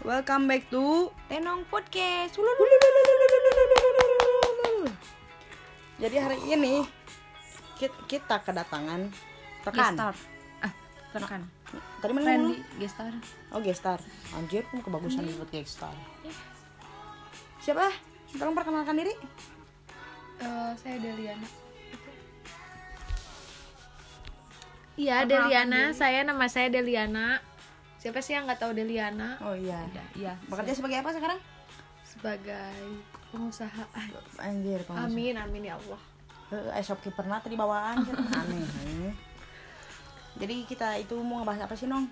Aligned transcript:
Welcome 0.00 0.48
back 0.48 0.64
to 0.72 1.12
Tenong 1.28 1.68
Podcast. 1.68 2.32
Jadi 6.00 6.16
hari 6.16 6.40
ini 6.48 6.88
kita, 7.76 8.08
kita 8.08 8.36
kedatangan 8.40 9.12
rekan. 9.60 9.92
Gestar. 9.92 10.14
Ah, 10.64 10.72
rekan. 11.12 11.44
Tadi 12.00 12.12
mana 12.16 12.32
Randy? 12.32 12.64
Gestar. 12.80 13.12
Oh, 13.52 13.60
gestar. 13.60 14.00
Anjir, 14.40 14.64
kamu 14.72 14.80
kebagusan 14.88 15.28
disebut 15.28 15.52
gestar. 15.52 15.92
Siapa? 17.60 17.92
Tolong 18.40 18.56
perkenalkan 18.56 18.96
diri. 18.96 19.12
Eh, 20.40 20.72
saya 20.80 20.96
Deliana. 20.96 21.48
Iya, 24.96 25.28
Deliana. 25.28 25.92
diri. 25.92 26.00
Saya 26.00 26.24
nama 26.24 26.48
saya 26.48 26.72
Deliana. 26.72 27.49
Siapa 28.00 28.24
sih 28.24 28.32
yang 28.32 28.48
nggak 28.48 28.64
tahu 28.64 28.72
Deliana? 28.72 29.36
Oh 29.44 29.52
iya. 29.52 29.84
Ada, 29.92 30.04
iya. 30.16 30.32
Bekerja 30.48 30.72
sebagai 30.72 31.04
apa 31.04 31.12
sekarang? 31.12 31.40
Sebagai 32.00 32.72
pengusaha. 33.28 33.84
Anjir, 34.40 34.80
kamu. 34.88 34.96
Amin, 35.04 35.36
amin 35.36 35.68
ya 35.68 35.76
Allah. 35.76 36.00
Eh, 36.50 36.82
shopkeeper 36.82 37.22
pernah 37.22 37.44
tadi 37.44 37.60
bawaan 37.60 38.00
aneh. 38.40 39.12
Jadi 40.40 40.64
kita 40.64 40.96
itu 40.96 41.14
mau 41.20 41.44
ngebahas 41.44 41.68
apa 41.68 41.76
sih, 41.76 41.86
Nong? 41.86 42.08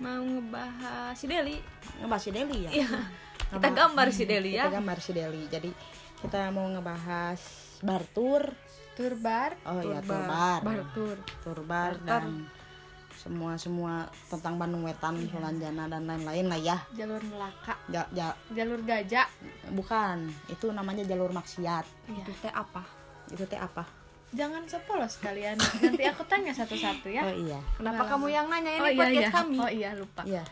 Mau 0.00 0.24
ngebahas 0.24 1.12
si 1.12 1.28
Deli. 1.28 1.60
Ngebahas 2.00 2.22
si 2.24 2.30
Deli 2.32 2.58
ya? 2.64 2.70
Iya. 2.80 2.90
Kita 3.52 3.68
gambar 3.68 4.08
si 4.16 4.24
Deli 4.24 4.56
ya. 4.56 4.64
Kita 4.64 4.80
gambar 4.80 4.98
si 4.98 5.10
Deli. 5.12 5.42
Jadi 5.52 5.70
kita 6.24 6.48
mau 6.56 6.64
ngebahas 6.72 7.40
bartur. 7.84 8.48
Turbar. 8.96 9.60
Oh 9.68 9.84
iya, 9.84 10.00
turbar. 10.00 10.60
Bartur. 10.64 11.16
Turbar 11.44 11.92
dan 12.00 12.48
semua 13.20 13.52
semua 13.60 14.08
tentang 14.32 14.56
Bandung 14.56 14.80
Wetan, 14.80 15.20
Sulanjana 15.28 15.84
dan 15.86 16.08
lain-lain 16.08 16.46
lah 16.48 16.56
ya. 16.56 16.76
Jalur 16.96 17.20
Melaka. 17.20 17.76
Ja, 17.92 18.08
ja- 18.10 18.36
Jalur 18.50 18.80
Gajah. 18.80 19.28
bukan, 19.70 20.32
itu 20.48 20.72
namanya 20.72 21.04
jalur 21.04 21.28
maksiat. 21.30 21.84
Iya. 22.08 22.24
Itu 22.24 22.32
teh 22.40 22.48
apa? 22.48 22.82
Itu 23.28 23.44
teh 23.44 23.60
apa? 23.60 23.84
Jangan 24.32 24.62
sepolos 24.64 25.20
kalian. 25.20 25.58
Nanti 25.58 26.06
aku 26.06 26.22
tanya 26.24 26.54
satu-satu 26.54 27.10
ya. 27.10 27.26
Oh 27.26 27.34
iya. 27.36 27.60
Kenapa 27.76 28.06
Pengalaman. 28.06 28.10
kamu 28.10 28.26
yang 28.30 28.46
nanya 28.48 28.72
ini 28.72 28.80
oh 28.80 28.88
iya, 28.88 28.96
podcast 28.96 29.20
iya. 29.20 29.30
kami? 29.34 29.56
Oh 29.58 29.70
iya, 29.70 29.90
lupa. 29.92 30.22
Iya. 30.24 30.42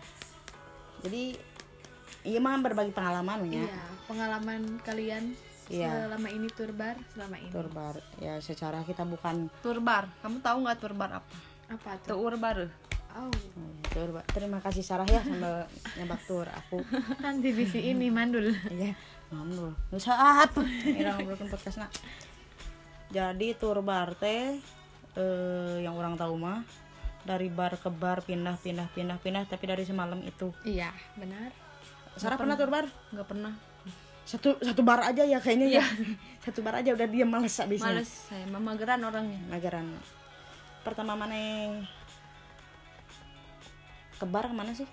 Jadi 1.02 1.22
iya 2.26 2.38
mah 2.38 2.58
berbagi 2.58 2.92
pengalaman 2.92 3.38
ya. 3.46 3.64
Iya, 3.64 3.80
pengalaman 4.04 4.60
kalian 4.82 5.24
Iya. 5.68 6.10
selama 6.10 6.28
ini 6.28 6.48
turbar 6.50 6.96
selama 7.12 7.36
ini. 7.38 7.52
Turbar. 7.52 7.94
Ya 8.18 8.40
secara 8.40 8.82
kita 8.82 9.04
bukan 9.04 9.46
Turbar. 9.60 10.08
Kamu 10.20 10.40
tahu 10.40 10.56
nggak 10.64 10.78
turbar 10.80 11.22
apa? 11.22 11.36
Apa 11.68 12.00
tuh? 12.00 12.16
Turbar. 12.16 12.68
Oh, 13.16 13.32
Hmm, 13.56 13.80
Turbar. 13.88 14.24
Terima 14.30 14.58
kasih 14.60 14.84
Sarah 14.84 15.08
ya 15.08 15.20
sambil 15.24 15.64
nyebak 15.96 16.20
tur 16.24 16.46
aku. 16.46 16.80
nanti 17.24 17.50
visi 17.52 17.92
ini 17.92 18.08
mandul. 18.08 18.52
Iya. 18.68 18.92
Mandul. 19.32 19.76
Nu 19.92 19.98
saat. 19.98 20.52
Ira 20.84 21.16
ngobrolkeun 21.16 21.48
podcast 21.48 21.82
nak. 21.82 21.90
Jadi 23.08 23.56
turbar 23.56 24.12
teh 24.16 24.60
eh, 25.16 25.76
yang 25.80 25.96
orang 25.96 26.14
tahu 26.14 26.36
mah 26.36 26.60
dari 27.24 27.48
bar 27.52 27.76
ke 27.76 27.88
bar 27.92 28.24
pindah 28.24 28.56
pindah 28.56 28.88
pindah 28.92 29.16
pindah 29.20 29.44
tapi 29.44 29.64
dari 29.68 29.84
semalam 29.84 30.20
itu. 30.22 30.52
Iya, 30.64 30.92
benar. 31.16 31.52
Sarah 32.16 32.36
pernah 32.36 32.56
turbar? 32.56 32.88
Nggak 33.12 33.28
pernah. 33.28 33.52
Satu 34.28 34.60
satu 34.60 34.84
bar 34.84 35.00
aja 35.00 35.24
ya 35.24 35.40
kayaknya 35.40 35.80
ya. 35.80 35.84
Satu 36.44 36.60
bar 36.60 36.80
aja 36.80 36.92
udah 36.92 37.08
dia 37.08 37.24
males 37.24 37.56
abisnya. 37.56 37.96
Males 37.96 38.08
saya 38.28 38.44
mah 38.48 38.60
mageran 38.60 39.00
orangnya. 39.00 39.40
Magaran. 39.48 39.88
Pertama 40.80 41.14
mana 41.14 41.36
ke 44.14 44.24
bar 44.24 44.44
ke 44.44 44.54
mana 44.54 44.72
sih? 44.72 44.88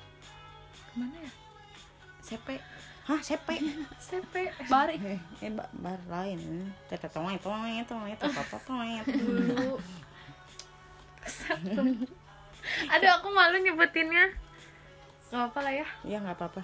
Ke 0.85 0.93
mana 0.95 1.15
ya? 1.15 1.31
CP. 2.21 2.47
Hah, 3.05 3.21
sepe. 3.21 3.53
CP. 4.07 4.33
Bari. 4.65 4.97
eh, 4.99 5.19
eh 5.39 5.51
ba- 5.51 5.69
bar 5.71 6.01
lain. 6.07 6.69
Tete 6.85 7.05
toeng 7.07 7.37
toeng 7.37 7.85
toeng 7.85 8.09
toeng 8.11 8.33
toeng. 8.59 9.01
dulu 9.05 9.77
aduh 12.93 13.11
aku 13.11 13.29
malu 13.29 13.57
nyebutinnya 13.57 14.29
nggak 15.29 15.41
apa 15.43 15.59
lah 15.59 15.73
ya 15.75 15.87
Ya 16.03 16.17
nggak 16.19 16.37
apa-apa. 16.37 16.61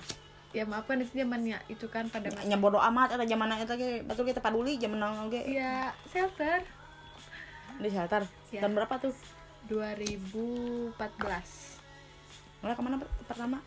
ya 0.51 0.63
maaf 0.65 0.83
kan 0.83 0.97
itu 0.97 1.15
zamannya 1.15 1.57
itu 1.65 1.85
kan 1.87 2.05
pada 2.09 2.29
masa 2.29 2.57
bodo 2.57 2.77
amat 2.77 3.15
eta 3.15 3.23
zaman 3.23 3.55
eta 3.55 3.73
ge 3.73 4.03
betul 4.03 4.21
kita 4.21 4.37
paduli 4.37 4.75
zaman 4.75 4.97
now 4.97 5.25
ge 5.25 5.41
ya 5.47 5.89
shelter 6.05 6.61
di 7.77 7.87
shelter 7.87 8.23
Ya. 8.51 8.59
tahun 8.59 8.75
berapa 8.75 8.95
tuh 8.99 9.13
2014 9.67 10.91
mulai 12.59 12.75
ke 12.75 12.81
mana 12.81 12.99
per- 12.99 13.13
pertama 13.25 13.57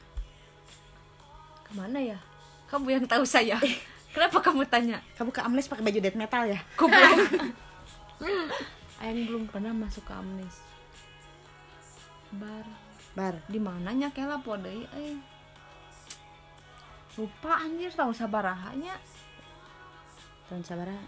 Ke 1.65 1.73
mana 1.73 1.97
ya? 1.97 2.19
Kamu 2.69 2.87
yang 2.91 3.07
tahu 3.09 3.25
saya. 3.25 3.57
Kenapa 4.15 4.39
kamu 4.39 4.69
tanya? 4.69 5.01
kamu 5.17 5.31
ke 5.31 5.41
Amnes 5.41 5.65
pakai 5.65 5.81
baju 5.81 5.99
death 5.99 6.15
metal 6.15 6.45
ya 6.45 6.61
Kok 6.77 6.87
belum? 6.87 7.19
Aing 9.01 9.25
belum 9.25 9.43
pernah 9.49 9.73
masuk 9.73 10.05
ke 10.05 10.13
Amnes. 10.13 10.57
Bar 12.31 12.67
bar 13.15 13.35
di 13.47 13.57
mananya 13.57 14.11
kela 14.11 14.37
pode 14.39 14.69
eh. 14.85 15.17
Lupa 17.15 17.63
anjir 17.63 17.89
tahu 17.91 18.11
sabarahanya. 18.11 18.99
tahun 20.45 20.61
sabara 20.61 20.99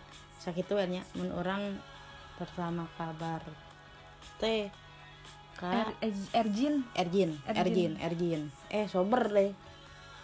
sakit 0.40 0.64
tuh 0.64 0.78
mun 1.14 1.28
orang 1.34 1.76
pertama 2.36 2.84
kabar. 2.94 3.42
Teh. 4.36 4.68
Ka 5.56 5.72
Er, 5.72 5.88
Er- 6.02 6.32
Erjin. 6.36 6.84
Erjin. 6.92 7.30
Erjin. 7.42 7.56
Erjin 7.56 7.92
Erjin. 7.98 8.42
Eh 8.68 8.84
sober 8.86 9.24
deh. 9.26 9.52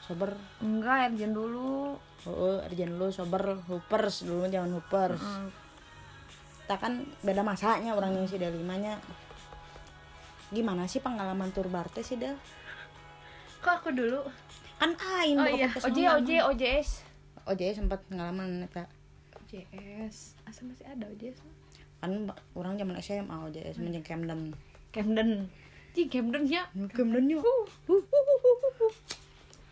Sober. 0.03 0.37
Enggak, 0.61 1.11
Erjin 1.11 1.33
dulu. 1.33 1.97
oh 2.23 2.59
Erjin 2.63 2.93
dulu 2.93 3.09
sober. 3.09 3.57
Hoopers 3.65 4.23
dulu 4.23 4.45
jangan 4.47 4.77
hoopers. 4.77 5.19
Mm, 5.19 5.49
kita 6.63 6.77
kan 6.79 6.93
beda 7.21 7.43
masanya 7.43 7.93
orang 7.93 8.15
yang 8.15 8.25
si 8.25 8.37
delimanya 8.37 9.01
gimana 10.49 10.85
sih 10.85 11.01
pengalaman 11.01 11.49
turbar 11.49 11.89
teh 11.89 12.01
sih 12.01 12.15
Del? 12.15 12.37
kok 13.59 13.81
aku 13.81 13.91
dulu? 13.91 14.21
Kan 14.77 14.93
ain 15.17 15.37
Oh 15.37 15.47
iya, 15.47 15.67
OJ. 15.73 15.99
OJ, 16.13 16.31
OJS. 16.45 16.89
OJ 17.45 17.63
sempat 17.75 18.05
pengalaman 18.07 18.63
eta 18.63 18.87
JS 19.47 20.39
asa 20.45 20.61
masih 20.63 20.87
ada 20.87 21.09
JS 21.15 21.41
kan 22.03 22.27
orang 22.59 22.75
zaman 22.75 22.99
SMA 22.99 23.31
OJS 23.47 23.79
menjeng 23.79 24.03
Camden. 24.03 24.51
Camden. 24.91 25.47
Di 25.95 26.11
Camdennya 26.11 26.67
Camden 26.91 27.31
yuk. 27.31 27.47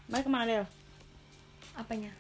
Baik 0.07 0.25
ke 0.27 0.31
mana 0.31 0.47
Del? 0.47 0.65
apanya? 1.75 2.11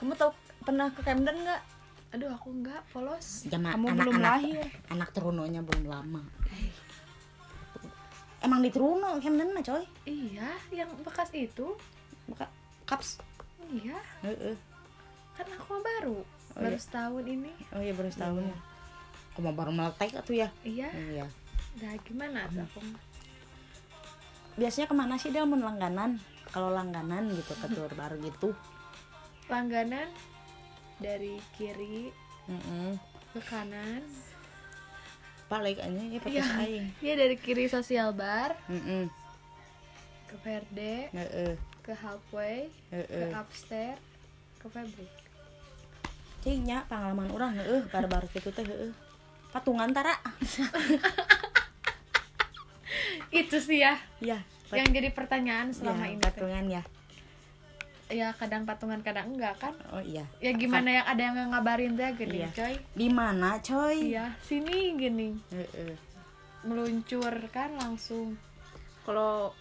Kamu 0.00 0.16
tahu 0.16 0.32
pernah 0.64 0.88
ke 0.88 1.04
Camden 1.04 1.36
nggak? 1.44 1.62
aduh 2.10 2.26
aku 2.34 2.50
nggak 2.50 2.82
polos. 2.90 3.46
Kamu 3.46 3.86
anak, 3.86 4.02
belum 4.02 4.16
anak, 4.18 4.24
lahir. 4.42 4.64
Anak 4.90 5.08
terunonya 5.14 5.60
belum 5.62 5.86
lama. 5.86 6.22
Emang 8.40 8.64
di 8.64 8.72
Teruno 8.72 9.20
Camden 9.20 9.52
mah 9.52 9.62
coy? 9.62 9.84
Iya 10.08 10.50
yang 10.72 10.90
bekas 11.04 11.30
itu. 11.36 11.76
Buka 12.26 12.48
Kaps 12.88 13.20
iya. 13.70 14.00
Heeh. 14.24 14.56
kan 15.36 15.46
aku 15.54 15.78
baru 15.78 16.18
Oh, 16.50 16.58
baru 16.58 16.74
iya. 16.74 16.82
setahun 16.82 17.24
ini. 17.30 17.52
Oh 17.70 17.78
iya 17.78 17.94
baru 17.94 18.10
setahun 18.10 18.42
ya 18.42 18.56
Aku 19.32 19.38
mau 19.46 19.54
baru 19.54 19.70
meletek 19.70 20.14
tuh 20.26 20.34
ya 20.34 20.48
iya 20.66 20.90
Iya 20.90 21.26
Nah, 21.80 21.94
gimana 22.02 22.50
tuh 22.50 22.66
aku? 22.66 22.82
Biasanya 24.58 24.90
ke 24.90 24.94
mana 24.98 25.14
sih 25.16 25.30
Del 25.30 25.46
mun 25.46 25.62
langganan? 25.62 26.18
Kalau 26.50 26.74
langganan 26.74 27.30
gitu 27.30 27.54
ke 27.54 27.70
turbar 27.70 28.18
gitu 28.18 28.50
Langganan 29.46 30.10
dari 30.98 31.38
kiri 31.54 32.10
Heeh. 32.50 32.98
ke 33.30 33.40
kanan. 33.46 34.02
Balik 35.46 35.78
aja 35.78 36.02
ya 36.02 36.18
pakai 36.18 36.42
aing 36.42 36.86
Iya 36.98 37.14
dari 37.14 37.36
kiri 37.38 37.70
sosial 37.70 38.10
bar 38.14 38.54
Heeh. 38.66 39.06
ke 40.30 40.36
Verde, 40.46 41.10
Heeh. 41.10 41.54
ke 41.82 41.90
halfway, 41.90 42.70
ke 42.90 42.94
Heeh. 42.94 43.34
upstairs, 43.34 43.98
ke 44.62 44.66
fabric. 44.70 45.10
Cingnya 46.46 46.86
pengalaman 46.86 47.30
orang 47.34 47.58
heeh 47.58 47.82
bar-bar 47.90 48.30
gitu 48.30 48.50
teh 48.54 48.62
heeh. 48.62 48.94
Patungan 49.50 49.90
tara. 49.90 50.14
Itu 53.32 53.56
sih 53.58 53.78
ya 53.78 53.94
Iya. 54.18 54.42
yang 54.70 54.86
jadi 54.88 55.10
pertanyaan 55.10 55.70
selama 55.70 56.06
ya, 56.06 56.12
ini. 56.12 56.22
patungan 56.22 56.64
ya. 56.68 56.82
Ya 58.08 58.28
kadang 58.34 58.62
patungan 58.64 58.98
kadang 59.00 59.30
enggak 59.30 59.54
kan? 59.56 59.74
Oh 59.90 59.98
iya. 60.00 60.26
Ya 60.38 60.50
gimana 60.52 60.90
yang 60.92 61.06
ada 61.06 61.22
yang 61.24 61.50
ngabarin 61.50 61.94
teh 61.94 62.10
gini, 62.16 62.42
Iya. 62.42 62.50
coy. 62.50 62.74
Di 62.92 63.06
mana, 63.08 63.58
coy? 63.60 64.10
Iya, 64.10 64.34
sini 64.40 64.94
gini. 64.94 65.38
Heeh. 65.48 65.94
Meluncur 66.62 67.30
kan 67.48 67.70
langsung. 67.76 68.34
Kalau 69.00 69.54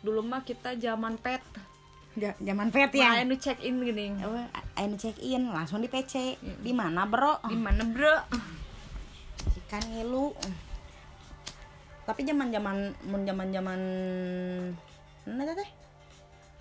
dulu 0.00 0.20
mah 0.22 0.40
kita 0.42 0.76
zaman 0.76 1.16
pet. 1.16 1.40
Ja- 2.12 2.36
Zaman 2.36 2.68
pet 2.68 2.92
Ya. 2.92 3.16
ya. 3.16 3.24
nu 3.24 3.36
check 3.36 3.56
in 3.58 3.80
gini. 3.80 4.12
Oh, 4.20 4.36
ayo 4.74 4.96
check 4.96 5.16
in 5.18 5.48
langsung 5.48 5.80
di 5.80 5.88
PC. 5.88 6.36
Di 6.36 6.72
mana, 6.72 7.04
Bro? 7.04 7.40
Di 7.42 7.56
mana, 7.56 7.84
Bro? 7.84 8.16
Ikan 9.72 9.88
ngilu. 9.88 10.36
Tapi 12.04 12.28
zaman-zaman 12.28 12.92
mun 13.08 13.24
zaman-zaman 13.24 13.80
mana 15.24 15.56
teh? 15.56 15.70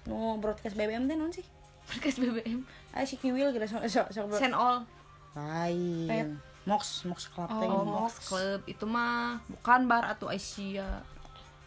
nu 0.07 0.39
broadcast 0.39 0.79
BBM 0.79 1.11
teh 1.11 1.19
non 1.19 1.27
sih? 1.27 1.43
Podcast 1.91 2.23
BBM 2.23 2.63
Ayo 2.95 3.03
si 3.03 3.19
Kiwil 3.19 3.51
kita 3.51 3.67
sok 3.67 3.83
sok 3.91 4.31
Send 4.39 4.55
all. 4.55 4.87
Lain. 5.35 6.39
Mox 6.63 7.03
Mox 7.03 7.27
Club 7.35 7.51
teh 7.51 7.67
Oh, 7.67 7.83
Mox. 7.83 8.31
Club. 8.31 8.63
Itu 8.63 8.87
mah 8.87 9.43
bukan 9.43 9.91
bar 9.91 10.07
atau 10.07 10.31
Asia 10.31 11.03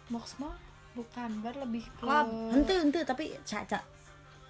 Mox 0.08 0.40
mah 0.40 0.56
bukan 0.96 1.44
bar 1.44 1.60
lebih 1.60 1.84
ke 1.84 2.08
Club. 2.08 2.56
ente 2.56 2.72
ente 2.72 3.04
tapi 3.04 3.36
caca 3.44 3.84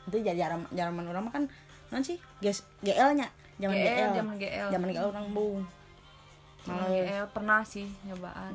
itu 0.06 0.22
jajaran 0.22 0.62
jaman 0.70 1.10
orang 1.10 1.26
mah 1.26 1.34
kan 1.34 1.50
non 1.90 2.06
sih? 2.06 2.22
GS, 2.38 2.62
GL 2.86 3.18
nya. 3.18 3.26
Zaman 3.58 3.74
GL, 3.74 3.82
GL 3.82 4.10
zaman 4.14 4.34
GL. 4.38 4.68
zaman 4.70 4.88
GL 4.94 5.06
orang 5.10 5.28
bung 5.34 5.66
Malah 6.64 6.88
Malah 6.88 6.88
GL 6.90 7.26
pernah 7.30 7.60
sih 7.62 7.86
nyobaan. 8.04 8.54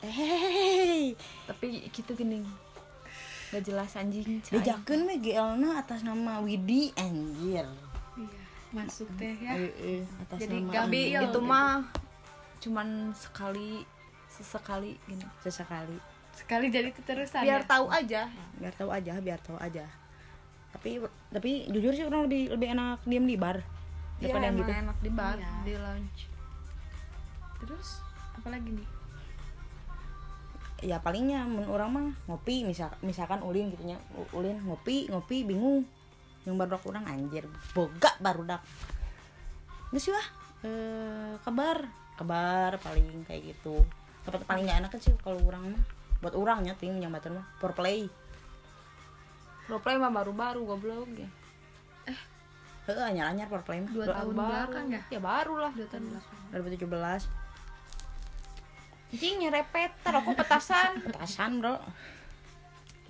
Hehehe 0.00 1.12
tapi 1.44 1.84
gitu 1.90 2.12
gini. 2.14 2.40
Gak 3.50 3.66
jelas 3.66 3.98
anjing 3.98 4.38
cai. 4.40 4.56
bejakeun 4.56 5.00
mah 5.04 5.18
GL 5.18 5.48
na 5.58 5.68
atas 5.76 6.00
nama 6.00 6.38
Widi 6.40 6.94
anjir. 6.94 7.66
Iya 8.16 8.40
masuk 8.70 9.10
teh 9.18 9.34
ya. 9.34 9.58
Eh, 9.58 9.74
eh, 9.82 10.02
atas 10.22 10.38
Jadi 10.38 10.62
nama 10.62 10.72
Gabi 10.86 11.02
ya. 11.10 11.26
itu 11.26 11.40
mah 11.42 11.82
cuman 12.62 13.10
sekali 13.12 13.82
sesekali 14.30 14.94
gini. 15.04 15.26
Sesekali. 15.42 15.98
Sekali 16.30 16.70
jadi 16.70 16.94
keterusan 16.94 17.42
biar 17.42 17.66
ya? 17.66 17.68
tahu 17.68 17.86
aja. 17.90 18.22
Biar 18.56 18.72
tahu 18.78 18.90
aja 18.94 19.12
biar 19.18 19.40
tahu 19.42 19.58
aja. 19.58 19.84
Tapi 20.70 21.02
tapi 21.34 21.66
jujur 21.66 21.90
sih 21.90 22.06
orang 22.06 22.30
lebih 22.30 22.54
lebih 22.54 22.68
enak 22.70 23.02
diem 23.02 23.26
di 23.26 23.34
bar 23.34 23.58
Iya 24.22 24.30
daripada 24.30 24.44
yang 24.46 24.56
gitu. 24.62 24.70
enak 24.70 24.96
di 25.02 25.10
bar 25.10 25.36
Iya. 25.36 25.50
di 25.66 25.74
lounge 25.74 26.22
terus 27.60 28.00
apalagi 28.34 28.72
nih? 28.72 28.88
Ya 30.80 30.96
palingnya 30.96 31.44
men 31.44 31.68
orang 31.68 31.90
mah 31.92 32.08
ngopi 32.24 32.64
misal 32.64 32.88
misalkan 33.04 33.44
ulin 33.44 33.68
gitu 33.68 33.84
nya. 33.84 34.00
Ulin 34.32 34.64
ngopi 34.64 35.12
ngopi 35.12 35.44
bingung. 35.44 35.84
Yang 36.48 36.56
baru 36.56 36.80
orang 36.88 37.04
anjir. 37.04 37.44
Boga 37.76 38.16
baru 38.16 38.48
dak. 38.48 38.64
Nggak 39.92 40.00
sih 40.00 40.08
wah. 40.08 40.26
Eh 40.64 41.36
kabar. 41.44 41.84
Kabar 42.16 42.80
paling 42.80 43.28
kayak 43.28 43.52
gitu. 43.52 43.76
Tempat 44.24 44.48
paling 44.48 44.64
nggak 44.64 44.88
enak 44.88 44.92
sih 45.04 45.12
kalau 45.20 45.36
orang 45.44 45.76
mah. 45.76 45.82
Buat 46.24 46.32
orangnya 46.32 46.72
tim 46.80 46.96
yang 46.96 47.12
batur 47.12 47.36
mah. 47.36 47.44
For 47.60 47.76
play. 47.76 48.08
Pro 49.68 49.84
play 49.84 50.00
mah 50.00 50.08
baru-baru 50.08 50.64
goblok 50.64 51.12
ya. 51.12 51.28
Heeh, 52.88 53.04
anyar 53.04 53.36
anyar 53.36 53.52
for 53.52 53.60
play 53.60 53.84
mah. 53.84 53.92
Dua 53.92 54.08
tahun 54.08 54.32
belakang 54.32 54.86
ya? 54.96 55.00
Ya 55.12 55.20
baru 55.20 55.60
lah 55.60 55.72
dua 55.76 55.86
tahun 55.92 56.08
belakang. 56.08 56.40
2017 56.88 57.39
anjing 59.10 59.42
nyerepet. 59.42 59.90
Tar 60.06 60.14
aku 60.22 60.32
petasan. 60.38 61.02
Petasan 61.02 61.58
bro. 61.58 61.76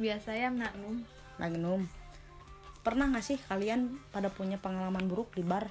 Biasa 0.01 0.33
ya 0.33 0.49
maklum 0.49 1.05
Magnum. 1.37 1.85
Pernah 2.81 3.13
nggak 3.13 3.25
sih 3.25 3.37
kalian 3.37 4.01
pada 4.09 4.33
punya 4.33 4.57
pengalaman 4.57 5.05
buruk 5.05 5.37
di 5.37 5.45
bar? 5.45 5.69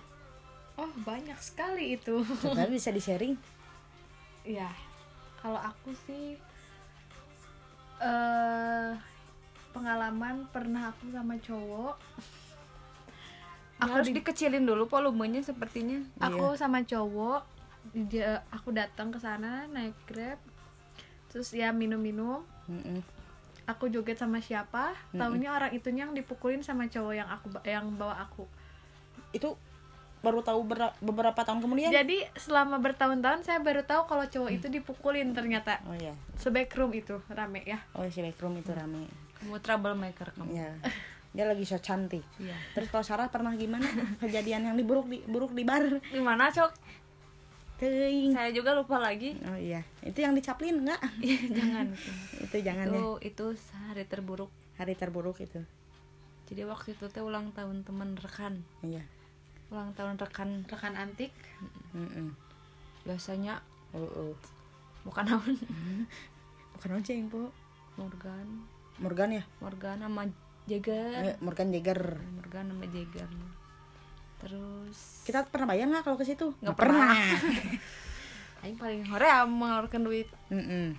Oh 0.77 0.89
banyak 1.01 1.37
sekali 1.41 1.97
itu. 1.97 2.21
Coba 2.21 2.69
bisa 2.69 2.93
di 2.93 3.01
sharing 3.01 3.33
ya 4.47 4.71
kalau 5.43 5.59
aku 5.59 5.91
sih 6.07 6.39
eh 7.99 8.91
pengalaman 9.75 10.47
pernah 10.49 10.89
aku 10.89 11.11
sama 11.11 11.35
cowok. 11.37 11.95
Aku 13.79 13.91
harus 13.95 14.11
dikecilin 14.11 14.67
dulu 14.67 14.87
volumenya 14.87 15.43
sepertinya. 15.43 15.99
Aku 16.19 16.55
sama 16.55 16.83
cowok 16.83 17.58
dia 17.91 18.43
aku 18.49 18.69
datang 18.69 19.09
ke 19.09 19.17
sana 19.17 19.65
naik 19.67 19.95
grab 20.05 20.39
terus 21.29 21.53
ya 21.53 21.69
minum-minum. 21.69 22.41
Mm-mm. 22.69 23.01
aku 23.65 23.85
joget 23.85 24.17
sama 24.17 24.41
siapa 24.41 24.97
tahunya 25.13 25.53
orang 25.53 25.69
itunya 25.69 26.01
yang 26.09 26.17
dipukulin 26.17 26.65
sama 26.65 26.89
cowok 26.89 27.13
yang 27.13 27.29
aku 27.29 27.53
yang 27.61 27.85
bawa 27.93 28.17
aku. 28.25 28.49
Itu 29.29 29.61
baru 30.19 30.41
tahu 30.41 30.65
bera- 30.65 30.97
beberapa 30.99 31.37
tahun 31.37 31.61
kemudian? 31.61 31.93
Jadi 31.93 32.25
selama 32.33 32.81
bertahun-tahun 32.81 33.45
saya 33.45 33.61
baru 33.61 33.85
tahu 33.85 34.09
kalau 34.09 34.25
cowok 34.25 34.49
itu 34.49 34.67
dipukulin 34.73 35.37
ternyata. 35.37 35.85
Oh 35.85 35.93
ya 35.93 36.17
sebackroom 36.41 36.97
itu 36.97 37.21
rame 37.29 37.61
ya. 37.61 37.77
Oh 37.93 38.09
si 38.09 38.25
backroom 38.25 38.57
itu 38.57 38.73
rame. 38.73 39.05
Kamu 39.37 39.61
troublemaker 39.61 40.33
kamu. 40.33 40.49
Ya 40.49 40.73
dia 41.29 41.45
lagi 41.45 41.61
so 41.61 41.77
cantik. 41.77 42.25
Iya. 42.41 42.57
Terus 42.73 42.89
kalau 42.89 43.05
Sarah 43.05 43.29
pernah 43.29 43.53
gimana? 43.53 43.85
Kejadian 44.25 44.65
yang 44.65 44.75
diburuk 44.75 45.05
di 45.05 45.21
buruk 45.29 45.53
di 45.53 45.61
bar? 45.61 45.85
Di 46.01 46.17
mana 46.17 46.49
cok 46.49 46.73
Teuing. 47.79 48.35
saya 48.35 48.51
juga 48.51 48.75
lupa 48.75 48.99
lagi. 48.99 49.39
Oh 49.47 49.55
iya. 49.55 49.87
Itu 50.03 50.19
yang 50.19 50.35
dicaplin 50.35 50.83
enggak 50.83 50.99
jangan. 51.57 51.87
Itu 52.43 52.57
jangan 52.59 52.85
ya. 52.91 52.99
itu 52.99 53.05
itu 53.23 53.45
hari 53.87 54.03
terburuk. 54.03 54.51
Hari 54.75 54.93
terburuk 54.99 55.39
itu. 55.39 55.63
Jadi 56.51 56.61
waktu 56.67 56.97
itu 56.99 57.05
teh 57.07 57.23
ulang 57.23 57.55
tahun 57.55 57.87
teman 57.87 58.19
rekan. 58.19 58.59
Iya. 58.83 59.07
Ulang 59.71 59.95
tahun 59.95 60.19
rekan. 60.19 60.67
Rekan 60.67 60.93
antik. 60.99 61.31
Mm-mm. 61.95 62.35
biasanya 63.07 63.63
oh, 63.95 64.05
oh. 64.05 64.35
bukan 65.07 65.25
naon 65.25 65.55
bukan 66.77 66.89
ojeng 66.99 67.25
po 67.31 67.49
Morgan. 67.97 68.47
Morgan 68.99 69.39
ya? 69.39 69.43
Morgan 69.63 70.03
sama 70.03 70.23
Jagger 70.69 71.33
Eh, 71.33 71.35
Morgan 71.41 71.73
Jagger 71.73 72.19
Morgan 72.37 72.65
sama 72.69 72.85
Jagger 72.91 73.29
terus 74.39 75.27
kita 75.27 75.43
pernah 75.51 75.75
bayar 75.75 75.91
nggak 75.91 76.03
kalau 76.07 76.17
ke 76.17 76.25
situ? 76.25 76.55
Nggak 76.63 76.77
pernah. 76.79 77.15
Aing 78.63 78.79
paling 78.81 79.03
hore 79.11 79.27
mengeluarkan 79.45 80.01
duit. 80.03 80.27
Mm-mm. 80.49 80.95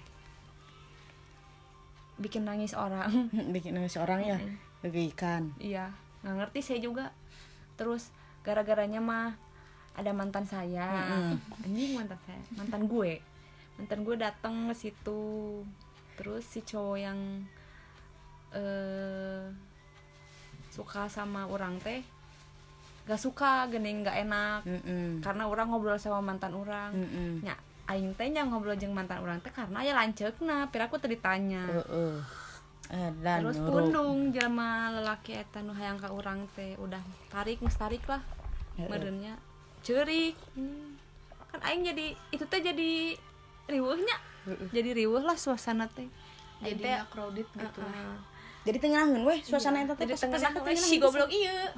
bikin 2.20 2.44
nangis 2.44 2.76
orang. 2.76 3.32
Bikin 3.56 3.81
nangis 3.81 3.96
orang 3.96 4.20
ya? 4.20 4.37
Bagi 4.84 5.08
ikan 5.16 5.56
iya 5.56 5.88
nggak 6.20 6.37
ngerti 6.37 6.60
saya 6.60 6.81
juga. 6.84 7.16
Terus 7.81 8.12
gara-garanya 8.44 9.00
mah 9.00 9.32
ada 9.96 10.12
mantan 10.12 10.44
saya. 10.44 10.88
Anjing 11.64 11.96
mantan 11.96 12.20
saya. 12.28 12.40
Mantan 12.60 12.84
gue. 12.84 13.25
Mantan 13.81 14.04
gue 14.04 14.16
datang 14.20 14.69
ke 14.69 14.75
situ. 14.76 15.64
Terus 16.20 16.44
si 16.44 16.60
cowok 16.60 16.98
yang 17.00 17.19
eh 18.52 19.48
suka 20.70 21.10
sama 21.10 21.50
orang 21.50 21.81
teh 21.82 22.04
gak 23.02 23.17
suka 23.17 23.52
gening 23.67 24.00
gak 24.00 24.17
enak 24.19 24.61
Mm-mm. 24.62 25.19
karena 25.19 25.44
orang 25.44 25.69
ngobrol 25.69 25.97
sama 25.97 26.20
mantan 26.20 26.52
orang 26.52 26.93
Mm-mm. 26.93 27.41
nya 27.41 27.55
aing 27.87 28.14
teh 28.14 28.26
nya 28.26 28.43
ngobrol 28.43 28.75
jeung 28.75 28.91
mantan 28.91 29.19
orang 29.19 29.38
teh 29.38 29.50
karena 29.50 29.81
ya 29.81 29.93
lanceukna 29.93 30.69
pira 30.69 30.87
aku 30.87 30.97
tadi 30.97 31.17
tanya 31.17 31.67
Heeh. 31.67 32.14
Eh, 32.88 33.11
dan 33.20 33.38
terus 33.41 33.56
nurut. 33.56 33.87
pundung 33.87 34.31
jelema 34.31 34.71
lelaki 34.92 35.38
eta 35.38 35.61
nu 35.61 35.71
hayang 35.71 35.95
ka 35.97 36.11
urang 36.11 36.42
teh 36.52 36.75
udah 36.76 36.99
tarik 37.28 37.59
geus 37.59 37.75
tarik 37.75 38.02
lah 38.04 38.19
Heeh. 38.76 38.87
meureunnya 38.87 39.35
ceurik 39.80 40.35
Hmm. 40.52 40.99
kan 41.49 41.61
aing 41.62 41.83
jadi 41.85 42.14
itu 42.28 42.45
teh 42.45 42.61
jadi 42.61 43.14
riweuhnya 43.66 44.16
jadi 44.69 44.90
riweuh 44.97 45.21
lah 45.21 45.35
suasana 45.35 45.87
teh 45.88 46.07
Aing 46.61 46.66
jadi 46.69 46.78
teh 46.78 46.90
nggak 46.92 47.07
crowded 47.09 47.49
gitu 47.49 47.78
lah 47.80 47.90
heeh. 47.90 48.16
jadi 48.62 48.76
tengenahan 48.78 49.19
weh 49.21 49.40
suasana 49.40 49.78
itu 49.80 49.95
jadi 49.97 50.12
pas- 50.12 50.21
tengah 50.21 50.40
pas- 50.57 50.78
si 50.80 50.97
goblok 50.97 51.26
iya 51.28 51.71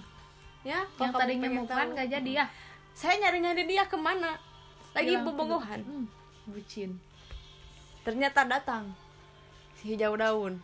ya 0.62 0.86
yang 0.98 1.10
kamu 1.10 1.18
tadinya 1.18 1.48
mau 1.50 1.66
kan 1.66 1.88
gak 1.94 2.08
jadi 2.10 2.30
ya? 2.42 2.46
Saya 2.94 3.18
nyari 3.18 3.38
nyari 3.42 3.62
dia 3.66 3.84
ke 3.88 3.96
mana? 3.98 4.38
Lagi 4.92 5.16
Hilang 5.16 5.24
bobogohan 5.26 5.80
Hmm, 5.82 6.06
bucin. 6.46 7.00
Ternyata 8.04 8.44
datang. 8.44 8.92
Si 9.78 9.94
hijau 9.94 10.14
daun. 10.14 10.60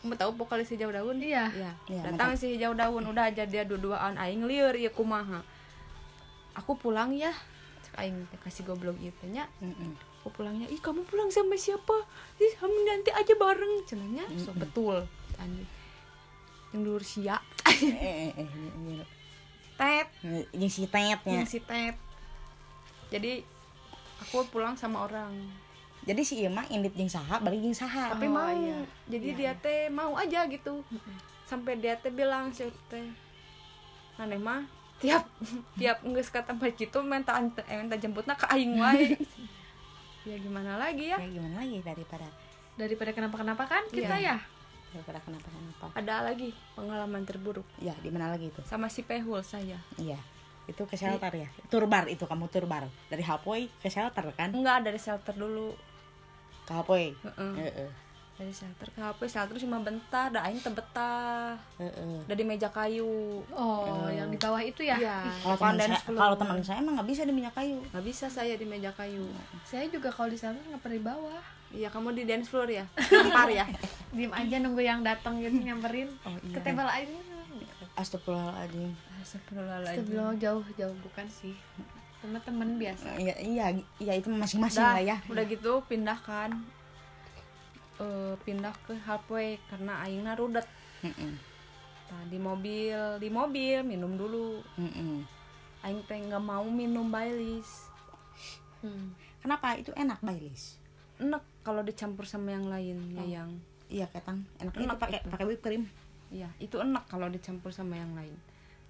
Kamu 0.00 0.16
tahu 0.16 0.30
vokalis 0.38 0.70
hijau 0.72 0.88
daun? 0.94 1.18
Iya. 1.20 1.50
Iya, 1.52 2.00
datang 2.12 2.38
si 2.38 2.56
hijau 2.56 2.72
daun. 2.72 3.04
Udah 3.04 3.28
aja 3.28 3.44
dia 3.44 3.66
dua-duaan. 3.66 4.16
Aing 4.16 4.46
lieur 4.46 4.72
ieu 4.78 4.92
kumaha. 4.94 5.42
Aku 6.54 6.78
pulang 6.78 7.10
ya. 7.16 7.34
Cek 7.84 7.98
aing 7.98 8.24
teh 8.30 8.38
kasih 8.40 8.62
goblok 8.64 8.96
ieu 9.02 9.12
teh 9.18 9.28
nya. 9.28 9.50
Aku 10.20 10.28
pulangnya 10.36 10.68
ih 10.68 10.76
kamu 10.78 11.02
pulang 11.08 11.32
sama 11.32 11.56
siapa? 11.56 11.96
Ih 12.36 12.52
kami 12.60 12.76
nanti 12.84 13.08
aja 13.08 13.34
bareng 13.40 13.88
cenanya 13.88 14.28
so 14.36 14.52
betul. 14.52 15.00
Anjing 15.40 15.79
yang 16.70 16.82
dulur 16.82 17.02
sia. 17.02 17.36
Eh 17.66 18.30
eh 18.30 18.46
eh 18.46 19.02
tet. 19.74 20.06
yang 20.52 20.68
si 20.68 20.84
tetnya 20.84 21.16
yang 21.24 21.44
si 21.44 21.58
tet. 21.58 21.96
Jadi 23.08 23.42
aku 24.20 24.44
pulang 24.48 24.74
sama 24.74 25.04
orang. 25.04 25.32
Jadi 26.00 26.22
si 26.22 26.34
Ima 26.40 26.64
indit 26.68 26.94
jeung 26.94 27.08
saha 27.08 27.38
balik 27.38 27.60
jeung 27.60 27.74
saha. 27.74 28.14
Tapi 28.14 28.24
Oh, 28.24 28.32
mau. 28.32 28.48
iya. 28.50 28.78
jadi 29.06 29.28
dia 29.34 29.52
teh 29.54 29.88
mau 29.88 30.14
aja 30.14 30.46
gitu. 30.46 30.80
Sampai 31.44 31.76
dia 31.76 31.94
teh 31.94 32.08
bilang 32.08 32.48
sih 32.50 32.70
teh 32.86 33.04
aneh 34.16 34.36
mah 34.36 34.60
tiap 35.00 35.24
tiap 35.80 35.96
nggak 36.00 36.22
ke 36.22 36.40
tempat 36.44 36.76
gitu 36.76 37.00
minta 37.00 37.32
eh, 37.64 37.76
minta 37.76 37.96
jemputnya 37.96 38.36
ke 38.36 38.46
aing 38.48 38.76
wae. 38.76 39.16
Ya 40.20 40.36
gimana 40.36 40.76
lagi 40.76 41.08
ya? 41.08 41.16
Ya 41.16 41.32
gimana 41.32 41.64
lagi 41.64 41.80
daripada 41.80 42.28
daripada 42.76 43.08
kenapa-kenapa 43.10 43.64
kan 43.64 43.80
kita 43.88 44.20
Iya. 44.20 44.36
ya 44.36 44.59
daripada 44.90 45.18
kenapa 45.22 45.48
kenapa 45.48 45.86
ada 45.94 46.16
lagi 46.26 46.50
pengalaman 46.74 47.22
terburuk? 47.22 47.66
Ya 47.78 47.94
di 48.02 48.10
mana 48.10 48.30
lagi 48.30 48.50
itu? 48.50 48.60
Sama 48.66 48.90
si 48.90 49.06
pehul 49.06 49.42
saya 49.46 49.78
iya. 49.96 50.18
Itu 50.66 50.86
ke 50.86 50.94
shelter 50.94 51.34
ya? 51.34 51.48
Turbar 51.66 52.06
itu 52.06 52.26
kamu 52.26 52.46
turbar 52.46 52.86
dari 53.10 53.22
Hapoy 53.26 53.66
ke 53.82 53.90
shelter 53.90 54.22
kan? 54.34 54.54
Enggak 54.54 54.86
dari 54.86 54.98
shelter 54.98 55.34
dulu. 55.34 55.74
Ke 56.66 56.72
Hapoy? 56.78 57.10
Heeh. 57.26 57.52
Heeh. 57.58 57.90
Dari 58.40 58.56
shelter 58.56 58.88
ke 58.88 59.00
HP 59.04 59.20
shelter 59.28 59.56
cuma 59.60 59.84
bentar 59.84 60.32
dah 60.32 60.48
aing 60.48 60.64
tebetah. 60.64 61.60
Heeh. 61.76 62.24
udah 62.24 62.36
di 62.40 62.44
meja 62.48 62.72
kayu. 62.72 63.44
Oh 63.52 64.08
yang 64.08 64.32
di 64.32 64.40
bawah 64.40 64.64
itu 64.64 64.80
ya? 64.80 64.96
Iya. 64.96 65.28
Kalau 65.44 65.56
teman 65.60 65.76
saya 65.76 66.00
kalau 66.08 66.36
teman 66.40 66.58
saya 66.64 66.76
emang 66.80 66.96
nggak 66.96 67.08
bisa 67.12 67.22
di 67.28 67.36
minyak 67.36 67.52
kayu. 67.52 67.84
Nggak 67.92 68.04
bisa 68.08 68.26
saya 68.32 68.56
di 68.56 68.64
meja 68.64 68.88
kayu. 68.96 69.28
Saya 69.68 69.84
juga 69.92 70.08
kalau 70.08 70.32
di 70.32 70.40
sana 70.40 70.56
nggak 70.56 70.80
pernah 70.80 70.96
di 70.96 71.04
bawah. 71.04 71.42
Iya 71.70 71.88
kamu 71.92 72.16
di 72.16 72.24
dance 72.24 72.48
floor 72.48 72.68
ya? 72.72 72.88
Nampar 73.12 73.52
ya? 73.52 73.68
Diem 74.16 74.32
aja 74.32 74.56
nunggu 74.56 74.80
yang 74.80 75.04
datang 75.04 75.36
gitu 75.44 75.60
nyamperin. 75.60 76.08
Oh, 76.24 76.32
iya. 76.40 76.56
ke 76.56 76.60
table 76.64 76.88
aja. 76.88 77.18
Astagfirullahaladzim. 78.00 78.90
Astagfirullahaladzim. 79.20 80.00
sebelum 80.00 80.40
jauh 80.40 80.64
jauh. 80.80 80.96
Bukan 81.04 81.28
sih. 81.28 81.52
Sama 82.24 82.40
temen 82.40 82.80
biasa. 82.80 83.20
Iya 83.20 83.36
iya 83.44 83.66
iya 84.00 84.12
itu 84.16 84.32
masing-masing 84.32 84.80
lah 84.80 85.04
ya. 85.04 85.16
udah 85.28 85.44
gitu 85.44 85.84
pindahkan 85.84 86.79
eh 88.00 88.34
pindah 88.42 88.72
ke 88.88 88.96
halfway 89.04 89.60
karena 89.68 90.00
aingna 90.02 90.32
rudet. 90.32 90.64
Mm-mm. 91.04 91.32
nah, 92.10 92.22
di 92.26 92.38
mobil 92.40 92.98
di 93.20 93.28
mobil 93.28 93.84
minum 93.84 94.16
dulu. 94.16 94.64
Mm-mm. 94.80 95.24
aing 95.80 96.00
teh 96.04 96.16
nggak 96.20 96.44
mau 96.44 96.64
minum 96.68 97.08
Baileys. 97.08 97.88
Hmm. 98.80 99.12
kenapa? 99.44 99.76
Itu 99.76 99.92
enak 99.92 100.20
Baileys? 100.24 100.80
Enak 101.20 101.44
kalau 101.60 101.84
dicampur 101.84 102.24
sama 102.24 102.56
yang 102.56 102.68
lain 102.68 102.98
ya 103.12 103.24
yang 103.40 103.50
iya 103.92 104.06
ketang. 104.08 104.44
Enak 104.60 104.72
itu 104.76 104.84
Enak 104.88 104.96
pakai 104.96 105.20
itu. 105.20 105.28
pakai 105.28 105.44
whipped 105.48 105.64
cream. 105.64 105.84
Iya 106.32 106.48
itu 106.60 106.76
enak 106.80 107.04
kalau 107.08 107.28
dicampur 107.28 107.72
sama 107.72 107.96
yang 108.00 108.12
lain. 108.16 108.32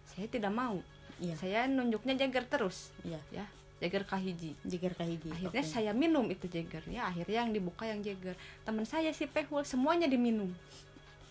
Saya 0.07 0.27
tidak 0.31 0.51
mau. 0.55 0.79
Iya. 1.23 1.35
Saya 1.39 1.61
nunjuknya 1.67 2.15
Jagger 2.19 2.47
terus. 2.47 2.91
Iya. 3.07 3.19
Ya 3.31 3.47
Jagger 3.81 4.05
kahiji. 4.05 4.53
Jigger 4.63 4.93
kahiji 4.93 5.33
akhirnya 5.33 5.65
Oke. 5.65 5.73
saya 5.73 5.97
minum 5.97 6.29
itu 6.29 6.47
Jagger 6.47 6.85
ya 6.87 7.09
akhirnya 7.09 7.49
yang 7.49 7.51
dibuka 7.57 7.89
yang 7.89 8.05
Jagger. 8.05 8.37
Teman 8.63 8.85
saya 8.85 9.09
si 9.17 9.25
Pehul 9.25 9.65
semuanya 9.65 10.05
diminum. 10.05 10.53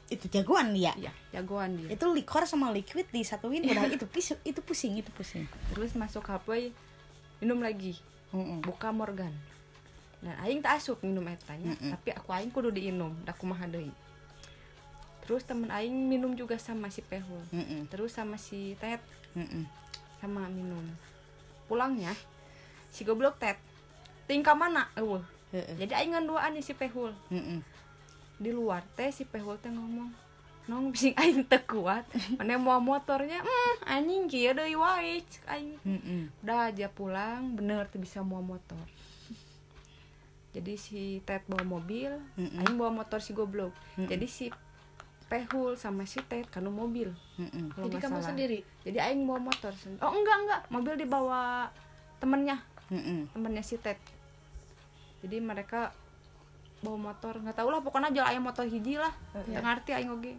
Itu 0.10 0.26
jagoan 0.26 0.74
dia? 0.74 0.90
Ya 0.98 1.14
jagoan 1.30 1.78
dia. 1.78 1.94
Itu 1.94 2.10
likor 2.10 2.50
sama 2.50 2.74
liquid 2.74 3.06
disatuin 3.14 3.62
udah 3.70 3.86
itu 3.94 4.10
pis 4.10 4.34
itu 4.42 4.60
pusing 4.66 4.98
itu 4.98 5.14
pusing. 5.14 5.46
Terus 5.70 5.94
masuk 5.94 6.26
halfway 6.26 6.74
minum 7.38 7.62
lagi. 7.62 8.02
Mm-mm. 8.30 8.62
buka 8.62 8.94
Morgan. 8.94 9.34
Dan 10.22 10.36
aing 10.46 10.62
tak 10.62 10.78
asup 10.82 11.02
minum 11.02 11.26
etanya 11.26 11.74
Mm-mm. 11.74 11.98
tapi 11.98 12.10
aku 12.14 12.30
aing 12.34 12.52
kudu 12.54 12.70
diinum 12.74 13.14
da 13.26 13.34
kumaha 13.34 13.70
deui. 13.70 13.94
Terus 15.26 15.46
temen 15.46 15.70
aing 15.70 15.94
minum 15.94 16.34
juga 16.34 16.58
sama 16.58 16.90
si 16.90 17.06
Pehul. 17.06 17.46
Mm-mm. 17.54 17.86
terus 17.94 18.18
sama 18.18 18.42
si 18.42 18.74
Ted. 18.82 19.02
Mm-mm. 19.38 19.66
sama 20.18 20.50
minum. 20.50 20.82
Pulangnya 21.70 22.18
si 22.90 23.06
goblok 23.06 23.38
Ted 23.38 23.58
tingkah 24.30 24.54
mana? 24.54 24.86
Eueuh. 24.94 25.26
Heeh. 25.50 25.82
jadi 25.82 26.06
aing 26.06 26.14
nih 26.14 26.62
si 26.62 26.78
Pehul. 26.78 27.10
Mm-mm. 27.34 27.66
di 28.40 28.54
luar 28.54 28.86
teh 28.94 29.10
si 29.10 29.26
Pehul 29.26 29.58
teh 29.58 29.74
ngomong 29.74 30.14
nong 30.70 30.86
bising 30.94 31.18
aing 31.18 31.42
teu 31.50 31.58
kuat. 31.66 32.06
Mana 32.38 32.62
mau 32.62 32.78
motornya 32.78 33.42
hmm 33.42 33.90
anjing 33.90 34.30
kieu 34.30 34.54
deui 34.54 34.78
wae 34.78 35.26
aing. 35.50 35.82
Udah 36.46 36.70
aja 36.70 36.88
pulang 36.94 37.58
bener 37.58 37.90
tuh 37.90 37.98
bisa 37.98 38.22
mau 38.22 38.46
motor. 38.46 38.78
Jadi 40.56 40.78
si 40.78 41.26
Ted 41.26 41.42
bawa 41.50 41.66
mobil 41.66 42.14
Mm-mm. 42.38 42.62
Aing 42.62 42.78
bawa 42.78 42.94
motor 42.94 43.18
si 43.18 43.34
goblok. 43.34 43.74
Mm-mm. 43.98 44.10
jadi 44.10 44.26
si 44.30 44.54
Pehul 45.30 45.78
sama 45.78 46.06
si 46.10 46.22
Ted 46.26 46.50
kanu 46.50 46.70
mobil. 46.74 47.10
Mm-mm. 47.38 47.74
kalau 47.74 47.86
jadi 47.90 47.98
kamu 48.02 48.18
salah. 48.22 48.28
sendiri? 48.34 48.60
Jadi 48.86 48.98
Aing 49.02 49.26
bawa 49.26 49.42
motor 49.50 49.74
oh 50.06 50.12
enggak 50.14 50.38
enggak. 50.46 50.62
Mobil 50.70 50.94
dibawa 51.02 51.70
temennya 52.22 52.62
Mm-mm. 52.90 53.30
temennya 53.30 53.62
si 53.62 53.78
Ted. 53.78 53.98
Jadi 55.20 55.38
mereka 55.40 55.94
bawa 56.80 57.12
motor 57.12 57.38
nggak 57.38 57.54
tahu 57.54 57.70
lah 57.70 57.80
pokoknya 57.80 58.10
jual 58.10 58.24
ayam 58.24 58.42
motor 58.42 58.64
hiji 58.64 58.96
lah. 58.96 59.12
Nggak 59.34 59.62
ngerti 59.62 59.92
Aing 59.94 60.10
oge. 60.10 60.34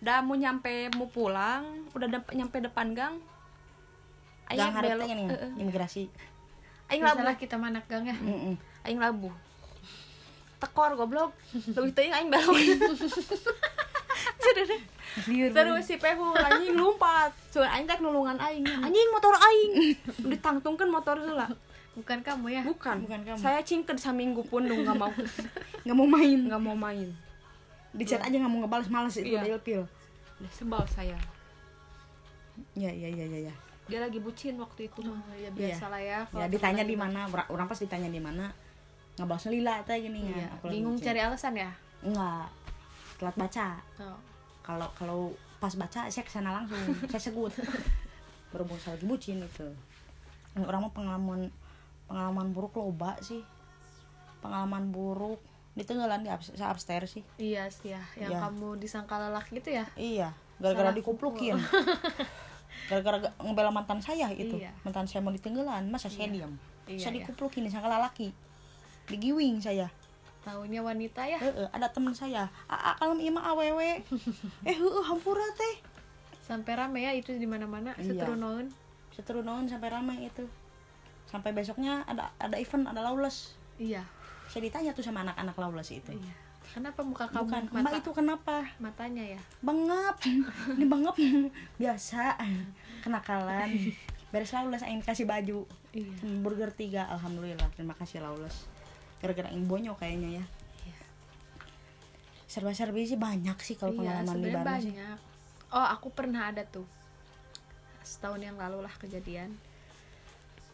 Udah 0.00 0.20
mau 0.20 0.32
nyampe 0.32 0.70
mau 0.92 1.06
pulang 1.06 1.64
udah 1.90 2.08
dep- 2.08 2.32
nyampe 2.32 2.56
depan 2.58 2.92
gang. 2.92 3.14
Aing 4.48 4.74
belok. 4.74 5.06
nih 5.06 5.26
Eh, 5.26 5.38
eh. 5.40 5.50
imigrasi. 5.56 6.04
Aing 6.88 7.00
labuh. 7.00 7.22
Biasalah 7.22 7.36
kita 7.36 7.56
manak 7.56 7.86
gang 7.86 8.04
ya. 8.04 8.16
Mm-mm. 8.16 8.54
aing 8.82 8.98
labuh. 8.98 9.32
Tekor 10.58 10.92
goblok. 10.94 11.32
Lebih 11.52 11.92
teuing 11.94 12.12
aing 12.12 12.28
belok 12.28 12.52
terus 15.50 15.82
si 15.84 15.96
pehu 15.96 16.32
anjing 16.32 16.74
lompat. 16.76 17.30
Soalnya 17.50 17.70
aing 17.76 17.86
tek 17.86 18.00
nulungan 18.00 18.38
aing. 18.38 18.64
Anjing 18.64 19.08
motor 19.10 19.34
aing. 19.36 19.72
Ditangtungkan 20.26 20.88
motor 20.88 21.18
heula 21.18 21.48
bukan 21.90 22.18
kamu 22.22 22.46
ya? 22.54 22.62
Bukan. 22.64 22.96
Bukan 23.04 23.20
kamu. 23.26 23.38
saya 23.38 23.60
cingked 23.60 23.98
saminggu 23.98 24.40
pun 24.46 24.64
dong 24.64 24.86
nggak 24.86 24.96
mau. 24.96 25.10
Nggak 25.84 25.96
mau 25.98 26.08
main. 26.08 26.38
Nggak 26.46 26.62
mau 26.62 26.76
main. 26.78 27.08
Di 27.90 28.04
chat 28.06 28.22
aja 28.22 28.32
nggak 28.32 28.50
mau 28.50 28.62
ngebales 28.62 28.88
males 28.88 29.14
itu 29.18 29.34
Iya. 29.34 29.42
udah 29.42 29.50
ilpil 29.58 29.82
udah 30.40 30.52
sebal 30.56 30.82
saya. 30.88 31.18
Ya 32.72 32.88
ya 32.88 33.08
ya 33.10 33.26
ya 33.26 33.50
ya. 33.50 33.54
Dia 33.90 33.98
lagi 34.00 34.22
bucin 34.22 34.54
waktu 34.56 34.86
itu 34.86 35.02
Oh, 35.02 35.34
ya 35.34 35.50
biasa 35.50 35.90
lah 35.90 35.98
ya 36.00 36.22
ya 36.30 36.46
ditanya 36.46 36.86
di 36.86 36.94
mana 36.94 37.26
Ora- 37.26 37.50
orang 37.50 37.66
pas 37.66 37.76
ditanya 37.76 38.06
di 38.06 38.22
mana 38.22 38.48
ngebalas 39.18 39.50
lila 39.50 39.82
teh 39.84 39.98
gini 40.00 40.30
iya. 40.32 40.46
ya 40.46 40.70
bingung 40.70 40.96
cari 40.96 41.20
alasan 41.20 41.58
ya? 41.58 41.68
Enggak 42.00 42.48
telat 43.20 43.36
baca. 43.36 43.68
Oh. 44.00 44.16
Kalau 44.60 44.88
kalau 44.94 45.18
pas 45.56 45.72
baca 45.72 46.06
saya 46.06 46.24
ke 46.24 46.28
sana 46.28 46.50
langsung. 46.52 46.80
Saya 47.06 47.20
segut. 47.22 47.52
Berhubung 48.50 48.76
saya 48.76 48.96
lagi 48.96 49.06
bucin 49.06 49.38
itu 49.38 49.68
orang 50.56 50.82
mau 50.82 50.90
pengalaman 50.90 51.48
pengalaman 52.04 52.50
buruk 52.50 52.74
loba 52.74 53.14
sih. 53.20 53.40
Pengalaman 54.40 54.88
buruk. 54.88 55.38
Di 55.70 55.84
tenggelan 55.84 56.20
di 56.20 56.28
ups- 56.28 56.56
upstairs 56.56 57.14
sih. 57.14 57.24
Iya 57.36 57.68
sih 57.68 57.94
ya 57.94 58.02
yang 58.16 58.34
Iya. 58.34 58.40
kamu 58.42 58.76
disangka 58.76 59.16
lelaki 59.16 59.58
gitu 59.58 59.70
ya? 59.72 59.86
Iya 59.94 60.28
gara-gara 60.58 60.90
dikuplukin. 60.90 61.56
Gara-gara 62.90 63.18
ga- 63.20 63.34
ngebela 63.38 63.70
mantan 63.70 64.02
saya 64.02 64.28
itu 64.30 64.58
Iya. 64.58 64.74
mantan 64.82 65.06
saya 65.06 65.22
mau 65.22 65.30
ditenggelan 65.30 65.86
masa 65.86 66.10
saya 66.10 66.26
Iya. 66.26 66.34
diam? 66.34 66.52
Iya, 66.84 66.98
saya 66.98 67.12
iya. 67.12 67.18
dikuplukin 67.22 67.62
disangka 67.62 67.86
lelaki 67.86 68.34
digiwing 69.06 69.58
saya 69.58 69.90
tahunya 70.40 70.80
wanita 70.80 71.22
ya? 71.22 71.36
Heeh, 71.36 71.68
ada 71.70 71.86
teman 71.88 72.12
saya. 72.12 72.48
Aa 72.66 72.96
kalau 72.96 73.16
iya 73.16 73.28
mah 73.28 73.44
awewe. 73.44 74.00
Eh 74.68 74.76
heeh 74.76 75.04
hampura 75.04 75.44
teh. 75.54 75.74
Sampai 76.40 76.74
rame 76.74 77.04
ya 77.04 77.12
itu 77.12 77.30
di 77.32 77.46
mana-mana 77.46 77.92
Iya. 77.94 78.16
seterunon 78.16 78.66
seteru 79.10 79.44
naon 79.44 79.68
sampai 79.68 79.92
ramai 79.92 80.18
itu. 80.24 80.48
Sampai 81.28 81.52
besoknya 81.52 82.02
ada 82.08 82.32
ada 82.40 82.56
event 82.56 82.88
ada 82.88 83.04
lawless 83.04 83.54
iya. 83.76 84.02
Saya 84.48 84.66
ditanya 84.66 84.90
tuh 84.90 85.04
sama 85.04 85.22
anak-anak 85.22 85.54
lawless 85.54 85.92
itu. 85.92 86.10
Iya. 86.10 86.34
Kenapa 86.70 87.02
muka 87.02 87.26
kamu 87.26 87.50
bukan. 87.50 87.62
mata? 87.68 87.82
Mbak 87.82 87.94
itu 88.00 88.10
kenapa? 88.14 88.56
Matanya 88.78 89.24
ya? 89.36 89.40
Bangap 89.60 90.16
ini 90.78 90.86
bangap 90.86 91.14
biasa. 91.76 92.38
Kenakalan. 93.02 93.70
Beres 94.32 94.54
lawless 94.54 94.82
aing 94.82 95.02
kasih 95.02 95.26
baju. 95.26 95.66
Iya. 95.92 96.14
Burger 96.42 96.70
tiga 96.72 97.06
alhamdulillah. 97.10 97.68
Terima 97.76 97.92
kasih 97.94 98.24
lawless 98.24 98.66
gara-gara 99.20 99.48
yang 99.52 99.68
bonyok 99.68 100.00
kayaknya 100.00 100.40
ya. 100.40 100.44
Iya. 100.88 101.00
serba-serbi 102.50 103.06
sih 103.06 103.20
banyak 103.20 103.56
sih 103.62 103.76
kalau 103.76 103.94
iya 103.94 104.24
pengalaman 104.24 104.36
di 104.40 104.50
sih 104.50 104.64
banyak. 104.64 105.18
Oh 105.70 105.86
aku 105.86 106.08
pernah 106.10 106.50
ada 106.50 106.66
tuh. 106.66 106.88
Setahun 108.02 108.40
yang 108.42 108.56
lalu 108.58 108.82
lah 108.82 108.94
kejadian. 108.98 109.54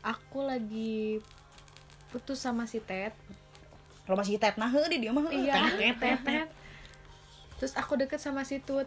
Aku 0.01 0.47
lagi 0.47 1.21
putus 2.15 2.41
sama 2.41 2.65
si 2.71 2.79
Ted. 2.79 3.13
Kalau 4.07 4.23
masih 4.23 4.39
tet 4.39 4.55
nah 4.55 4.71
di 4.71 5.03
dia 5.03 5.11
mah 5.11 5.27
iya. 5.35 5.67
Tet, 5.75 5.99
tet, 5.99 5.99
tet. 5.99 6.19
Ted. 6.23 6.49
Terus 7.59 7.75
aku 7.75 7.99
deket 7.99 8.23
sama 8.23 8.47
si 8.47 8.63
Tut. 8.63 8.87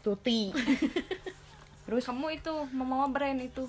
Tuti. 0.00 0.48
Terus? 1.84 2.08
Kamu 2.08 2.32
itu 2.32 2.52
mama 2.72 3.04
brand 3.12 3.36
itu. 3.36 3.68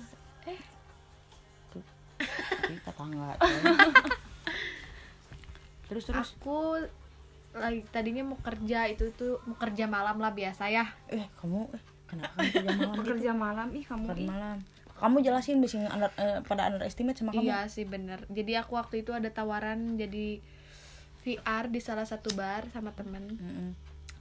Tuti 1.68 2.74
tetangga 2.80 3.36
terus 5.90 6.06
terus. 6.06 6.38
Aku 6.38 6.78
lagi 7.50 7.82
tadinya 7.90 8.22
mau 8.22 8.38
kerja 8.38 8.86
itu 8.86 9.10
tuh 9.18 9.42
mau 9.42 9.58
kerja 9.58 9.90
malam 9.90 10.22
lah 10.22 10.30
biasa 10.30 10.70
ya. 10.70 10.86
Eh 11.10 11.26
kamu 11.42 11.66
eh, 11.74 11.82
kenapa 12.06 12.38
kamu 12.38 12.46
kerja 12.46 12.70
malam 12.70 12.96
gitu? 13.02 13.08
kerja 13.10 13.32
malam? 13.34 13.68
Ih 13.74 13.84
kamu 13.84 14.04
kerja 14.14 14.30
malam. 14.30 14.56
Kamu 15.00 15.16
jelasin 15.24 15.58
bisa 15.58 15.82
under, 15.90 16.12
eh, 16.14 16.38
pada 16.46 16.70
underestimate 16.70 17.18
sama 17.18 17.34
kamu. 17.34 17.50
Iya 17.50 17.66
sih 17.66 17.82
bener. 17.90 18.22
Jadi 18.30 18.54
aku 18.54 18.78
waktu 18.78 19.02
itu 19.02 19.10
ada 19.10 19.26
tawaran 19.34 19.98
jadi 19.98 20.38
VR 21.26 21.66
di 21.66 21.80
salah 21.82 22.06
satu 22.06 22.30
bar 22.38 22.70
sama 22.70 22.94
temen. 22.94 23.26
Mm-mm. 23.34 23.70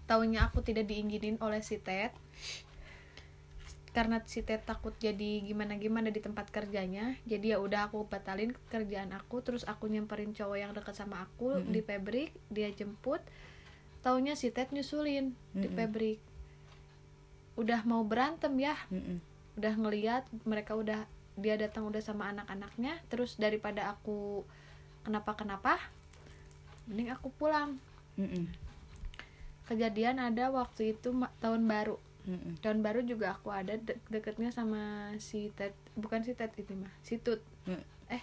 Taunya 0.10 0.50
aku 0.50 0.66
tidak 0.66 0.90
diinginin 0.90 1.38
oleh 1.38 1.62
si 1.62 1.78
Ted 1.78 2.10
karena 3.90 4.22
si 4.30 4.46
Ted 4.46 4.62
takut 4.70 4.94
jadi 5.02 5.42
gimana 5.42 5.74
gimana 5.82 6.14
di 6.14 6.22
tempat 6.22 6.54
kerjanya 6.54 7.18
jadi 7.26 7.58
ya 7.58 7.58
udah 7.58 7.90
aku 7.90 8.06
batalin 8.06 8.54
kerjaan 8.70 9.10
aku 9.18 9.42
terus 9.42 9.66
aku 9.66 9.90
nyamperin 9.90 10.30
cowok 10.38 10.58
yang 10.62 10.72
dekat 10.78 10.94
sama 10.94 11.26
aku 11.26 11.58
Mm-mm. 11.58 11.74
di 11.74 11.82
pabrik 11.82 12.30
dia 12.54 12.70
jemput 12.70 13.22
taunya 14.06 14.38
si 14.38 14.54
Ted 14.54 14.70
nyusulin 14.70 15.34
di 15.58 15.66
Mm-mm. 15.66 15.78
pabrik 15.78 16.20
udah 17.58 17.82
mau 17.84 18.06
berantem 18.06 18.54
ya 18.62 18.78
Mm-mm. 18.94 19.18
udah 19.58 19.74
ngeliat 19.74 20.24
mereka 20.46 20.78
udah 20.78 21.10
dia 21.40 21.58
datang 21.58 21.90
udah 21.90 22.04
sama 22.04 22.30
anak-anaknya 22.30 23.02
terus 23.10 23.42
daripada 23.42 23.90
aku 23.90 24.46
kenapa 25.02 25.34
kenapa 25.34 25.82
mending 26.86 27.10
aku 27.10 27.34
pulang 27.34 27.82
Mm-mm. 28.22 28.46
kejadian 29.66 30.22
ada 30.22 30.54
waktu 30.54 30.94
itu 30.94 31.10
tahun 31.42 31.66
baru 31.66 31.98
Mm-mm. 32.30 32.54
tahun 32.60 32.80
baru 32.80 33.02
juga 33.02 33.34
aku 33.34 33.50
ada 33.50 33.74
de- 33.74 33.98
deketnya 34.08 34.50
sama 34.50 34.78
si 35.18 35.50
Ted 35.52 35.74
bukan 35.96 36.22
si 36.22 36.32
Ted 36.32 36.54
itu 36.54 36.72
mah 36.74 36.94
si 37.00 37.18
Tut 37.18 37.42
Mm. 37.66 37.82
eh 38.12 38.22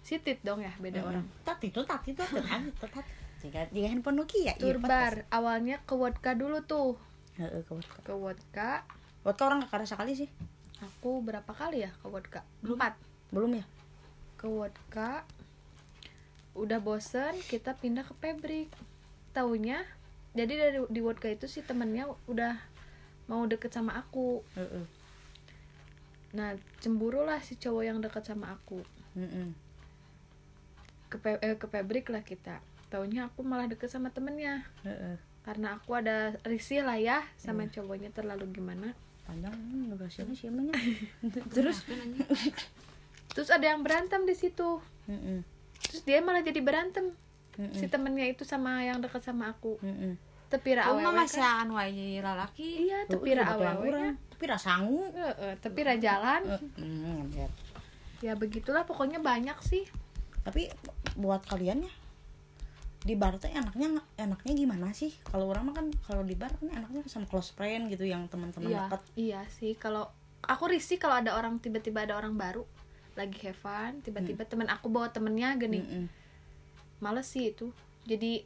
si 0.00 0.16
Tit 0.16 0.40
dong 0.40 0.60
ya 0.60 0.72
beda 0.76 1.00
orang 1.00 1.24
Tati 1.40 1.68
itu 1.68 1.80
tati 1.82 2.12
itu 2.12 2.20
tati 2.20 2.38
itu 2.66 2.86
tati. 2.86 3.12
Jika 3.40 3.60
jika 3.68 3.88
handphone 3.88 4.18
Nokia. 4.18 4.42
iya, 4.42 4.52
turbar 4.54 5.24
awalnya 5.30 5.80
ke 5.80 5.94
vodka 5.94 6.32
dulu 6.32 6.60
tuh. 6.60 7.00
Heeh, 7.34 7.64
ke 7.64 7.72
vodka. 7.72 7.96
ke 7.98 8.12
vodka 8.12 8.70
Vodka 9.20 9.42
orang 9.46 9.60
kakak 9.62 9.84
sekali 9.86 10.12
sih. 10.14 10.28
aku 10.78 11.20
berapa 11.20 11.48
kali 11.50 11.80
ya 11.80 11.92
ke 11.94 12.06
vodka 12.06 12.40
empat 12.60 12.96
Belum 13.30 13.52
ya? 13.54 13.64
ke 14.36 14.44
vodka 14.44 15.24
udah 16.52 16.76
bosen 16.78 17.36
kita 17.42 17.72
pindah 17.74 18.02
ke 18.02 18.12
pabrik 18.14 18.68
taunya 19.30 19.84
jadi 20.30 20.52
dari 20.52 20.78
di 20.86 21.00
vodka 21.00 21.26
itu 21.26 21.44
si 21.44 21.60
temennya 21.60 22.08
udah 22.26 22.56
mau 23.30 23.46
deket 23.46 23.70
sama 23.70 23.94
aku 23.94 24.42
Heeh. 24.58 24.84
nah 26.34 26.50
cemburu 26.82 27.22
lah 27.22 27.38
si 27.38 27.54
cowok 27.54 27.82
yang 27.86 27.98
deket 28.02 28.26
sama 28.26 28.50
aku 28.50 28.82
Mm-mm. 29.14 29.54
ke 31.06 31.16
pe- 31.22 31.38
eh, 31.38 31.54
ke 31.54 31.66
pabrik 31.70 32.10
lah 32.10 32.26
kita 32.26 32.58
taunya 32.90 33.30
aku 33.30 33.46
malah 33.46 33.70
deket 33.70 33.86
sama 33.86 34.10
temennya 34.10 34.66
Heeh. 34.82 35.14
karena 35.46 35.78
aku 35.78 35.94
ada 35.94 36.34
risih 36.42 36.82
lah 36.82 36.98
ya 36.98 37.22
sama 37.38 37.70
cowoknya 37.70 38.10
terlalu 38.10 38.50
gimana 38.50 38.98
Panjang 39.30 39.54
hmm, 39.54 39.94
emangnya. 39.94 40.74
Terus 41.54 41.86
terus 43.30 43.46
ada 43.46 43.62
yang 43.62 43.86
berantem 43.86 44.26
di 44.26 44.34
situ 44.34 44.82
Heeh. 45.06 45.46
terus 45.86 46.02
dia 46.02 46.18
malah 46.18 46.42
jadi 46.42 46.58
berantem 46.58 47.14
Mm-mm. 47.54 47.78
si 47.78 47.86
temennya 47.86 48.26
itu 48.26 48.42
sama 48.42 48.82
yang 48.82 48.98
deket 48.98 49.22
sama 49.22 49.54
aku 49.54 49.78
Heeh. 49.78 50.18
Tepira 50.50 50.82
Kamu 50.82 50.98
mah 50.98 51.08
awewe 51.08 51.20
masih 51.22 51.38
kan 51.38 51.62
anu 51.62 51.72
wae 51.74 52.18
lalaki. 52.18 52.68
iya 52.84 52.98
Tuh, 53.06 53.16
tepira 53.16 53.40
iya, 53.40 53.48
batuan 53.48 53.70
awewe 53.72 53.88
orang. 53.88 54.14
Tapi 54.28 54.44
rasangu. 54.44 55.00
Heeh, 55.08 55.52
tepira 55.56 55.94
jalan 55.96 56.42
Hmm, 56.74 57.30
ya. 57.30 57.46
ya 58.20 58.32
begitulah 58.34 58.82
pokoknya 58.82 59.16
banyak 59.16 59.54
sih 59.62 59.86
Tapi 60.40 60.66
buat 61.14 61.40
kalian 61.44 61.84
ya 61.84 61.92
di 63.00 63.14
bar 63.14 63.32
teh 63.36 63.48
enaknya 63.48 63.88
enaknya 64.14 64.52
gimana 64.54 64.92
sih? 64.92 65.08
Kalau 65.24 65.48
orang 65.48 65.64
mah 65.64 65.74
kan 65.74 65.86
kalau 66.02 66.20
di 66.20 66.34
bar 66.34 66.52
kan 66.52 66.68
enaknya 66.68 67.00
sama 67.06 67.24
close 67.24 67.48
friend 67.50 67.88
gitu 67.88 68.04
yang 68.04 68.28
teman-teman 68.28 68.68
Iya. 68.68 68.80
dekat. 68.86 69.00
iya 69.14 69.40
sih 69.48 69.72
kalau 69.74 70.04
aku 70.42 70.68
risih 70.68 70.96
kalau 70.96 71.16
ada 71.16 71.32
orang 71.32 71.56
tiba-tiba 71.56 72.02
ada 72.02 72.12
orang 72.14 72.34
baru 72.34 72.68
lagi 73.14 73.40
have 73.40 73.56
fun 73.56 74.00
tiba-tiba 74.00 74.44
temen 74.44 74.66
aku 74.66 74.88
bawa 74.88 75.08
temennya 75.08 75.56
gini 75.56 75.80
Mm-mm. 75.80 76.04
males 76.98 77.24
sih 77.24 77.50
itu 77.50 77.72
jadi 78.02 78.44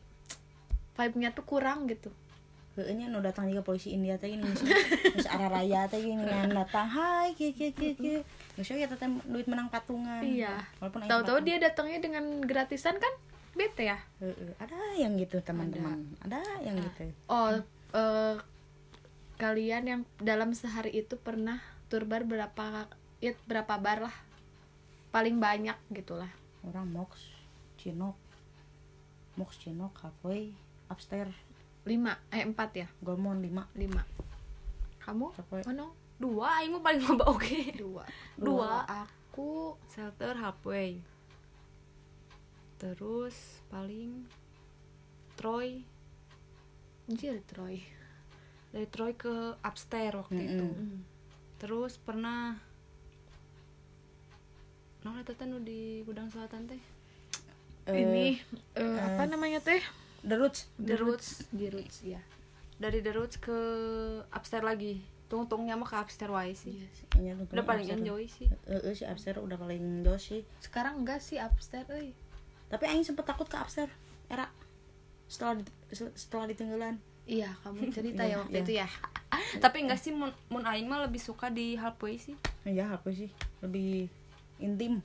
vibe-nya 0.95 1.35
tuh 1.35 1.45
kurang 1.47 1.91
gitu. 1.91 2.11
Heehnya 2.75 3.07
nu 3.07 3.23
datang 3.23 3.47
juga 3.47 3.63
polisi 3.63 3.95
India 3.95 4.19
teh 4.19 4.35
gini 4.35 4.43
geus 4.51 4.67
geus 5.15 5.31
arah 5.31 5.47
raya 5.47 5.87
teh 5.87 6.03
gini 6.03 6.19
ngan 6.19 6.51
datang 6.51 6.91
hai 6.91 7.31
kieu 7.39 7.55
kieu 7.55 7.71
kieu 7.71 7.95
kieu. 7.95 8.21
Geus 8.59 8.75
ya 8.75 8.91
teh 8.91 8.99
duit 9.31 9.47
menang 9.47 9.71
patungan. 9.71 10.23
iya. 10.27 10.67
Walaupun 10.83 11.07
tahu-tahu 11.07 11.39
dia 11.47 11.63
datangnya 11.63 12.03
dengan 12.03 12.43
gratisan 12.43 12.99
kan 12.99 13.15
bete 13.55 13.95
ya? 13.95 13.99
Heeh, 14.19 14.59
ada 14.59 14.75
yang 14.99 15.15
gitu 15.15 15.39
teman-teman. 15.39 16.19
Ada, 16.27 16.43
yang 16.67 16.75
gitu. 16.83 17.15
oh 17.31 17.63
eh, 17.95 18.35
kalian 19.39 19.83
yang 19.87 20.01
dalam 20.19 20.51
sehari 20.51 20.99
itu 20.99 21.15
pernah 21.15 21.63
turbar 21.87 22.27
berapa 22.27 22.91
ya, 23.23 23.39
berapa 23.47 23.79
bar 23.79 24.11
lah? 24.11 24.17
Paling 25.15 25.39
banyak 25.39 25.79
gitulah. 25.95 26.31
Orang 26.67 26.91
mox, 26.91 27.23
cinok. 27.79 28.19
Mox 29.39 29.63
cinok 29.63 29.95
halfway 30.03 30.59
upstairs 30.89 31.35
lima 31.85 32.17
eh 32.33 32.45
empat 32.45 32.71
ya 32.75 32.87
Golmon 33.05 33.41
5 33.45 33.81
lima 33.81 34.03
kamu 35.05 35.37
Apa? 35.37 35.69
mana 35.69 35.93
Dua 36.15 36.63
mah 36.71 36.79
paling 36.81 37.03
loba 37.05 37.27
oke. 37.27 37.75
dua 37.75 38.07
Dua. 38.39 38.87
aku 38.87 39.75
Shelter 39.91 40.39
halfway. 40.39 41.03
Terus 42.79 43.35
paling 43.67 44.23
Troy 45.35 45.83
anjir 47.11 47.43
Troy 47.51 47.83
dari 48.71 48.87
Troy 48.87 49.13
ke 49.19 49.59
upstairs 49.61 50.15
waktu 50.15 50.55
itu. 50.55 50.69
Hmm. 50.71 51.03
Terus 51.59 51.99
pernah 51.99 52.57
Nah, 55.05 55.21
teh 55.21 55.37
nu 55.45 55.61
di 55.61 56.01
gudang 56.07 56.33
selatan 56.33 56.65
teh. 56.65 56.81
ini 57.93 58.41
eh, 58.73 58.97
apa 59.05 59.29
namanya 59.29 59.61
teh 59.61 59.83
The 60.25 60.35
Roots 60.35 60.61
The 60.75 60.97
Roots. 60.97 61.29
di 61.51 61.69
roots 61.69 62.01
ya 62.03 62.21
Dari 62.75 62.99
The 62.99 63.13
Roots 63.13 63.37
ke 63.37 63.55
upstairs 64.29 64.63
lagi. 64.63 64.99
Tungtungnya 65.25 65.75
mah 65.75 65.85
ke 65.85 65.97
upstairs 65.97 66.29
wae 66.29 66.53
sih. 66.53 66.75
Iya 66.75 66.89
sih. 66.91 67.07
Iya, 67.17 67.33
Udah 67.47 67.63
paling 67.63 67.87
upstairs. 67.87 68.03
enjoy 68.03 68.23
sih. 68.27 68.47
Heeh, 68.65 68.93
si 68.93 69.05
upstairs 69.05 69.39
udah 69.39 69.57
paling 69.57 69.83
jos 70.03 70.23
sih 70.23 70.43
sekarang 70.59 71.01
enggak 71.01 71.21
sih 71.21 71.37
upstairs 71.37 71.87
euy 71.89 72.13
tapi 72.67 72.85
aing 72.87 73.03
sempet 73.03 73.23
takut 73.23 73.45
ke 73.45 73.55
upstairs 73.55 73.93
era 74.27 74.49
setelah 75.27 75.55
di- 75.57 75.71
setelah 76.15 76.45
ditinggalan 76.47 76.97
iya 77.25 77.53
kamu 77.61 77.89
cerita 77.95 78.23
Iya, 78.23 78.31
ya 78.31 78.37
waktu 78.41 78.55
iya. 78.55 78.63
itu 78.63 78.73
ya 78.77 78.89
Tapi 79.65 79.77
enggak 79.81 79.99
sih 79.99 80.11
mun, 80.11 80.31
mun 80.49 80.63
aing 80.63 80.85
mah 80.85 81.01
lebih 81.01 81.19
suka 81.19 81.47
di 81.49 81.75
halfway 81.75 82.17
sih. 82.17 82.35
ya 82.65 82.91
apa 82.91 83.09
sih 83.09 83.29
lebih 83.61 84.09
intim 84.57 84.99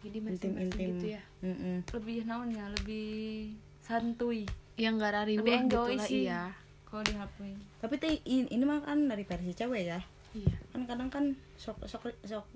jadi 0.00 0.18
intim 0.18 0.52
masing-masing 0.52 0.66
intim 0.66 0.88
gitu 0.92 1.06
ya 1.10 1.22
Mm-mm. 1.40 1.76
Lebih 1.90 2.16
naon 2.24 2.48
ya, 2.50 2.64
lebih 2.70 3.54
santuy 3.84 4.48
yang 4.74 4.96
gak 4.96 5.12
rariwah 5.14 5.44
Lebih 5.44 5.54
gitu 5.54 5.64
enjoy 5.68 5.92
lah 5.94 6.06
sih. 6.08 6.22
iya. 6.24 6.42
kalau 6.84 7.02
di 7.02 7.12
halfway. 7.12 7.52
tapi 7.78 7.94
teh 7.96 8.12
in- 8.24 8.48
ini 8.48 8.62
mah 8.62 8.80
kan 8.80 8.96
dari 9.04 9.22
versi 9.22 9.52
cewek 9.52 9.82
ya. 9.84 10.00
Iya. 10.32 10.54
Kan 10.70 10.82
kadang 10.84 11.08
kan 11.08 11.24
sok 11.54 11.84
sok 11.84 12.06
sok 12.22 12.46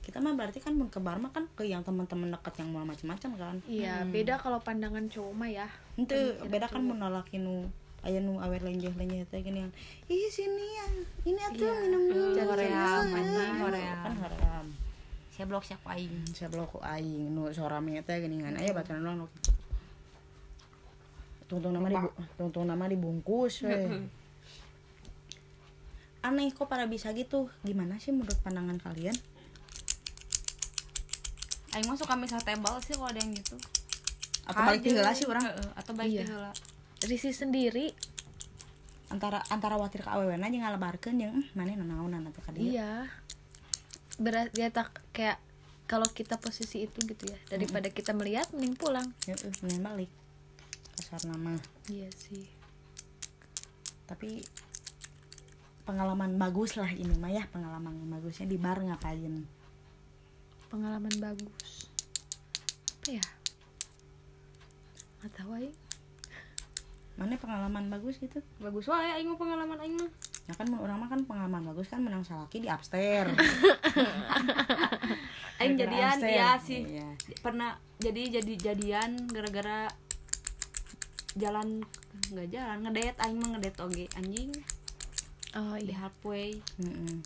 kita 0.00 0.20
mah 0.20 0.36
berarti 0.36 0.58
kan 0.58 0.74
mun 0.74 0.86
ke 0.86 0.98
bar 0.98 1.16
mah 1.16 1.30
kan 1.30 1.48
ke 1.48 1.64
yang 1.64 1.80
teman-teman 1.80 2.28
dekat 2.28 2.60
yang 2.60 2.68
mau 2.70 2.84
macam-macam 2.84 3.30
kan. 3.32 3.56
Iya 3.64 4.04
beda 4.04 4.36
kalau 4.36 4.60
pandangan 4.60 5.08
cowok 5.08 5.32
mah 5.32 5.48
ya. 5.48 5.66
Itu 5.96 6.14
beda 6.44 6.66
kan 6.66 6.82
mun 6.82 6.98
lalaki 6.98 7.38
nu 7.38 7.66
aya 8.02 8.20
nu 8.20 8.36
awer 8.36 8.60
lenjeh-lenjeh 8.60 9.24
teh 9.24 9.40
gini 9.40 9.64
kan 9.64 9.72
ih 10.06 10.28
sini 10.28 10.66
yang 10.76 10.92
ini 11.24 11.40
atuh 11.40 11.72
minum 11.80 12.02
dulu. 12.04 12.36
Eh, 12.36 12.44
hoream, 12.44 12.68
Cenah. 12.68 13.16
anjing, 13.16 13.54
hoream. 13.64 13.96
kan 13.96 14.14
hoream 14.20 14.66
Saya 15.32 15.44
blok 15.48 15.64
siap 15.64 15.80
aing. 15.88 16.20
saya 16.28 16.46
blok 16.46 16.78
aing 16.78 17.32
nu 17.32 17.48
sorame 17.48 17.96
teh 18.02 18.20
gini 18.20 18.38
kan. 18.38 18.54
Aya 18.54 18.70
bacaan 18.70 19.00
ulang 19.00 19.16
nu 19.22 19.26
tungtung 21.44 21.76
nama 21.76 21.88
di 21.88 21.96
tungtung 22.34 22.64
nama 22.64 22.84
dibungkus 22.88 23.62
we. 23.62 24.08
aneh 26.24 26.48
kok 26.56 26.72
para 26.72 26.88
bisa 26.88 27.12
gitu. 27.12 27.52
Gimana 27.60 28.00
sih 28.00 28.08
menurut 28.08 28.40
pandangan 28.40 28.80
kalian? 28.80 29.12
Aing 31.76 31.84
mah 31.84 32.00
suka 32.00 32.16
misah 32.16 32.40
tebal 32.40 32.80
sih 32.80 32.96
kalau 32.96 33.12
ada 33.12 33.20
yang 33.20 33.36
gitu. 33.36 33.60
atau 34.44 34.60
balik 34.60 34.80
tinggal 34.84 35.08
sih 35.12 35.24
orang. 35.24 35.44
Heeh, 35.44 35.68
atau 35.76 35.92
balik 35.96 36.12
Iya. 36.20 36.24
heula. 36.28 36.52
risi 37.04 37.32
sendiri. 37.36 37.92
Antara 39.12 39.44
antara 39.52 39.76
watir 39.76 40.00
ke 40.00 40.08
awewe 40.08 40.32
aja 40.32 40.48
ngalebarkeun 40.48 41.16
yang 41.20 41.36
eh, 41.36 41.48
mana 41.52 41.76
nanaonan 41.76 42.24
atau 42.32 42.40
ka 42.40 42.56
dia 42.56 42.64
iya. 42.64 42.92
Berarti 44.16 44.64
ya 44.64 44.72
tak 44.72 44.96
kayak 45.12 45.36
kalau 45.84 46.08
kita 46.08 46.40
posisi 46.40 46.88
itu 46.88 47.04
gitu 47.04 47.28
ya 47.28 47.36
daripada 47.52 47.92
kita 47.92 48.16
melihat 48.16 48.48
mending 48.56 48.80
pulang. 48.80 49.12
Heeh, 49.28 49.52
mending 49.60 49.84
balik 49.84 50.10
kasar 50.94 51.22
nama 51.26 51.58
iya 51.90 52.08
sih 52.14 52.46
tapi 54.06 54.46
pengalaman 55.84 56.38
bagus 56.40 56.78
lah 56.80 56.88
ini 56.88 57.12
mah 57.18 57.32
ya 57.34 57.44
pengalaman 57.50 57.92
yang 57.98 58.10
bagusnya 58.14 58.46
di 58.48 58.56
bar 58.56 58.80
ngapain 58.80 59.44
pengalaman 60.72 61.14
bagus 61.20 61.90
apa 63.04 63.20
ya 63.20 63.26
nggak 65.20 65.32
tahu 65.36 65.50
aing 65.60 65.76
mana 67.14 67.38
pengalaman 67.38 67.84
bagus 67.94 68.18
gitu 68.18 68.42
Bagus 68.58 68.90
aing 68.90 69.28
mah 69.30 69.38
pengalaman 69.38 69.78
aing 69.84 69.96
mah. 70.00 70.10
ya 70.44 70.54
kan 70.56 70.68
orang 70.76 70.98
mah 70.98 71.08
kan 71.08 71.20
pengalaman 71.24 71.62
bagus 71.72 71.88
kan 71.92 72.00
menang 72.00 72.24
salaki 72.24 72.64
di 72.64 72.68
upstairs 72.68 73.32
Aing 75.62 75.78
jadian 75.78 76.18
upstairs. 76.18 76.34
iya 76.34 76.50
sih. 76.58 76.82
Iya. 76.98 77.08
Pernah 77.38 77.78
jadi 78.02 78.42
jadi 78.42 78.52
jadian 78.58 79.30
gara-gara 79.30 79.86
jalan 81.34 81.82
nggak 82.30 82.48
jalan 82.50 82.78
ngedate 82.86 83.18
aing 83.22 83.38
mah 83.38 83.48
ngedate 83.56 83.78
oge 83.82 84.06
anjing. 84.14 84.50
Oh 85.54 85.78
di 85.78 85.90
iya. 85.90 86.06
Halfway 86.06 86.50
Heeh. 86.82 87.16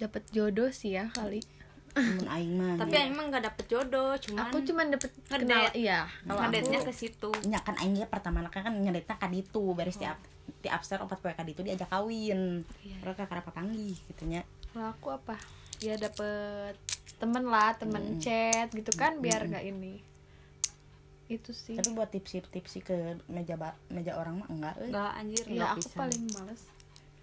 dapat 0.00 0.22
jodoh 0.32 0.72
sih 0.72 0.96
ya 0.96 1.12
kali. 1.12 1.44
Aing 2.30 2.54
mah 2.54 2.78
tapi 2.78 2.94
ya. 2.94 3.04
aing 3.04 3.16
mah 3.18 3.24
nggak 3.28 3.44
dapet 3.50 3.64
jodoh 3.66 4.14
cuman 4.16 4.40
aku 4.48 4.56
cuman 4.64 4.86
dapet 4.94 5.10
kenal 5.28 5.68
iya. 5.74 6.06
Kalau 6.24 6.40
ngedate 6.46 6.68
nya 6.68 6.78
aku 6.80 6.88
ke 6.88 6.94
situ. 6.94 7.30
Nya 7.48 7.58
kan 7.60 7.76
aing 7.80 7.96
ge 7.98 8.06
pertama 8.08 8.44
kan 8.48 8.72
ngedetna 8.72 9.16
ka 9.18 9.26
ditu 9.28 9.72
beres 9.72 9.98
di 9.98 10.06
up, 10.06 10.20
di 10.60 10.68
upstairs 10.70 11.02
opat 11.04 11.18
poe 11.20 11.32
ka 11.34 11.44
ditu 11.44 11.64
diajak 11.64 11.88
kawin. 11.88 12.64
Iya. 12.84 12.96
mereka 13.02 13.26
karena 13.26 13.42
papanggih 13.44 13.96
gitu 14.08 14.24
nya. 14.28 14.44
Kalau 14.70 14.92
aku 14.92 15.16
apa? 15.16 15.36
Ya 15.80 15.96
dapet 15.96 16.76
temen 17.20 17.44
lah 17.44 17.76
temen 17.76 18.16
chat 18.16 18.72
gitu 18.72 18.92
kan 18.96 19.20
biar 19.20 19.44
nggak 19.44 19.64
ini 19.68 20.09
itu 21.30 21.54
sih. 21.54 21.78
Tapi 21.78 21.94
buat 21.94 22.10
tipsi-tipsi 22.10 22.82
ke 22.82 23.22
meja 23.30 23.54
ba- 23.54 23.78
meja 23.86 24.18
orang 24.18 24.42
mah 24.42 24.48
enggak. 24.50 24.74
Euy. 24.82 24.90
enggak 24.90 25.12
anjir 25.14 25.44
ya 25.46 25.52
enggak 25.54 25.70
aku 25.78 25.86
bisa. 25.86 25.96
paling 25.96 26.22
males. 26.34 26.62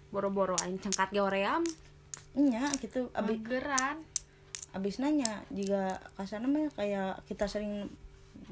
Boro-boro 0.08 0.56
aing 0.64 0.80
cengkat 0.80 1.08
ge 1.12 1.20
oream. 1.20 1.62
Nya 2.32 2.72
gitu. 2.80 3.12
Abis 3.12 3.38
mageran. 3.44 3.98
abis 4.68 5.00
nanya 5.00 5.40
jika 5.48 5.96
kasarnya 6.20 6.44
mah 6.44 6.68
kayak 6.76 7.24
kita 7.24 7.48
sering 7.48 7.88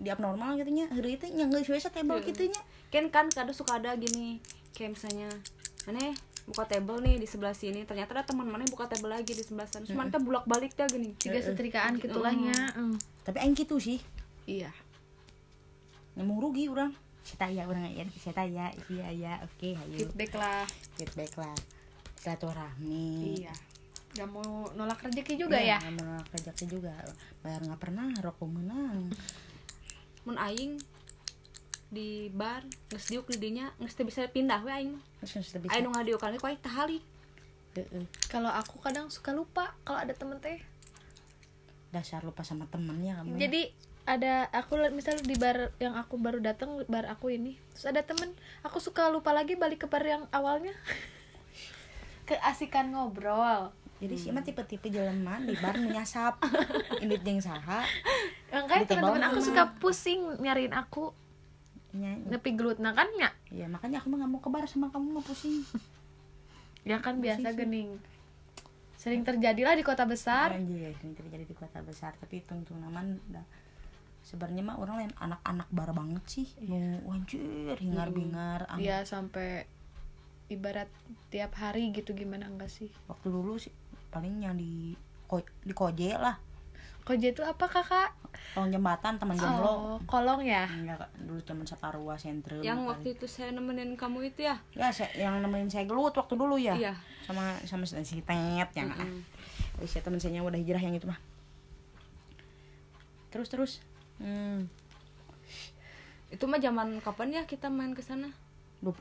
di 0.00 0.08
abnormal 0.08 0.56
gitu 0.56 0.72
nya 0.72 0.88
hari 0.88 1.20
itu 1.20 1.28
yang 1.28 1.52
nggak 1.52 1.68
biasa 1.68 1.92
table 1.92 2.16
Iya. 2.24 2.28
gitu 2.32 2.42
nya. 2.48 2.62
Kan 2.88 3.04
kan 3.12 3.26
kadang 3.28 3.52
suka 3.52 3.76
ada 3.76 3.92
gini 4.00 4.40
kayak 4.72 4.96
misalnya 4.96 5.28
mana 5.84 6.16
buka 6.48 6.64
table 6.64 7.04
nih 7.04 7.20
di 7.20 7.28
sebelah 7.28 7.52
sini 7.52 7.84
ternyata 7.84 8.16
ada 8.16 8.24
teman 8.24 8.48
mana 8.48 8.64
buka 8.64 8.88
table 8.88 9.12
lagi 9.12 9.36
di 9.36 9.44
sebelah 9.44 9.68
sana. 9.68 9.84
Terus 9.84 9.92
mana 9.92 10.08
teh 10.08 10.20
bulak 10.20 10.48
balik 10.48 10.72
dah 10.72 10.88
gini. 10.88 11.12
Juga 11.20 11.40
setrikaan 11.44 12.00
gitulahnya 12.00 12.56
mm. 12.74 12.96
tapi 13.28 13.36
aing 13.44 13.52
gitu 13.52 13.76
sih. 13.76 14.00
Iya 14.48 14.72
nyamung 16.16 16.40
rugi 16.40 16.72
orang 16.72 16.92
saya 17.26 17.50
ya 17.50 17.62
orang 17.66 17.90
ya 17.90 18.06
saya 18.22 18.34
tanya 18.38 18.70
iya 18.86 19.08
ya 19.10 19.32
oke 19.42 19.74
ayo. 19.74 19.98
Feedback 19.98 20.32
lah. 20.38 20.62
Feedback 20.94 21.32
lah. 21.34 21.56
Silaturahmi. 22.22 23.42
Iya. 23.42 23.54
Gak 24.14 24.30
mau 24.30 24.70
nolak 24.78 25.02
rezeki 25.02 25.34
juga 25.34 25.58
ya? 25.58 25.76
nggak 25.82 25.94
menolak 25.98 26.28
rezeki 26.30 26.64
juga. 26.70 26.94
Bayar 27.42 27.66
nggak 27.66 27.82
pernah 27.82 28.14
rokok 28.22 28.46
menang 28.46 29.10
mun 30.26 30.36
aing 30.42 30.74
di 31.86 32.26
bar 32.34 32.66
geus 32.90 33.06
diuk 33.06 33.30
di 33.30 33.38
dinya 33.38 33.70
geus 33.78 33.94
teu 33.94 34.02
bisa 34.02 34.26
pindah 34.26 34.58
we 34.66 34.74
aing 34.74 34.98
aing 35.70 35.86
nu 35.86 35.94
ngadiukan 35.94 36.34
ge 36.34 36.38
ku 36.42 36.50
aing 36.50 36.58
tahali. 36.58 36.98
Heeh. 37.78 38.08
kalau 38.26 38.50
aku 38.50 38.82
kadang 38.82 39.06
suka 39.06 39.30
lupa 39.30 39.70
kalau 39.86 40.02
ada 40.02 40.10
temen 40.10 40.42
teh. 40.42 40.58
Dasar 41.94 42.26
lupa 42.26 42.42
sama 42.42 42.66
temennya 42.66 43.22
kamu 43.22 43.38
ya. 43.38 43.46
jadi 43.46 43.62
ada 44.06 44.46
aku 44.54 44.78
misal 44.94 45.18
di 45.18 45.34
bar 45.34 45.74
yang 45.82 45.98
aku 45.98 46.14
baru 46.14 46.38
datang 46.38 46.78
bar 46.86 47.10
aku 47.10 47.34
ini 47.34 47.58
terus 47.74 47.90
ada 47.90 48.06
temen 48.06 48.30
aku 48.62 48.78
suka 48.78 49.10
lupa 49.10 49.34
lagi 49.34 49.58
balik 49.58 49.84
ke 49.84 49.86
bar 49.90 50.06
yang 50.06 50.30
awalnya. 50.30 50.72
Keasikan 52.30 52.94
ngobrol. 52.94 53.74
Jadi 53.98 54.14
sih 54.14 54.30
mah 54.30 54.46
tipe-tipe 54.46 54.92
jalan 54.94 55.26
man 55.26 55.42
di 55.42 55.58
bar 55.58 55.74
menyasap 55.74 56.38
ini 57.02 57.18
jeung 57.18 57.42
saha. 57.42 57.82
Makanya 58.54 58.86
table 58.86 59.18
teman-teman 59.18 59.24
aku 59.26 59.38
suka 59.42 59.74
pusing 59.82 60.38
nyariin 60.38 60.70
aku. 60.70 61.10
Nya 61.98 62.14
ngepi 62.30 62.54
gelut 62.54 62.78
nah 62.78 62.94
kan 62.94 63.10
ya 63.18 63.34
ya 63.50 63.66
makanya 63.66 63.98
aku 63.98 64.14
mah 64.14 64.22
nggak 64.22 64.30
mau 64.30 64.38
ke 64.38 64.48
bar 64.54 64.64
sama 64.70 64.86
kamu 64.94 65.18
mah 65.18 65.26
pusing. 65.26 65.60
Ya 66.86 67.02
kan 67.02 67.18
biasa 67.18 67.50
gening. 67.58 67.98
Sering 68.94 69.26
terjadilah 69.26 69.74
di 69.74 69.82
kota 69.82 70.06
besar. 70.06 70.54
Anjir, 70.54 70.94
ini 71.02 71.18
terjadi 71.18 71.42
di 71.42 71.50
kota 71.58 71.82
besar 71.82 72.14
tapi 72.14 72.46
tungtung 72.46 72.78
naman 72.78 73.18
sebenarnya 74.26 74.66
mah 74.66 74.76
orang 74.82 75.06
lain 75.06 75.12
anak-anak 75.14 75.68
bar 75.70 75.94
banget 75.94 76.24
sih. 76.26 76.46
Mau 76.66 77.14
anjir 77.14 77.78
hingar 77.78 78.10
bingar 78.10 78.66
ang- 78.66 78.82
ya 78.82 79.06
sampai 79.06 79.70
ibarat 80.50 80.90
tiap 81.30 81.54
hari 81.54 81.94
gitu 81.94 82.10
gimana 82.10 82.50
enggak 82.50 82.66
sih? 82.66 82.90
Waktu 83.06 83.30
dulu 83.30 83.54
sih 83.54 83.70
palingnya 84.10 84.50
di 84.50 84.98
ko- 85.30 85.46
di 85.62 85.70
koje 85.70 86.18
lah. 86.18 86.42
Koje 87.06 87.30
itu 87.30 87.46
apa 87.46 87.70
kakak? 87.70 88.18
Kolong 88.52 88.74
jembatan 88.74 89.14
teman 89.14 89.38
jomblo. 89.38 89.70
oh 89.94 89.98
kolong 90.10 90.42
ya? 90.42 90.66
Enggak 90.66 91.06
dulu 91.22 91.38
cuman 91.46 91.62
separua 91.62 92.18
sentrum 92.18 92.66
yang 92.66 92.82
kali. 92.82 92.90
waktu 92.90 93.08
itu 93.14 93.30
saya 93.30 93.54
nemenin 93.54 93.94
kamu 93.94 94.26
itu 94.26 94.42
ya? 94.42 94.58
Ya 94.74 94.90
saya, 94.90 95.14
yang 95.14 95.38
nemenin 95.38 95.70
saya 95.70 95.86
gelut 95.86 96.18
waktu 96.18 96.34
dulu 96.34 96.58
ya. 96.58 96.74
Iya. 96.74 96.98
Sama 97.22 97.54
sama 97.62 97.86
si 97.86 98.18
tet 98.26 98.70
yang 98.74 98.90
ah 98.90 99.06
Terus 99.78 99.92
ya 99.92 100.00
teman 100.02 100.18
saya 100.18 100.42
udah 100.42 100.58
hijrah 100.58 100.82
yang 100.82 100.98
itu 100.98 101.06
mah. 101.06 101.20
Terus 103.30 103.46
terus 103.46 103.72
hmm, 104.20 104.58
itu 106.30 106.44
mah 106.44 106.58
zaman 106.58 106.98
kapan 107.00 107.28
ya 107.32 107.42
kita 107.46 107.70
main 107.70 107.94
ke 107.94 108.02
sana? 108.02 108.30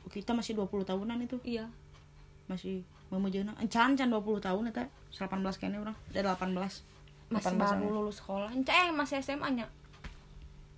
Kita 0.08 0.32
masih 0.32 0.56
20 0.56 0.86
tahunan 0.86 1.18
itu. 1.20 1.36
Iya. 1.42 1.66
Masih 2.46 2.86
memujana 3.10 3.54
encan 3.58 3.94
can 3.94 4.10
20 4.10 4.40
tahun 4.42 4.70
eta. 4.70 4.86
18 5.14 5.42
kayaknya 5.58 5.78
orang 5.80 5.96
udah 6.12 6.22
18 6.36 6.82
18 7.26 7.34
masih 7.34 7.54
baru 7.58 7.86
an. 7.86 7.94
lulus 7.94 8.16
sekolah. 8.22 8.50
Ceng 8.62 8.94
masih 8.94 9.18
SMA 9.18 9.48
nya? 9.52 9.66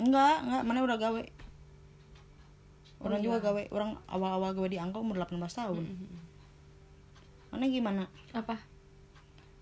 Enggak 0.00 0.44
enggak. 0.44 0.62
Mana 0.64 0.78
udah 0.84 0.96
gawe? 0.96 1.22
Orang 2.98 3.20
Oh, 3.20 3.24
juga 3.24 3.38
iya. 3.38 3.44
gawe. 3.46 3.62
Orang 3.70 3.90
awal-awal 4.10 4.50
gawe 4.56 4.68
di 4.68 4.78
angka 4.80 4.98
umur 4.98 5.20
18 5.20 5.38
tahun. 5.38 5.84
Mana 7.52 7.64
gimana? 7.68 8.02
Apa? 8.32 8.56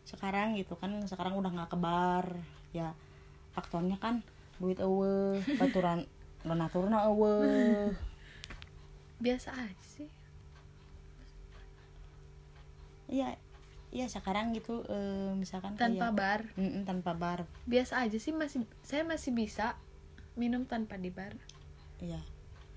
Sekarang 0.06 0.54
gitu 0.54 0.78
kan. 0.78 0.94
Sekarang 1.04 1.34
udah 1.36 1.50
nggak 1.50 1.70
kebar. 1.74 2.38
Ya 2.70 2.94
faktornya 3.56 3.96
kan 3.96 4.20
duit 4.56 4.78
ewe 4.78 5.36
baturan 5.56 6.04
donaturna 6.46 7.06
ewe 7.06 7.34
biasa 9.18 9.48
aja 9.52 9.84
sih. 9.84 10.08
Iya 13.06 13.38
iya 13.94 14.06
sekarang 14.10 14.50
gitu 14.52 14.82
eh, 14.86 15.32
misalkan 15.32 15.78
tanpa 15.78 16.10
kayak, 16.10 16.18
bar. 16.18 16.40
Mm-mm, 16.58 16.82
tanpa 16.84 17.12
bar. 17.14 17.40
Biasa 17.64 18.02
aja 18.02 18.18
sih 18.18 18.34
masih 18.34 18.66
saya 18.82 19.06
masih 19.06 19.32
bisa 19.32 19.78
minum 20.34 20.66
tanpa 20.66 20.98
di 20.98 21.08
bar. 21.08 21.32
Iya. 21.98 22.20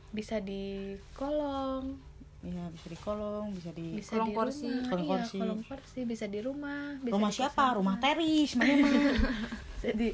Bisa 0.10 0.40
di 0.40 0.96
kolong. 1.14 1.98
Iya 2.40 2.72
bisa 2.72 2.88
di 2.88 2.98
kolong 2.98 3.52
bisa 3.52 3.70
di 3.76 4.00
bisa 4.00 4.16
Kolong 4.16 4.28
di 4.28 4.34
kursi. 4.34 4.64
rumah 4.64 4.88
Kolong 4.88 5.04
iya, 5.04 5.12
kursi. 5.20 5.38
kolong 5.38 5.62
kursi 5.68 6.00
bisa 6.08 6.26
di 6.26 6.40
rumah 6.40 6.84
bisa 7.04 7.12
rumah 7.12 7.30
di 7.30 7.36
siapa? 7.36 7.64
rumah 7.76 7.96
teris 8.00 8.52
mana 8.56 8.74
mah? 8.80 8.92
Bisa 9.76 9.90
di 9.92 10.08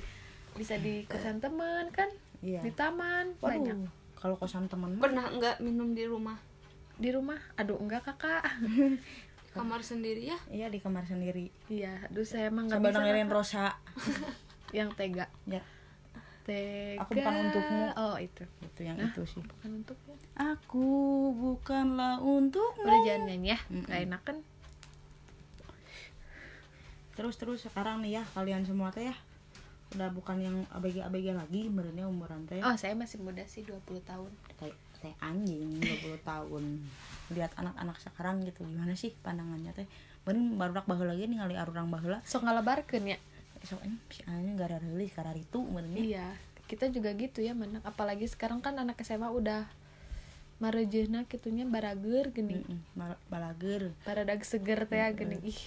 bisa 0.55 0.79
di 0.79 1.03
kosan 1.05 1.37
teman 1.37 1.91
kan? 1.91 2.07
Iya. 2.39 2.63
Di 2.63 2.71
taman 2.71 3.35
banyak. 3.37 3.75
waduh 3.75 3.91
kalau 4.15 4.35
kosan 4.39 4.65
temen 4.65 4.95
mah. 4.95 5.03
Pernah 5.03 5.25
nggak 5.29 5.55
minum 5.59 5.91
di 5.91 6.07
rumah? 6.07 6.39
Di 6.95 7.11
rumah? 7.11 7.37
Aduh 7.55 7.77
enggak 7.77 8.07
kakak. 8.07 8.41
Kamar 9.55 9.79
sendiri 9.79 10.27
ya? 10.27 10.35
Iya 10.51 10.67
di 10.67 10.83
kamar 10.83 11.07
sendiri. 11.07 11.47
Iya 11.71 12.11
aduh 12.11 12.27
saya 12.27 12.51
emang 12.51 12.67
nggak 12.67 12.81
bisa 12.81 12.99
dengerin. 12.99 13.29
Rosa. 13.31 13.65
Yang 14.75 14.89
tega. 14.99 15.25
Ya 15.47 15.63
tega. 16.43 17.07
Aku 17.07 17.11
bukan 17.15 17.33
untukmu. 17.39 17.85
oh 17.95 18.15
itu. 18.19 18.43
Itu 18.59 18.81
yang 18.83 18.99
Nah. 18.99 19.07
itu 19.07 19.23
sih. 19.23 19.39
Bukan 19.39 19.69
untukmu. 19.79 20.11
Aku 20.35 20.87
bukanlah 21.33 22.19
untukmu. 22.19 22.83
Udah 22.83 22.99
jangan 23.07 23.31
nyanyi 23.31 23.55
ya? 23.55 23.59
Mm-mm. 23.65 23.83
nggak 23.87 23.99
enak 24.05 24.21
kan? 24.27 24.37
Terus 27.15 27.39
terus 27.39 27.63
sekarang 27.63 28.03
nih 28.03 28.19
ya 28.19 28.23
kalian 28.35 28.67
semua 28.67 28.91
teh 28.91 29.07
ya 29.07 29.15
udah 29.93 30.09
bukan 30.11 30.37
yang 30.41 30.57
abg-abg 30.73 31.27
lagi 31.37 31.69
merenya 31.69 32.09
umuran 32.09 32.43
teh. 32.49 32.59
Oh 32.65 32.73
saya 32.75 32.97
masih 32.97 33.21
muda 33.21 33.45
sih 33.45 33.61
20 33.61 34.01
tahun. 34.01 34.31
Kayak 34.57 34.75
teh 34.99 35.13
anjing 35.21 35.77
20 35.79 36.19
tahun. 36.25 36.63
Lihat 37.31 37.53
anak-anak 37.55 37.97
sekarang 38.01 38.41
gitu 38.43 38.65
gimana 38.65 38.97
sih 38.97 39.13
pandangannya 39.21 39.71
teh? 39.77 39.87
Bener 40.25 40.57
baru 40.57 40.81
baheula 40.83 41.13
lagi 41.13 41.29
ningali 41.29 41.55
arurang 41.55 41.93
baheula. 41.93 42.19
Sok 42.25 42.49
ngalebarkeun 42.49 43.05
ya. 43.13 43.17
So 43.61 43.77
ini 43.85 43.97
si 44.09 44.25
anjing 44.25 44.57
gara 44.57 44.81
rilis 44.81 45.13
karena 45.13 45.37
itu 45.37 45.61
benernya 45.61 46.01
iya 46.01 46.27
kita 46.65 46.89
juga 46.89 47.13
gitu 47.13 47.45
ya 47.45 47.53
mana. 47.53 47.77
Apalagi 47.85 48.25
sekarang 48.25 48.59
kan 48.59 48.75
anak 48.81 48.97
SMA 49.05 49.29
udah 49.29 49.69
marejehna 50.57 51.29
kitunya 51.29 51.63
barager 51.63 52.33
gini. 52.33 52.57
Mm-mm, 52.63 52.79
bal- 52.97 53.21
balager. 53.29 53.93
Baradag 54.01 54.41
seger 54.41 54.89
teh 54.89 54.97
gini 55.13 55.37
ih. 55.45 55.59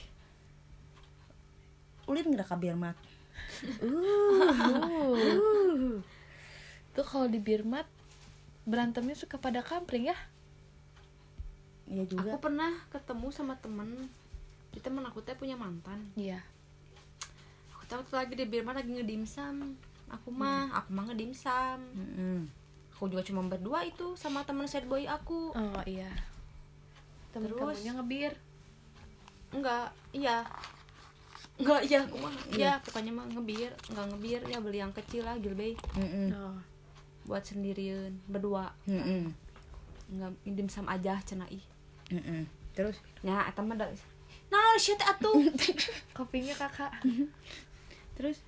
Ulin 2.09 2.33
gerak 2.33 2.49
kabir 2.51 2.73
mat 2.75 2.97
uh. 3.83 5.95
tuh 6.95 7.07
kalau 7.07 7.31
di 7.31 7.39
Birmat 7.39 7.87
berantemnya 8.69 9.17
suka 9.17 9.41
pada 9.41 9.65
kampring 9.65 10.11
ya? 10.11 10.19
Iya 11.89 12.05
juga. 12.05 12.37
Aku 12.37 12.45
pernah 12.45 12.85
ketemu 12.93 13.29
sama 13.33 13.57
temen. 13.59 14.11
Di 14.75 14.81
temen 14.83 15.01
aku 15.09 15.25
teh 15.25 15.33
punya 15.33 15.57
mantan. 15.57 16.05
Iya. 16.19 16.45
Aku 17.77 17.89
tahu 17.89 18.05
tuh 18.05 18.17
lagi 18.21 18.37
di 18.37 18.45
Birma 18.45 18.77
lagi 18.77 18.93
ngedimsum 18.93 19.79
aku 20.09 20.29
mah 20.33 20.73
aku 20.73 20.89
mah 20.93 21.05
ngedimsum 21.13 21.79
Mm-mm. 21.93 22.39
aku 22.97 23.13
juga 23.13 23.23
cuma 23.25 23.45
berdua 23.47 23.85
itu 23.85 24.17
sama 24.19 24.43
temen 24.43 24.67
sad 24.67 24.89
boy 24.89 25.07
aku. 25.07 25.55
Oh 25.55 25.83
iya. 25.87 26.11
Temen 27.31 27.53
Terus? 27.53 27.61
kamunya 27.61 27.93
ngebir? 27.95 28.33
Enggak 29.55 29.95
iya 30.11 30.43
enggak 31.59 31.81
iya 31.91 31.99
aku 32.07 32.17
mah 32.23 32.35
iya 32.55 32.73
pokoknya 32.87 33.13
mah 33.13 33.27
ngebir 33.35 33.75
enggak 33.91 34.07
ngebir 34.15 34.41
ya 34.47 34.59
beli 34.63 34.79
yang 34.79 34.95
kecil 34.95 35.27
lah 35.27 35.35
gilbey. 35.43 35.75
Mm-mm. 35.99 36.31
oh. 36.35 36.59
Buat 37.27 37.45
sendirian 37.45 38.15
berdua. 38.31 38.73
Mm-mm. 38.87 39.35
enggak 40.15 40.31
dimsum 40.47 40.87
aja 40.87 41.19
cenah 41.27 41.51
ih. 41.51 41.65
Mm-mm. 42.15 42.47
terus? 42.73 43.03
Nya 43.27 43.45
eta 43.51 43.61
mah 43.61 43.75
da 43.75 43.91
nah 44.49 44.79
shit 44.81 44.97
atuh. 45.03 45.35
Kopinya 46.17 46.55
kakak. 46.57 46.95
Terus? 48.17 48.41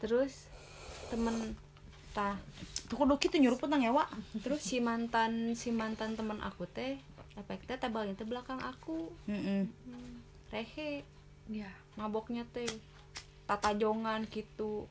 Terus 0.00 0.48
temen 1.12 1.58
tah 2.14 2.38
tuh 2.86 2.94
kudu 2.94 3.18
gitu 3.18 3.42
nyuruput 3.42 3.66
nang 3.66 3.82
ewa 3.82 4.06
terus 4.38 4.62
si 4.62 4.78
mantan 4.78 5.58
si 5.58 5.74
mantan 5.74 6.14
temen 6.14 6.38
aku 6.38 6.62
teh 6.70 6.94
efek 7.34 7.66
teh 7.66 7.74
tabelnya 7.74 8.14
teh 8.14 8.22
belakang 8.22 8.62
aku. 8.62 9.10
Mm-mm. 9.26 9.66
rehe 10.54 11.02
ya 11.48 11.68
maboknya 11.94 12.44
teh 12.50 12.68
tatajongan 13.44 14.24
gitu. 14.32 14.88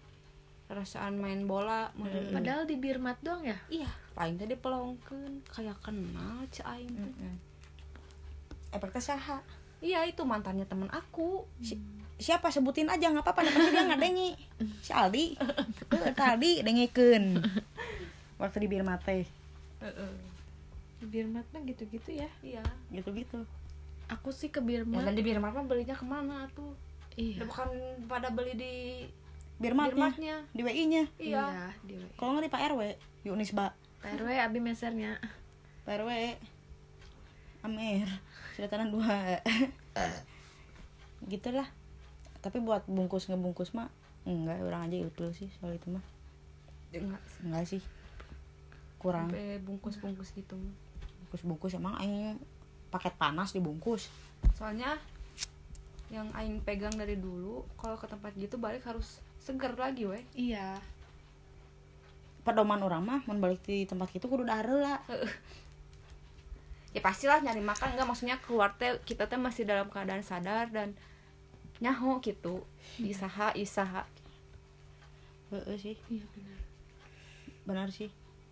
Rasaan 0.73 1.21
main 1.21 1.45
bola 1.45 1.93
model 1.93 2.33
padahal 2.33 2.63
di 2.65 2.79
birmat 2.79 3.19
doang 3.21 3.45
ya? 3.45 3.57
Iya 3.69 3.89
paling 4.13 4.37
tadi 4.41 4.57
pelongkeun 4.57 5.45
kayak 5.49 5.77
kenal 5.81 6.45
teh. 6.49 6.63
Mm-mm. 6.89 7.35
efek 8.73 8.89
teh 8.89 9.03
saha 9.05 9.37
iya 9.83 10.01
itu 10.07 10.25
mantannya 10.25 10.65
temen 10.65 10.89
aku. 10.89 11.45
Si- 11.61 11.77
siapa 12.17 12.49
sebutin 12.49 12.87
aja 12.89 13.11
nggak 13.11 13.25
apa-apa 13.25 13.45
pasti 13.51 13.69
dia 13.69 13.83
nggak 13.83 14.01
dengi. 14.01 14.31
Si 14.81 14.91
Aldi. 14.95 15.37
Tadi 16.15 16.63
dengikeun. 16.63 17.37
Waktu 18.41 18.57
di 18.63 18.67
bir 18.71 18.81
mate 18.85 19.27
di 21.03 21.05
birmat 21.11 21.43
mah 21.51 21.61
gitu-gitu 21.67 22.15
ya? 22.15 22.31
Iya. 22.39 22.63
Gitu 22.87 23.11
gitu 23.11 23.43
aku 24.13 24.29
sih 24.29 24.49
ke 24.53 24.61
ya 24.61 24.65
birmat 24.85 25.03
dan 25.05 25.13
di 25.17 25.23
Birmat 25.25 25.51
mah 25.53 25.65
belinya 25.65 25.95
ke 25.97 26.05
mana 26.05 26.45
tuh? 26.53 26.73
Iya. 27.17 27.45
Bukan 27.45 27.69
pada 28.09 28.29
beli 28.33 28.53
di 28.57 28.75
bir 29.61 29.77
matnya 29.77 29.93
Birmatnya 29.93 30.35
di 30.49 30.61
WI 30.65 30.83
nya 30.89 31.03
iya. 31.21 31.71
Di 31.85 31.93
W. 31.95 32.03
kalau 32.17 32.35
nggak 32.35 32.49
di 32.49 32.51
Pak 32.51 32.61
RW 32.73 32.81
di 33.21 33.29
Unisba 33.29 33.71
PRW 34.03 34.29
abi 34.35 34.59
mesernya. 34.59 35.15
Pak 35.87 36.03
RW 36.03 36.11
Amer 37.63 38.09
sudah 38.59 38.67
tanah 38.67 38.91
dua. 38.91 39.39
Gitulah. 41.31 41.71
Tapi 42.43 42.59
buat 42.59 42.83
bungkus 42.83 43.31
ngebungkus 43.31 43.71
mah 43.71 43.87
enggak. 44.27 44.59
Orang 44.59 44.91
aja 44.91 44.99
utul 44.99 45.31
sih 45.31 45.47
soal 45.55 45.79
itu 45.79 45.87
mah. 45.87 46.03
Enggak 46.91 47.23
enggak 47.47 47.63
sih. 47.63 47.81
Kurang. 48.99 49.31
Sampai 49.31 49.63
bungkus-bungkus 49.63 50.35
gitu 50.35 50.59
bungkus 51.33 51.49
bungkus 51.49 51.73
emang 51.73 51.97
aing 51.97 52.37
paket 52.93 53.17
panas 53.17 53.49
dibungkus. 53.49 54.13
Soalnya 54.53 55.01
yang 56.13 56.29
aing 56.37 56.61
pegang 56.61 56.93
dari 56.93 57.17
dulu 57.17 57.65
kalau 57.73 57.97
ke 57.97 58.05
tempat 58.05 58.37
gitu 58.37 58.61
balik 58.61 58.85
harus 58.85 59.17
seger 59.41 59.73
lagi 59.73 60.05
weh. 60.05 60.21
Iya. 60.37 60.77
Pedoman 62.45 62.85
orang 62.85 63.01
mah 63.01 63.19
mau 63.25 63.33
balik 63.41 63.65
di 63.65 63.89
tempat 63.89 64.13
itu 64.13 64.29
kudu 64.29 64.45
lah. 64.45 64.61
Ya 66.93 67.01
pastilah 67.01 67.41
nyari 67.41 67.65
makan 67.65 67.97
enggak 67.97 68.05
maksudnya 68.05 68.37
keluar 68.37 68.77
teh 68.77 69.01
kita 69.01 69.25
teh 69.25 69.41
masih 69.41 69.65
dalam 69.65 69.89
keadaan 69.89 70.21
sadar 70.21 70.69
dan 70.69 70.93
nyaho 71.81 72.21
gitu. 72.21 72.61
Isaha 73.01 73.49
isaha 73.57 74.05
Heeh 75.53 75.77
sih. 75.77 75.97
Iya 76.09 76.25
benar. 76.33 76.59
Benar 77.65 77.87
sih. 77.93 78.09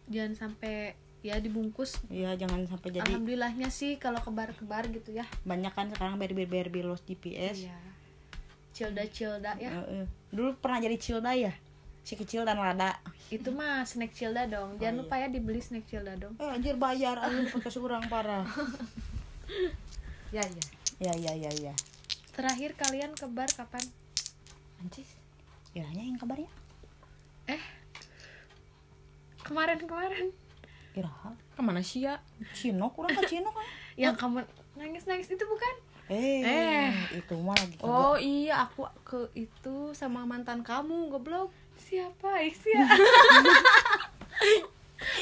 Jangan 0.09 0.33
sampai 0.37 0.93
ya 1.21 1.37
dibungkus. 1.37 2.01
Iya 2.09 2.33
jangan 2.33 2.65
sampai 2.65 2.97
jadi 2.97 3.05
alhamdulillahnya 3.05 3.69
sih 3.69 4.01
kalau 4.01 4.17
kebar-kebar 4.21 4.89
gitu 4.89 5.13
ya. 5.13 5.25
Banyak 5.45 5.73
kan 5.73 5.89
sekarang 5.93 6.17
berber 6.17 6.49
berber 6.49 6.85
los 6.85 7.01
GPS 7.05 7.69
iya. 7.69 7.77
Cilda 8.73 9.05
cilda 9.09 9.53
ya. 9.61 9.69
Heeh. 9.69 10.05
dulu 10.33 10.57
pernah 10.57 10.81
jadi 10.81 10.97
cilda 10.97 11.31
ya? 11.37 11.53
Si 12.01 12.17
kecil 12.17 12.41
dan 12.41 12.57
lada. 12.57 12.97
Itu 13.29 13.53
mah 13.53 13.85
snack 13.85 14.17
cilda 14.17 14.49
dong. 14.49 14.81
Jangan 14.81 15.05
lupa 15.05 15.21
ya 15.21 15.29
dibeli 15.29 15.61
snack 15.61 15.85
cilda 15.85 16.17
dong. 16.17 16.33
Eh 16.41 16.49
anjir 16.49 16.73
bayar 16.75 17.21
anjir 17.21 17.45
pakai 17.53 17.71
seorang 17.71 18.03
parah. 18.09 18.45
Ya 20.31 20.47
ya. 20.47 20.63
Ya 20.95 21.11
ya 21.11 21.33
ya 21.35 21.51
ya. 21.59 21.73
Terakhir 22.31 22.71
kalian 22.79 23.11
kebar 23.19 23.51
kapan? 23.51 23.83
Anjis. 24.79 25.19
Kiranya 25.75 26.07
yang 26.07 26.15
kabarnya 26.15 26.47
eh. 27.51 27.63
Kemarin 29.43 29.83
kemarin 29.83 30.31
iraha? 30.93 31.31
Ke 31.53 31.61
mana 31.61 31.79
sih 31.79 32.03
ya? 32.03 32.19
Cino 32.51 32.91
kurang 32.91 33.11
kan 33.11 33.23
Cino 33.25 33.49
kan? 33.49 33.65
Yang 34.01 34.15
kamu 34.17 34.37
nangis 34.75 35.03
nangis 35.05 35.27
itu 35.27 35.43
bukan? 35.43 35.75
Eh, 36.11 36.43
Eh. 36.43 36.91
itu 37.15 37.35
mah 37.39 37.55
lagi 37.55 37.79
kagak. 37.79 37.87
oh 37.87 38.19
iya 38.19 38.67
aku 38.67 38.83
ke 39.07 39.31
itu 39.31 39.95
sama 39.95 40.27
mantan 40.27 40.59
kamu 40.59 41.07
goblok. 41.07 41.51
Siapa? 41.79 42.43
Iksia 42.43 42.83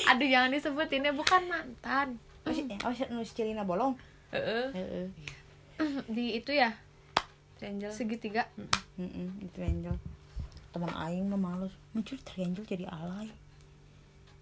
aduh 0.09 0.27
jangan 0.27 0.51
disebutin 0.51 1.05
ya 1.05 1.13
bukan 1.13 1.45
mantan. 1.45 2.17
Oh 2.43 2.51
si 2.51 2.65
oh 2.81 3.23
si 3.23 3.33
Celina 3.33 3.61
bolong? 3.63 3.93
Heeh. 4.33 4.67
Heeh. 4.73 5.05
di 6.15 6.35
itu 6.35 6.51
ya? 6.51 6.73
Angel 7.59 7.91
segitiga. 7.91 8.47
Heeh, 8.97 9.29
itu 9.39 9.57
Angel 9.61 9.95
teman 10.69 10.91
aing 10.91 11.25
mah 11.27 11.39
males. 11.39 11.73
Muncul 11.93 12.17
Triangel 12.21 12.65
jadi 12.65 12.85
alay 12.85 13.29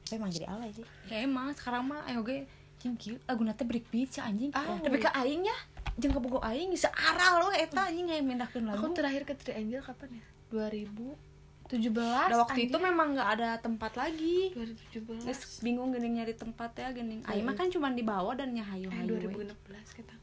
tapi 0.07 0.23
emang 0.23 0.31
jadi 0.31 0.47
alay 0.47 0.71
sih. 0.71 0.87
Ya 1.11 1.27
emang 1.27 1.51
sekarang 1.51 1.83
mah 1.83 1.99
ayo 2.07 2.23
ge 2.23 2.47
cing 2.79 2.95
kieu. 2.95 3.19
Lagu 3.27 3.43
nate 3.43 3.67
break 3.67 3.91
beat 3.91 4.15
si 4.15 4.23
anjing. 4.23 4.55
Ah, 4.55 4.79
tapi 4.79 5.03
ke 5.03 5.11
aing 5.11 5.43
ya 5.43 5.57
jeung 5.99 6.15
ke 6.15 6.19
bogo 6.23 6.39
aing 6.39 6.71
bisa 6.71 6.87
arah 6.95 7.43
lo 7.43 7.51
eta 7.51 7.91
anjing 7.91 8.07
yang 8.07 8.23
mindahkeun 8.23 8.63
lagu. 8.63 8.87
Aku 8.87 8.95
terakhir 8.95 9.27
ke 9.27 9.35
Triangle 9.35 9.83
kapan 9.83 10.23
ya? 10.23 10.25
2017 10.47 11.91
Nah, 11.91 12.39
waktu 12.47 12.71
itu 12.71 12.77
memang 12.79 13.19
nggak 13.19 13.29
ada 13.35 13.49
tempat 13.59 13.99
lagi. 13.99 14.55
2017 14.55 15.27
Geus 15.27 15.59
bingung 15.59 15.91
gini 15.91 16.15
nyari 16.15 16.31
tempat 16.31 16.71
ya 16.79 16.95
gini 16.95 17.19
aing 17.27 17.43
mah 17.43 17.59
kan 17.59 17.67
cuma 17.67 17.91
di 17.91 18.07
bawah 18.07 18.31
dan 18.31 18.55
nyahayu 18.55 18.87
eh 18.87 18.95
hayu 19.03 19.19
2016 19.19 19.99
kita. 19.99 20.15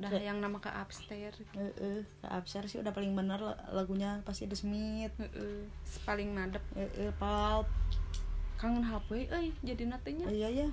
Dah 0.00 0.08
yang 0.16 0.40
nama 0.40 0.56
ke 0.56 0.72
upstairs 0.72 1.36
Heeh, 1.52 2.00
ke 2.08 2.26
Absar 2.32 2.64
sih 2.64 2.80
udah 2.80 2.88
paling 2.88 3.12
bener 3.12 3.36
la- 3.36 3.60
lagunya 3.68 4.24
pasti 4.24 4.48
The 4.48 4.56
Smith. 4.56 5.12
Heeh. 5.18 5.68
paling 6.08 6.32
nadep 6.32 6.64
Heeh, 6.72 7.12
pulp 7.20 7.68
kangen 8.60 8.84
HP 8.84 9.32
euy 9.32 9.56
jadi 9.64 9.88
natenya. 9.88 10.28
Oh, 10.28 10.34
iya 10.36 10.48
ya 10.52 10.68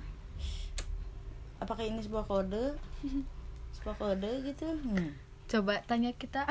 apakah 1.58 1.84
ini 1.84 2.00
sebuah 2.02 2.24
kode? 2.26 2.74
Sebuah 3.78 3.96
kode 3.98 4.30
gitu? 4.46 4.66
Hmm. 4.66 5.14
coba 5.48 5.80
tanya 5.88 6.12
kita. 6.12 6.44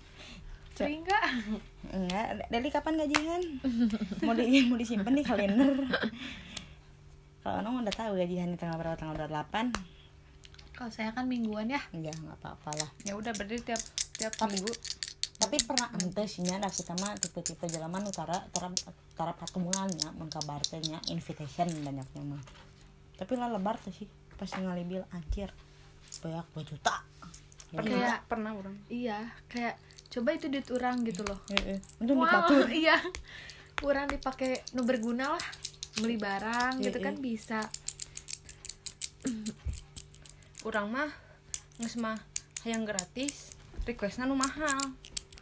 Sering 0.78 1.02
nggak? 1.02 1.24
Enggak. 1.92 2.26
Dari 2.46 2.68
kapan 2.70 2.94
gajian? 3.02 3.42
Mau 4.22 4.32
di 4.38 4.64
mau 4.70 4.78
disimpan 4.78 5.12
di 5.12 5.24
kalender. 5.26 5.82
Kalau 7.42 7.58
nong 7.64 7.82
udah 7.84 7.94
tahu 7.94 8.14
gajian 8.16 8.54
di 8.54 8.58
tanggal 8.60 8.78
berapa? 8.78 8.96
Tanggal 8.96 9.16
berapa? 9.18 9.44
8 9.50 9.98
kalau 10.72 10.88
saya 10.88 11.12
kan 11.12 11.28
mingguan 11.28 11.68
ya. 11.68 11.82
Enggak 11.92 12.16
nggak 12.16 12.38
apa-apa 12.40 12.70
lah. 12.80 12.90
Ya 13.04 13.12
udah 13.12 13.36
berarti 13.36 13.60
tiap 13.60 13.82
tiap 14.16 14.32
Tapi- 14.36 14.56
minggu. 14.56 14.72
tapi 15.40 15.56
pernah 15.64 15.88
ente 15.96 16.20
sih 16.28 16.44
nya 16.44 16.60
kita 16.60 16.92
mah 17.00 17.16
tipe-tipe 17.16 17.64
jalaman 17.64 18.04
utara 18.04 18.44
tara 19.20 19.36
pertemuannya 19.36 20.16
mun 20.16 20.26
kabar 20.26 20.64
teh 20.64 20.80
nya 20.80 20.96
invitation 21.06 21.68
banyaknya 21.84 22.22
mah 22.24 22.40
tapi 23.14 23.36
lah 23.36 23.52
lebar 23.52 23.76
tuh 23.76 23.92
sih 23.92 24.08
pas 24.32 24.48
ngali 24.48 24.80
bil 24.82 25.04
anjir 25.12 25.52
banyak 26.18 26.42
2 26.56 26.64
juta. 26.64 27.04
Pernah 27.70 27.86
Kayak- 27.86 28.22
pernah 28.26 28.50
orang. 28.50 28.74
Iya 28.88 29.30
kayak 29.46 29.76
coba 30.10 30.34
itu 30.34 30.48
duit 30.48 30.66
orang 30.72 31.04
gitu 31.04 31.22
loh. 31.22 31.38
Heeh. 31.46 31.78
untung 32.00 32.18
Wow, 32.18 32.26
dipakai. 32.26 32.74
iya. 32.82 32.96
Kurang 33.76 34.08
dipakai 34.08 34.64
nu 34.72 34.82
berguna 34.82 35.36
lah. 35.36 35.44
Beli 35.94 36.16
barang 36.16 36.80
gitu 36.80 36.96
Iya, 36.96 37.04
kan 37.04 37.14
bisa. 37.20 37.60
Orang 40.60 40.90
mah 40.90 41.10
nges 41.78 41.94
mah 41.96 42.18
yang 42.64 42.82
gratis 42.82 43.54
requestnya 43.84 44.24
nu 44.24 44.34
mahal 44.34 44.76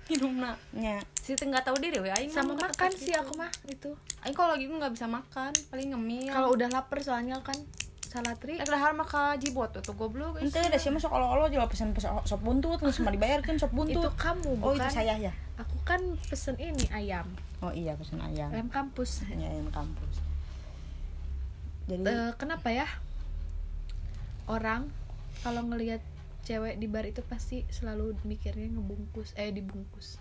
hidungna 0.09 0.57
nya 0.73 1.05
sih 1.21 1.37
teh 1.37 1.45
nggak 1.45 1.69
tahu 1.69 1.77
diri 1.77 2.01
we 2.01 2.09
aing 2.09 2.33
sama 2.33 2.57
makan 2.57 2.89
sih 2.97 3.13
gitu. 3.13 3.21
aku 3.21 3.33
mah 3.37 3.53
itu. 3.69 3.93
Aing 4.25 4.33
kalau 4.33 4.57
lagi 4.57 4.65
nggak 4.65 4.93
bisa 4.97 5.05
makan 5.05 5.53
paling 5.69 5.89
ngemil. 5.93 6.33
Kalau 6.33 6.49
udah 6.57 6.69
lapar 6.73 6.99
soalnya 7.05 7.37
kan 7.45 7.61
salatri. 8.09 8.57
Nek 8.57 8.73
dahar 8.73 8.97
mah 8.97 9.05
ka 9.05 9.37
jibot 9.37 9.69
tuh 9.69 9.93
goblok 9.93 10.41
guys. 10.41 10.49
Ente 10.49 10.65
ada 10.65 10.81
sih 10.81 10.89
masuk 10.89 11.13
kalau 11.13 11.29
Allah 11.29 11.53
jual 11.53 11.69
pesan 11.69 11.93
pesan 11.93 12.25
sop 12.25 12.41
buntut 12.41 12.81
nggak 12.81 12.97
semua 12.97 13.13
dibayarkan 13.13 13.61
sop 13.61 13.69
itu 13.69 13.77
buntut 13.77 14.15
kamu 14.17 14.49
oh 14.57 14.73
bukan? 14.73 14.81
itu 14.81 14.89
saya 14.89 15.15
ya? 15.21 15.33
Aku 15.61 15.77
kan 15.85 16.01
pesen 16.33 16.57
ini 16.57 16.89
ayam. 16.89 17.29
Oh 17.61 17.69
iya 17.77 17.93
pesan 17.93 18.25
ayam. 18.25 18.49
Ayam 18.49 18.73
kampus. 18.73 19.29
Ya 19.29 19.53
ayam 19.53 19.69
kampus. 19.69 20.25
Jadi 21.89 22.09
Eh, 22.09 22.33
kenapa 22.41 22.73
ya? 22.73 22.89
Orang 24.49 24.89
kalau 25.45 25.69
ngelihat 25.69 26.01
cewek 26.43 26.79
di 26.79 26.87
bar 26.87 27.05
itu 27.05 27.21
pasti 27.27 27.67
selalu 27.69 28.17
mikirnya 28.25 28.71
ngebungkus 28.73 29.35
eh 29.35 29.51
dibungkus. 29.51 30.21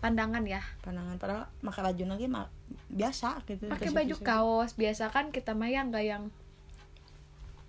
Pandangan 0.00 0.44
ya. 0.48 0.64
Pandangan 0.80 1.16
padahal 1.20 1.44
pakai 1.60 1.82
baju 1.92 2.04
lagi 2.16 2.26
mah 2.28 2.46
biasa 2.88 3.44
gitu. 3.44 3.68
Pakai 3.68 3.92
baju 3.92 4.16
kaos 4.20 4.72
biasa 4.76 5.12
kan 5.12 5.28
kita 5.28 5.52
mah 5.52 5.68
yang 5.68 5.92
nggak 5.92 6.04
yang 6.06 6.24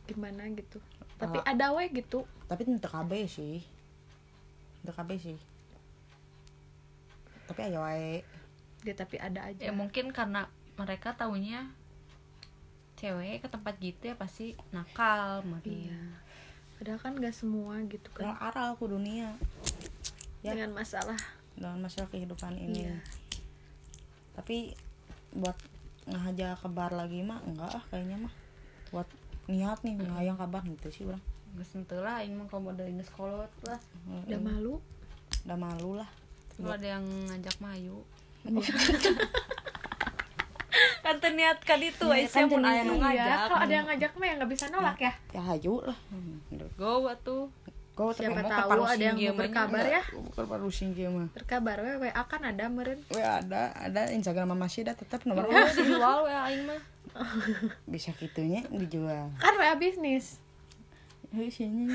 gimana 0.08 0.48
gitu. 0.56 0.80
Tapi 1.20 1.38
ada 1.44 1.76
we 1.76 1.86
gitu. 1.92 2.24
Tapi 2.48 2.68
untuk 2.68 2.92
KB 2.92 3.12
sih. 3.28 3.62
Untuk 4.84 4.96
KB 4.96 5.10
sih. 5.20 5.38
Tapi 7.48 7.60
ayo 7.68 7.84
wae. 7.84 8.24
Dia 8.82 8.96
tapi 8.96 9.20
ada 9.20 9.52
aja. 9.52 9.62
Ya 9.62 9.74
mungkin 9.76 10.10
karena 10.16 10.48
mereka 10.80 11.14
taunya 11.14 11.68
cewek 13.02 13.42
ke 13.42 13.48
tempat 13.50 13.74
gitu 13.82 14.14
ya 14.14 14.16
pasti 14.16 14.54
nakal 14.70 15.42
mari 15.42 15.90
iya 15.90 16.21
padahal 16.82 16.98
kan 16.98 17.14
nggak 17.14 17.36
semua 17.38 17.78
gitu 17.86 18.10
kan. 18.10 18.34
Aral 18.42 18.74
ku 18.82 18.90
dunia. 18.90 19.38
Ya. 20.42 20.58
dengan 20.58 20.74
masalah. 20.74 21.22
Dalam 21.54 21.78
masalah 21.78 22.10
kehidupan 22.10 22.58
ini. 22.58 22.90
Iya. 22.90 22.98
tapi 24.32 24.74
buat 25.36 25.54
ngahaja 26.10 26.58
kabar 26.58 26.90
lagi 26.96 27.22
mah 27.22 27.46
enggak 27.46 27.70
ah 27.70 27.84
kayaknya 27.94 28.26
mah. 28.26 28.34
Buat 28.90 29.06
niat 29.46 29.86
nih 29.86 30.02
ngayang 30.02 30.42
kabar 30.42 30.66
gitu 30.66 30.90
sih 30.90 31.06
orang. 31.06 31.22
Geus 31.54 31.78
lah 31.94 32.26
aing 32.26 32.34
mah 32.34 32.50
kalau 32.50 32.74
modal 32.74 32.90
geus 32.90 33.14
kolot 33.14 33.54
lah. 33.70 33.78
Udah 34.26 34.42
malu? 34.42 34.82
Udah 35.46 35.58
malu 35.62 36.02
lah. 36.02 36.10
Kalau 36.58 36.74
ada 36.74 36.98
yang 36.98 37.06
ngajak 37.30 37.62
mayu 37.62 38.02
kan 41.12 41.20
teu 41.20 41.32
niat 41.34 41.60
kan 41.60 41.76
itu 41.78 42.08
Iya, 42.08 42.16
eh 42.16 42.26
kan 42.26 42.48
siapa 42.48 42.56
teu 42.56 42.64
aya 42.64 42.82
nu 42.82 42.94
niat. 42.94 43.02
ngajak 43.04 43.28
Iya, 43.28 43.36
kalau 43.44 43.60
ada 43.60 43.74
yang 43.74 43.86
ngajak 43.86 44.12
mah 44.16 44.26
ya 44.26 44.34
nggak 44.40 44.50
bisa 44.50 44.66
nolak 44.70 44.98
ya. 44.98 45.14
ya 45.30 45.42
hayu 45.46 45.76
lah 45.84 45.98
Hmm, 46.08 46.40
go 46.74 47.06
atuh 47.06 47.52
Go, 47.92 48.16
tapi 48.16 48.24
Siapa 48.24 48.48
tahu 48.48 48.88
ada 48.88 49.04
yang 49.04 49.20
mau 49.20 49.36
berkabar 49.36 49.84
ya. 49.84 50.00
Bukan 50.08 50.48
parusing 50.48 50.96
ieu 50.96 51.12
mah. 51.12 51.28
Berkabar 51.36 51.76
we 51.78 52.00
WA 52.00 52.24
kan 52.24 52.40
ada 52.42 52.72
meren. 52.72 53.04
We 53.12 53.20
ada, 53.20 53.76
ada 53.76 54.08
Instagram 54.10 54.56
Mama 54.56 54.72
Syeda 54.72 54.96
tetap 54.96 55.28
nomor 55.28 55.44
oh 55.44 55.68
dijual 55.76 56.24
we 56.24 56.32
aing 56.32 56.64
mah 56.66 56.80
bisa 57.92 58.16
gitunya 58.16 58.64
dijual. 58.72 59.36
Kan 59.36 59.54
WA 59.60 59.76
bisnis. 59.76 60.40
Heuh 61.30 61.52
sini 61.52 61.92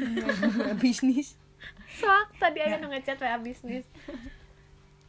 bisnis. 0.76 1.40
Soak 1.88 2.28
tadi 2.36 2.60
ada 2.60 2.76
nu 2.76 2.92
ngechat 2.92 3.16
WA 3.16 3.40
bisnis. 3.40 3.88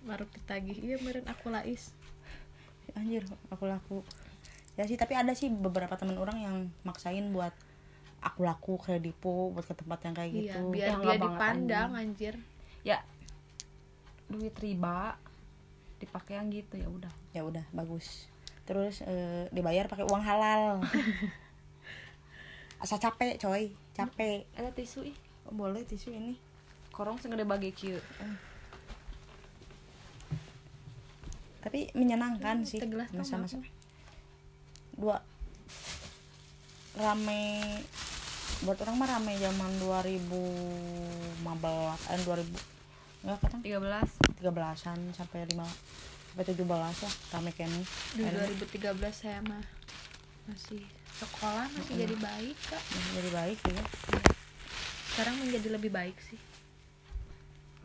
Baru 0.02 0.24
ditagih, 0.32 0.80
iya 0.80 0.96
meren 0.98 1.28
aku 1.28 1.52
lais. 1.52 1.91
Anjir, 2.98 3.22
aku 3.48 3.64
laku. 3.64 4.02
Ya 4.74 4.84
sih, 4.84 4.94
tapi 4.94 5.14
ada 5.14 5.32
sih 5.32 5.48
beberapa 5.48 5.94
teman 5.94 6.18
orang 6.18 6.38
yang 6.38 6.56
maksain 6.82 7.30
buat 7.30 7.54
aku 8.20 8.42
laku 8.42 8.74
kredipo 8.76 9.50
buat 9.50 9.64
ke 9.64 9.74
tempat 9.74 10.00
yang 10.02 10.14
kayak 10.14 10.30
Iya, 10.30 10.42
gitu. 10.52 10.60
biar 10.68 10.90
Ya, 10.90 10.98
dia 10.98 11.18
dipandang 11.18 11.90
anjir. 11.94 12.34
ya 12.82 12.98
duit 14.28 14.54
riba 14.56 15.16
dipakai 15.98 16.36
yang 16.36 16.50
gitu 16.50 16.76
ya 16.76 16.88
udah 16.88 17.14
Ya 17.32 17.42
udah, 17.42 17.66
bagus. 17.72 18.26
Terus 18.64 19.00
eh, 19.02 19.46
dibayar 19.50 19.86
pakai 19.86 20.04
uang 20.04 20.20
halal. 20.20 20.82
Asa 22.78 22.98
capek, 22.98 23.38
coy. 23.38 23.74
Capek. 23.92 24.46
ada 24.54 24.70
tisu 24.70 25.06
ih 25.06 25.18
Oh, 25.44 25.56
boleh 25.56 25.82
tisu 25.82 26.12
ini. 26.12 26.36
korong 26.92 27.16
segede 27.16 27.42
bagi 27.44 27.70
kieu 27.72 28.02
Tapi 31.62 31.91
menyenangkan 31.98 32.63
sih 32.63 32.80
gelas 32.84 33.10
mah 33.13 33.26
masa-masa. 33.26 33.58
Dua. 34.93 35.17
Rame. 36.98 37.82
Buat 38.65 38.82
orang 38.88 38.96
mah 38.98 39.08
rame 39.08 39.38
zaman 39.38 39.70
2015 39.78 41.38
eh 42.10 42.20
2000 42.26 42.78
enggak 43.28 43.38
katang 43.43 43.62
13 43.62 44.39
13-an 44.39 45.00
sampai 45.13 45.46
5 45.52 45.58
sampai 45.58 46.46
17 46.54 46.63
lah 46.65 47.13
rame 47.38 47.52
kene 47.54 47.82
Di 48.13 48.24
2013 48.24 48.98
saya 49.13 49.41
mah 49.46 49.62
masih 50.48 50.82
sekolah 51.17 51.67
masih 51.76 52.08
jadi 52.08 52.15
baik 52.17 52.58
kak. 52.72 52.82
Masih 52.82 53.12
jadi 53.20 53.30
baik 53.36 53.58
gitu 53.62 53.82
Sekarang 55.12 55.36
menjadi 55.41 55.67
lebih 55.74 55.91
baik 55.91 56.17
sih. 56.22 56.38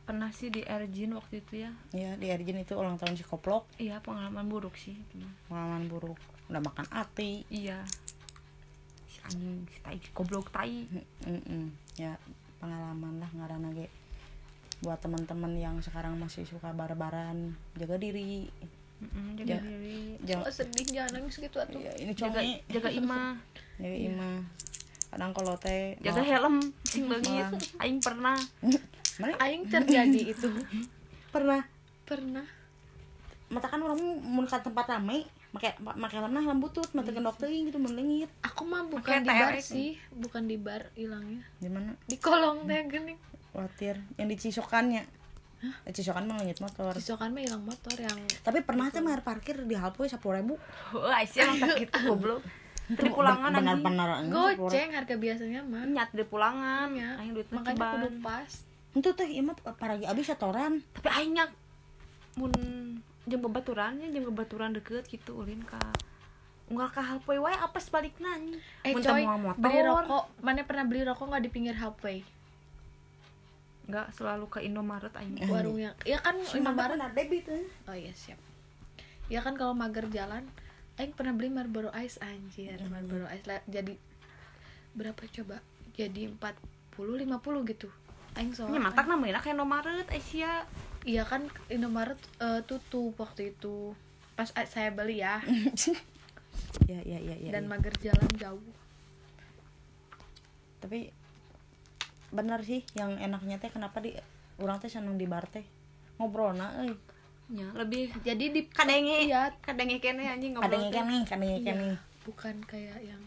Pernah 0.03 0.31
sih 0.35 0.51
di 0.51 0.67
Erjin 0.67 1.15
waktu 1.15 1.41
itu 1.41 1.63
ya? 1.63 1.71
Ya 1.95 2.19
di 2.19 2.27
Erjin 2.29 2.59
itu 2.59 2.75
ulang 2.75 2.99
tahun 2.99 3.15
si 3.15 3.23
koplok. 3.23 3.67
Iya 3.79 4.03
pengalaman 4.03 4.47
buruk 4.47 4.75
sih 4.75 4.95
itu 4.95 5.15
mah. 5.23 5.33
pengalaman 5.47 5.85
buruk. 5.87 6.19
Udah 6.51 6.61
makan 6.61 6.87
ati. 6.91 7.47
Iya. 7.49 7.83
Si 9.07 9.19
anjing 9.23 9.63
si 9.71 9.79
tai 9.79 9.99
si 9.99 10.11
goblok 10.11 10.51
tai. 10.51 10.91
Mm-mm. 11.27 11.71
ya 11.95 12.19
pengalaman 12.59 13.19
lah 13.19 13.31
ngaran 13.35 13.75
ge 13.75 13.87
buat 14.83 14.99
teman-teman 14.99 15.55
yang 15.55 15.79
sekarang 15.79 16.19
masih 16.19 16.43
suka 16.43 16.75
bar-baran 16.75 17.55
jaga 17.79 17.95
diri. 17.99 18.51
Mm-mm, 18.99 19.39
jaga 19.39 19.63
diri. 19.63 20.19
jangan 20.23 20.47
Oh, 20.47 20.55
sedih 20.55 20.87
jangan 20.91 21.11
nangis 21.23 21.39
gitu 21.39 21.59
atuh. 21.59 21.79
ya, 21.79 21.95
ini 21.99 22.13
jaga 22.15 22.43
jaga 22.71 22.91
imah 22.91 23.35
jaga 23.83 23.97
ima. 23.99 24.31
Kadang 25.13 25.31
kalau 25.31 25.55
teh 25.59 25.95
jaga 26.03 26.23
helm 26.25 26.59
sing 26.83 27.07
leungit 27.07 27.47
aing 27.79 28.01
pernah 28.03 28.35
mana 29.19 29.35
Aing 29.39 29.67
terjadi 29.67 30.21
itu. 30.33 30.49
pernah 31.29 31.61
Pernah. 32.03 32.45
mata 33.49 33.67
kan 33.67 33.79
orang 33.79 34.01
mun 34.19 34.45
ka 34.45 34.59
tempat 34.59 34.89
ramai 34.89 35.25
make 35.51 35.69
make 35.77 36.09
helmna 36.11 36.41
helm 36.41 36.57
butut 36.59 36.89
mata 36.91 37.09
gendok 37.09 37.37
teuing 37.37 37.69
gitu 37.69 37.77
melengit 37.77 38.33
Aku 38.43 38.65
mah 38.65 38.81
bukan 38.83 39.05
Pakai 39.05 39.21
di 39.21 39.29
bar 39.29 39.53
TRX. 39.53 39.65
sih, 39.67 39.91
bukan 40.11 40.43
di 40.45 40.57
bar 40.57 40.89
hilangnya. 40.95 41.45
di 41.55 41.69
mana 41.69 41.93
Di 42.03 42.17
kolong 42.17 42.65
teh 42.65 42.81
gini. 42.87 43.13
khawatir 43.51 44.01
yang 44.15 44.27
di 44.27 44.37
cisokannya 44.37 45.05
Eh, 45.85 45.93
cisokan 45.93 46.27
mah 46.27 46.35
ngeliat 46.37 46.59
motor 46.59 46.91
Sisokan 46.93 47.31
mah 47.31 47.39
hilang 47.39 47.63
motor 47.63 47.95
yang 47.95 48.19
tapi 48.41 48.61
pernah 48.61 48.89
tuh 48.89 48.99
bayar 48.99 49.23
parkir 49.23 49.55
di 49.61 49.77
halpoy 49.77 50.09
sepuluh 50.09 50.41
ribu 50.41 50.55
Wah, 50.91 51.23
sih 51.23 51.39
emang 51.39 51.63
sakit 51.63 51.87
goblok. 52.09 52.43
Di 52.89 53.07
pulangan 53.07 53.47
anjing. 53.49 53.79
benar-benar 53.79 54.09
goceng 54.59 54.91
harga 54.91 55.15
biasanya 55.15 55.63
mah. 55.63 55.87
Nyat 55.87 56.11
di 56.11 56.25
pulangan. 56.25 56.91
Ya. 56.93 57.15
Aing 57.15 57.31
duit 57.33 57.47
Makanya 57.47 57.79
kudu 57.95 58.09
pas. 58.19 58.51
Itu 58.93 59.09
teh 59.17 59.29
imah 59.29 59.57
paragi 59.81 60.05
abis 60.05 60.33
setoran 60.33 60.85
Tapi 60.93 61.09
aing 61.09 61.33
nyak 61.33 61.51
mun 62.37 62.53
jam 63.25 63.41
bebaturan 63.41 64.01
ya 64.03 64.09
jam 64.13 64.25
bebaturan 64.29 64.77
deket 64.77 65.09
gitu 65.09 65.41
ulin 65.41 65.65
ka 65.65 65.81
unggal 66.73 66.89
ka 66.89 67.05
halpoy 67.05 67.37
wae 67.37 67.53
apa 67.53 67.77
sebaliknya. 67.77 68.33
Eh 68.81 68.97
Mun 68.97 69.05
teu 69.05 69.13
coy, 69.13 69.23
moal 69.29 69.41
motor, 69.45 69.61
beli 69.61 69.81
rokok, 69.85 70.25
mana 70.41 70.65
pernah 70.65 70.85
beli 70.89 71.05
rokok 71.05 71.27
nggak 71.29 71.45
di 71.45 71.51
pinggir 71.53 71.77
halfway? 71.77 72.25
Enggak 73.85 74.09
selalu 74.17 74.49
ke 74.49 74.65
Indomaret 74.65 75.13
aing. 75.13 75.37
Warung 75.53 75.77
yang, 75.77 75.93
ya 76.09 76.17
kan 76.25 76.41
Indomaret. 76.41 76.97
benar 76.97 77.13
debit 77.13 77.45
tuh 77.45 77.61
Oh 77.85 77.93
iya 77.93 78.17
siap. 78.17 78.41
Ya 79.29 79.45
kan 79.45 79.53
kalau 79.53 79.77
mager 79.77 80.09
jalan, 80.09 80.49
Aing 81.01 81.17
pernah 81.17 81.33
beli 81.33 81.49
Marlboro 81.49 81.89
Ice 82.05 82.21
anjir, 82.21 82.77
Marlboro 82.93 83.25
Ice 83.33 83.49
lah 83.49 83.65
jadi 83.65 83.97
berapa 84.93 85.25
coba? 85.25 85.65
Jadi 85.97 86.29
40 86.29 87.29
50 87.29 87.71
gitu. 87.73 87.89
Aing 88.35 88.53
soal. 88.53 88.73
Nya 88.73 88.81
matak 88.81 89.07
namanya 89.07 89.39
ka 89.39 89.51
Indomaret 89.51 90.09
Asia. 90.09 90.65
Iya 91.03 91.27
kan 91.27 91.47
Indomaret 91.69 92.19
eh, 92.39 92.61
tutup 92.65 93.13
waktu 93.17 93.53
itu. 93.53 93.93
Pas 94.33 94.49
eh, 94.57 94.65
saya 94.65 94.89
beli 94.91 95.21
ya 95.21 95.39
ya 96.91 96.99
ya 97.05 97.19
ya 97.21 97.37
ya 97.37 97.51
dan 97.53 97.65
ya. 97.65 97.71
mager 97.71 97.95
jalan 98.01 98.31
jauh. 98.37 98.73
tapi 100.81 101.13
benar 102.35 102.59
sih 102.65 102.83
yang 102.99 103.15
enaknya 103.17 103.61
teh 103.61 103.71
kenapa 103.71 104.03
di 104.03 104.17
orang 104.59 104.83
teh 104.83 104.91
seneng 104.91 105.15
di 105.15 105.31
bar 105.31 105.47
teh 105.47 105.63
ngobrol 106.17 106.57
na 106.57 106.73
euy 106.83 106.97
Nya 107.53 107.69
lebih 107.77 108.09
Jadi 108.25 108.49
di 108.49 108.65
kadenge. 108.65 109.29
Iya, 109.29 109.53
Kadenge 109.61 110.01
kene 110.01 110.25
anjing 110.25 110.57
ngobrol. 110.57 110.89
ikan 110.89 111.05
nih 111.07 111.23
kadang 111.29 111.53
ikan 111.61 111.77
nih 111.77 111.97
bukan 112.23 112.57
kayak 112.65 112.99
yang 113.03 113.23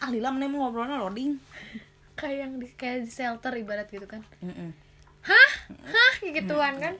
ah 0.00 0.08
lila 0.10 0.34
mana 0.34 0.50
mau 0.50 0.66
ngobrolnya 0.66 0.98
loading 0.98 1.38
kayak 2.14 2.38
yang 2.46 2.52
di 2.62 2.66
kayak 2.74 3.06
di 3.06 3.10
shelter 3.10 3.52
ibarat 3.58 3.90
gitu 3.90 4.06
kan. 4.06 4.22
Heeh. 4.42 4.70
Hah? 5.24 5.50
Hah? 5.88 6.14
Gituan 6.22 6.78
kan? 6.78 6.94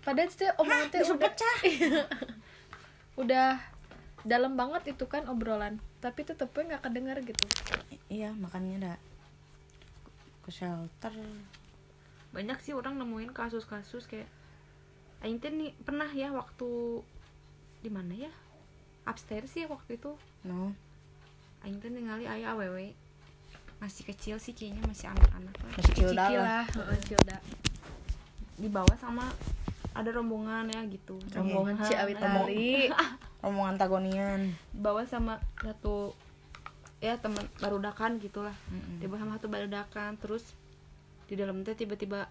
Padahal 0.00 0.32
itu 0.32 0.48
omongan 0.56 0.88
teh 0.88 1.00
udah 1.04 1.18
pecah? 1.20 1.56
Udah 3.20 3.60
dalam 4.24 4.56
banget 4.56 4.96
itu 4.96 5.04
kan 5.04 5.28
obrolan. 5.28 5.76
Tapi 6.00 6.24
tetepnya 6.24 6.76
nggak 6.76 6.84
kedengar 6.88 7.16
gitu. 7.20 7.44
Iya 8.08 8.32
makanya 8.32 8.76
dah. 8.80 8.98
Ke 10.40 10.50
shelter. 10.50 11.12
Banyak 12.32 12.58
sih 12.64 12.72
orang 12.72 12.96
nemuin 12.96 13.36
kasus-kasus 13.36 14.08
kayak 14.08 14.30
aing 15.20 15.36
teh 15.36 15.52
nih 15.52 15.76
pernah 15.84 16.08
ya 16.08 16.32
waktu 16.32 17.04
di 17.84 17.90
mana 17.92 18.16
ya? 18.16 18.32
Upstairs 19.04 19.52
sih 19.52 19.68
waktu 19.68 20.00
itu. 20.00 20.16
No. 20.48 20.72
Aing 21.60 21.76
teh 21.84 21.92
ningali 21.92 22.24
aya 22.24 22.56
awewe 22.56 22.96
masih 23.80 24.04
kecil 24.04 24.36
sih 24.36 24.52
kayaknya 24.52 24.84
masih 24.84 25.08
anak-anak 25.08 25.56
lah. 25.56 25.72
Masih 25.80 25.94
cilda 25.96 26.26
lah. 26.36 26.64
heeh, 26.68 26.98
Cilda. 27.00 27.36
Dibawa 28.60 28.94
sama 29.00 29.24
ada 29.96 30.10
rombongan 30.12 30.68
ya 30.68 30.84
gitu. 30.86 31.16
Rombongan 31.32 31.80
Rombongan. 31.80 31.88
Ci 31.88 31.94
Awi 31.96 32.14
Tali 32.20 32.72
omongan 33.40 33.74
tagonian. 33.80 34.40
Dibawa 34.76 35.02
sama 35.08 35.40
satu 35.56 36.12
ya 37.00 37.16
teman 37.16 37.48
barudakan 37.56 38.20
gitulah. 38.20 38.54
Dibawa 39.00 39.18
sama 39.24 39.32
satu 39.40 39.48
barudakan 39.48 40.20
terus 40.20 40.52
di 41.24 41.34
dalam 41.40 41.64
teh 41.64 41.72
tiba-tiba 41.72 42.28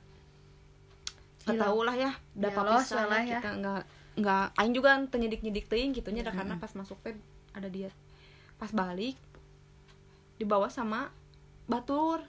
nggak 1.47 1.65
tahu 1.65 1.81
lah 1.87 1.95
ya 1.95 2.11
dapat 2.35 2.83
pisah 2.83 3.07
lah 3.07 3.23
ya. 3.23 3.39
kita 3.39 3.49
nggak 3.57 3.83
nggak 4.19 4.45
aing 4.59 4.75
juga 4.75 4.99
nyedik 4.99 5.41
nyedik 5.41 5.65
teuing 5.71 5.95
gitunya 5.95 6.21
dah 6.21 6.35
karena 6.35 6.59
pas 6.61 6.69
masuk 6.77 7.01
teh 7.01 7.17
ada 7.57 7.65
dia. 7.65 7.89
Pas 8.61 8.69
balik 8.69 9.17
dibawa 10.37 10.69
sama 10.69 11.09
batur 11.69 12.19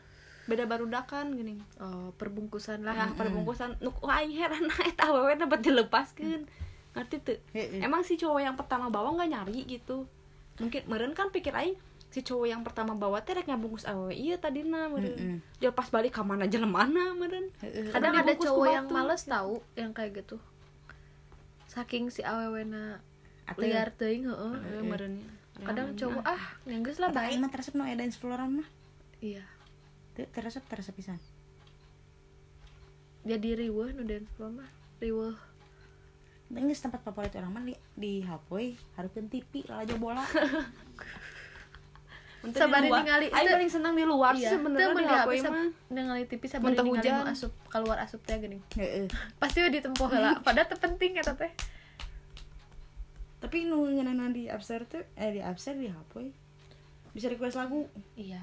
beda 0.46 0.66
barudakan 0.66 1.34
gini. 1.34 1.62
Oh, 1.78 2.10
perbungkusan 2.14 2.82
lah. 2.82 2.92
Lah 2.92 3.10
perbungkusan. 3.14 3.78
Nuk 3.80 4.02
wah 4.02 4.18
aing 4.20 4.34
heran. 4.34 4.66
Eta 4.90 5.08
awewe 5.08 5.34
dapat 5.34 5.62
dilepaskeun. 5.62 6.44
Ngerti 6.90 7.16
tuh 7.22 7.38
emang 7.78 8.02
si 8.02 8.18
cowok 8.18 8.40
yang 8.42 8.56
pertama 8.58 8.90
bawa 8.90 9.14
nggak 9.14 9.30
nyari 9.30 9.62
gitu? 9.64 10.10
Mungkin 10.58 10.90
meren 10.90 11.14
kan 11.14 11.30
pikir 11.30 11.54
aing 11.54 11.78
si 12.10 12.26
cowok 12.26 12.46
yang 12.50 12.62
pertama 12.66 12.98
bawa 12.98 13.22
teh 13.22 13.38
rek 13.38 13.46
ngabungkus 13.46 13.86
awewe 13.86 14.10
iya 14.10 14.34
tadina 14.34 14.90
meren 14.90 15.14
Mm-mm. 15.14 15.38
dia 15.62 15.70
pas 15.70 15.86
balik 15.86 16.10
ke 16.10 16.22
mana 16.26 16.50
mana 16.66 17.14
meren 17.14 17.54
kadang 17.94 18.18
ada 18.18 18.34
cowok 18.34 18.66
yang 18.66 18.86
males 18.90 19.22
tahu 19.22 19.62
yang 19.78 19.94
kayak 19.94 20.26
gitu. 20.26 20.42
Saking 21.70 22.10
si 22.10 22.26
awewena 22.26 22.98
Atuh. 23.46 23.62
liar 23.62 23.94
teuing 23.94 24.26
heeh 24.26 24.54
Eh, 24.58 24.82
meren 24.82 25.22
kadang 25.62 25.94
cowok 25.94 26.26
ah 26.26 26.42
nyanggeus 26.66 26.98
lah 26.98 27.14
bae 27.14 27.38
mah 27.38 27.46
teresep 27.46 27.78
no 27.78 27.86
ada 27.86 28.02
exploran 28.02 28.58
mah 28.58 28.68
iya. 29.20 29.44
Teresep 30.14 30.64
teresep 30.66 30.92
pisan. 30.92 31.16
Jadi 33.20 33.52
riweuh 33.54 33.92
nu 33.92 34.02
den 34.02 34.24
mah 34.38 34.68
riweuh. 34.98 35.36
Ini 36.50 36.74
tempat 36.74 37.00
favorit 37.00 37.30
orang 37.36 37.52
mah 37.52 37.62
di, 37.62 37.72
di 37.94 38.12
Hapoy 38.20 38.74
hareupeun 38.94 39.28
TV 39.28 39.62
lalajo 39.64 39.96
bola. 39.96 40.24
Luar. 42.40 43.04
ningali, 43.04 43.28
Aing 43.28 43.44
itu- 43.44 43.52
paling 43.52 43.68
senang 43.70 43.92
di 43.92 44.00
luar 44.00 44.32
Iya, 44.32 44.56
sebenarnya 44.56 44.96
di 45.28 45.38
sab- 45.38 45.52
mah. 45.52 45.68
ningali 45.92 46.24
TV 46.24 46.42
sabar 46.48 46.72
ningali 46.72 46.88
hujan. 46.90 47.12
nu 47.20 47.28
asup 47.28 47.52
keluar 47.68 48.00
asup 48.00 48.24
teh 48.24 48.32
geuning. 48.34 48.64
Heeh. 48.72 49.12
pasti 49.36 49.60
we 49.60 49.68
ditempuh 49.68 50.08
heula 50.08 50.40
padahal 50.46 50.64
teu 50.64 50.80
penting 50.80 51.20
eta 51.20 51.36
teh. 51.36 51.52
Tapi 53.38 53.68
nu 53.68 53.84
ngeunana 53.84 54.32
di 54.32 54.48
upstairs 54.48 54.88
tuh 54.88 55.04
eh 55.14 55.30
di 55.30 55.40
upstairs 55.40 55.76
di 55.76 55.92
Hapoy 55.92 56.32
bisa 57.12 57.28
request 57.28 57.60
lagu. 57.60 57.84
Iya 58.16 58.40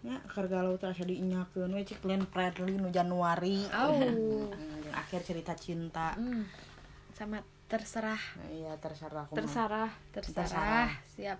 ya 0.00 0.16
karga 0.32 0.64
laut 0.64 0.80
asa 0.80 1.04
diinyakeun 1.04 1.76
we 1.76 1.84
cik 1.84 2.00
Glenn 2.00 2.24
Fredly 2.24 2.80
nu 2.80 2.88
Januari. 2.88 3.68
Hmm, 3.68 4.00
jeung 4.84 4.96
akhir 4.96 5.20
cerita 5.24 5.52
cinta. 5.56 6.16
Hmm. 6.16 6.48
sama 7.12 7.44
terserah. 7.68 8.18
Iya 8.48 8.80
terserah 8.80 9.28
aku 9.28 9.36
mah. 9.36 9.38
terserah 9.44 9.90
terserah. 10.10 10.48
Terserah. 10.48 10.90
siap. 11.12 11.38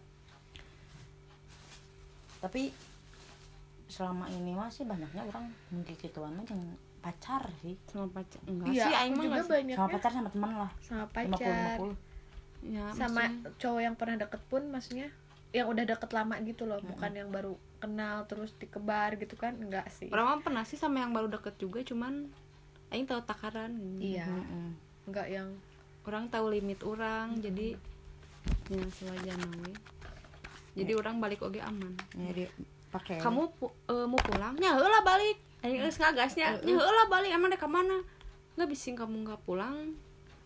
Tapi 2.45 2.69
selama 3.91 4.29
ini 4.29 4.53
masih 4.55 4.87
banyaknya 4.87 5.25
orang 5.25 5.51
mungkin 5.73 5.95
gituan 5.97 6.37
mah 6.37 6.45
jeung 6.45 6.77
pacar 7.01 7.49
sih. 7.65 7.81
Sama 7.89 8.13
pacar? 8.13 8.45
Enggak 8.45 8.77
iya 8.77 8.85
sih 8.85 8.95
aing 8.95 9.15
juga 9.17 9.43
banyak 9.49 9.77
sama 9.81 9.89
pacar 9.89 10.11
sama 10.13 10.29
teman 10.29 10.53
lah. 10.53 10.71
Sama 10.85 11.05
50 11.09 11.33
pacar. 11.33 11.77
50 11.81 12.11
ya, 12.61 12.85
sama 12.93 13.25
maksudnya- 13.25 13.53
cowok 13.57 13.81
yang 13.81 13.95
pernah 13.97 14.17
deket 14.21 14.43
pun 14.53 14.63
maksudnya 14.69 15.09
yang 15.51 15.67
udah 15.67 15.83
deket 15.85 16.11
lama 16.11 16.39
gitu 16.41 16.63
loh 16.63 16.79
bukan 16.81 17.11
yang 17.13 17.29
baru 17.29 17.53
kenal 17.79 18.23
terus 18.25 18.55
dikebar 18.55 19.19
gitu 19.19 19.35
kan 19.35 19.59
enggak 19.59 19.91
sih. 19.91 20.07
Orang 20.09 20.27
mah 20.29 20.41
pernah 20.41 20.63
sih 20.63 20.79
sama 20.79 21.03
yang 21.03 21.11
baru 21.11 21.27
deket 21.27 21.59
juga 21.59 21.83
cuman 21.83 22.31
aing 22.89 23.07
tahu 23.07 23.23
takaran. 23.23 23.75
Iya. 23.99 24.27
Heeh. 24.27 24.69
enggak 25.05 25.27
yang 25.27 25.49
orang 26.07 26.31
tahu 26.31 26.55
limit 26.55 26.79
orang 26.83 27.35
jadi 27.37 27.75
ya 28.69 28.79
sewajarnya 28.79 29.49
we. 29.59 29.73
Jadi 30.79 30.93
orang 30.95 31.19
balik 31.19 31.43
oge 31.43 31.59
aman. 31.59 31.99
Jadi 32.15 32.47
pakai 32.89 33.19
kamu 33.19 33.51
pu- 33.59 33.75
eh, 33.87 34.07
mau 34.07 34.21
pulang? 34.23 34.55
Heula 34.55 35.03
balik. 35.03 35.39
Aing 35.61 35.83
geus 35.83 35.99
ngagasnya 35.99 36.63
nya 36.63 36.73
heula 36.73 37.11
balik 37.11 37.35
emang 37.35 37.51
dek 37.51 37.67
mana? 37.67 38.07
Nggak 38.55 38.69
bising 38.71 38.95
kamu 38.95 39.27
nggak 39.27 39.43
pulang 39.43 39.99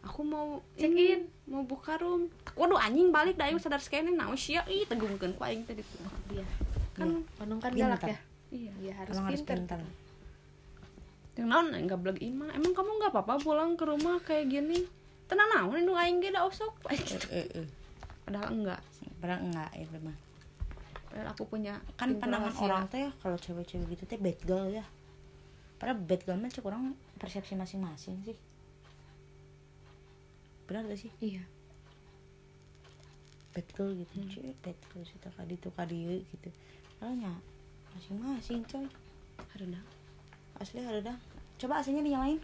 aku 0.05 0.21
mau 0.23 0.61
Check 0.77 0.93
ini, 0.93 1.17
in. 1.17 1.23
mau 1.49 1.65
buka 1.65 1.97
room. 1.97 2.29
Waduh 2.55 2.77
anjing 2.77 3.09
balik 3.09 3.35
dah 3.35 3.49
aing 3.49 3.59
sadar 3.59 3.81
sekene 3.81 4.13
naon 4.13 4.37
sia 4.37 4.61
ih 4.69 4.85
tegungkeun 4.85 5.33
ku 5.35 5.43
aing 5.43 5.65
tadi 5.65 5.81
tuh. 5.81 6.05
Dia 6.29 6.45
kan 6.95 7.25
Onong 7.43 7.59
kan 7.59 7.73
Pintar. 7.73 7.99
galak 7.99 8.03
ya. 8.07 8.19
Iya. 8.55 8.73
Iya 8.79 8.93
harus 9.01 9.17
pinter 9.19 9.57
pintar. 9.59 9.81
yang 11.35 11.49
naon 11.51 11.75
enggak 11.75 11.99
beleg 11.99 12.23
ima? 12.23 12.47
Emang 12.55 12.71
kamu 12.71 12.91
nggak 13.03 13.11
apa-apa 13.11 13.43
pulang 13.43 13.75
ke 13.75 13.83
rumah 13.83 14.23
kayak 14.23 14.47
gini? 14.47 14.87
Tenang 15.27 15.51
naon 15.51 15.83
indung 15.83 15.99
aing 15.99 16.23
ge 16.23 16.31
da 16.31 16.47
osok. 16.47 16.71
Eh 16.93 17.01
eh 17.35 17.67
padahal 18.23 18.55
enggak. 18.55 18.81
Padahal 19.19 19.41
enggak 19.43 19.71
itu 19.75 19.99
mah 20.05 20.17
padahal 21.11 21.31
aku 21.31 21.47
punya 21.47 21.79
kan 21.95 22.11
pandangan 22.19 22.51
orang 22.59 22.91
teh 22.91 23.07
ya 23.07 23.11
kalau 23.23 23.39
cewek-cewek 23.39 23.87
gitu 23.95 24.03
teh 24.05 24.19
bad 24.19 24.39
girl 24.43 24.67
ya. 24.67 24.83
Padahal 25.79 25.99
bad 26.03 26.21
girl 26.23 26.39
mah 26.39 26.51
cek 26.51 26.67
orang 26.67 26.95
persepsi 27.19 27.55
masing-masing 27.55 28.19
sih 28.23 28.35
benar 30.65 30.89
gak 30.89 31.01
sih? 31.01 31.13
Iya. 31.21 31.45
Bad 33.55 33.69
girl 33.77 33.95
gitu 33.95 34.13
cuy. 34.35 34.51
Bad 34.65 34.79
girl 34.91 35.05
sih 35.07 35.19
kadi 35.23 35.55
tuh 35.61 35.73
kadi 35.77 36.25
gitu. 36.25 36.49
Nya 37.05 37.33
masing-masing 37.95 38.65
coy. 38.67 38.87
Hareuda. 39.55 39.83
asli 40.59 40.79
ada 40.83 41.03
dah 41.03 41.19
coba 41.59 41.83
aslinya 41.83 42.03
dinyalain. 42.03 42.39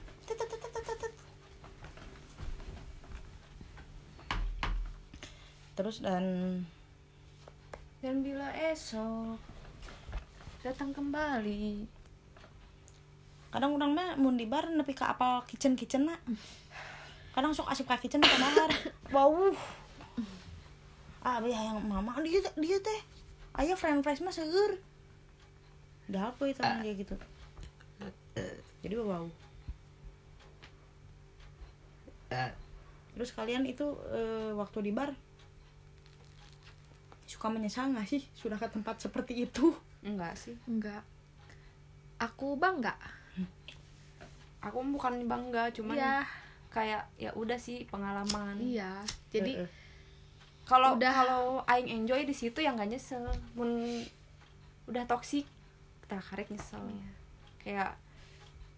Terus 5.79 6.03
dan 6.03 6.27
dan 8.03 8.17
bila 8.21 8.51
esok 8.71 9.39
datang 10.61 10.93
kembali. 10.93 11.89
Kadang 13.51 13.75
orang 13.75 13.93
mah 13.97 14.11
mun 14.15 14.39
di 14.39 14.47
bar 14.47 14.71
nepi 14.71 14.95
ka 14.95 15.11
apal 15.11 15.43
kitchen 15.49 15.75
kitchen 15.75 16.07
na 16.07 16.15
kadang 17.31 17.55
sok 17.55 17.71
asup 17.71 17.87
ka 17.87 17.97
kitchen 18.01 18.23
ka 18.23 18.37
dahar 18.37 18.71
bau. 19.15 19.55
Ah 21.21 21.37
abi 21.39 21.53
yang 21.53 21.79
mama 21.85 22.17
dia 22.25 22.41
dia 22.57 22.79
teh 22.81 23.01
ayah 23.61 23.77
friend 23.77 24.01
fries 24.01 24.25
mah 24.25 24.33
seger 24.33 24.81
dah 26.11 26.33
apa 26.33 26.43
itu 26.49 26.61
kayak 26.61 26.97
gitu. 27.07 27.15
Jadi 28.81 28.95
bau 28.97 29.29
terus 33.11 33.37
kalian 33.37 33.67
itu 33.67 33.85
eh, 34.15 34.55
waktu 34.55 34.87
di 34.87 34.93
bar 34.95 35.13
suka 37.27 37.47
menyesal 37.53 37.93
nggak 37.93 38.09
sih? 38.11 38.23
Sudah 38.35 38.59
ke 38.59 38.67
tempat 38.71 38.99
seperti 38.99 39.45
itu? 39.47 39.71
Enggak 40.03 40.35
sih. 40.35 40.57
Enggak. 40.67 41.05
Aku 42.19 42.57
bangga. 42.57 42.97
Aku 44.65 44.83
bukan 44.83 45.25
bangga 45.29 45.69
cuman 45.73 45.95
iya 45.95 46.25
kayak 46.71 47.03
ya 47.19 47.35
udah 47.35 47.59
sih 47.59 47.85
pengalaman. 47.91 48.57
Iya 48.63 49.03
jadi 49.35 49.67
kalau 50.71 50.95
Udah. 50.95 51.11
kalau 51.11 51.45
aing 51.67 51.91
enjoy 51.91 52.23
di 52.23 52.31
situ 52.31 52.63
yang 52.63 52.79
gak 52.79 52.95
nyesel. 52.95 53.27
Mun 53.59 54.03
udah 54.87 55.03
toksik 55.11 55.43
kita 56.07 56.23
karek 56.23 56.47
nyesel. 56.47 56.83
Kayak 57.59 57.99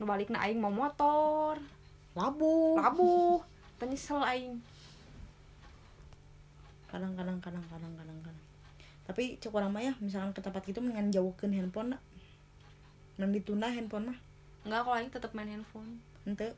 nu 0.00 0.08
balik 0.08 0.32
na 0.32 0.40
aing 0.48 0.56
mau 0.56 0.72
motor. 0.72 1.60
Labu 2.16 2.80
labu 2.80 3.44
teu 3.76 3.84
nyesel 3.84 4.24
aing. 4.24 4.56
Kadang 6.88 7.12
kadang 7.12 7.36
kadang 7.44 7.64
kadang 7.68 7.92
kadang 8.00 8.18
kadang. 8.24 8.46
Tapi 9.04 9.36
cek 9.36 9.52
orang 9.52 9.68
mah 9.68 9.84
ya 9.84 9.92
misalkan 10.00 10.32
ke 10.32 10.40
tempat 10.40 10.64
gitu 10.64 10.80
mendingan 10.80 11.12
jauhkan 11.12 11.52
handphone 11.52 11.96
nak. 11.96 12.02
Dan 13.20 13.36
ditunda 13.36 13.68
handphone 13.68 14.16
mah. 14.16 14.18
Enggak 14.64 14.80
kalau 14.88 14.96
aing 14.96 15.12
tetap 15.12 15.36
main 15.36 15.52
handphone. 15.52 16.00
Ente 16.24 16.56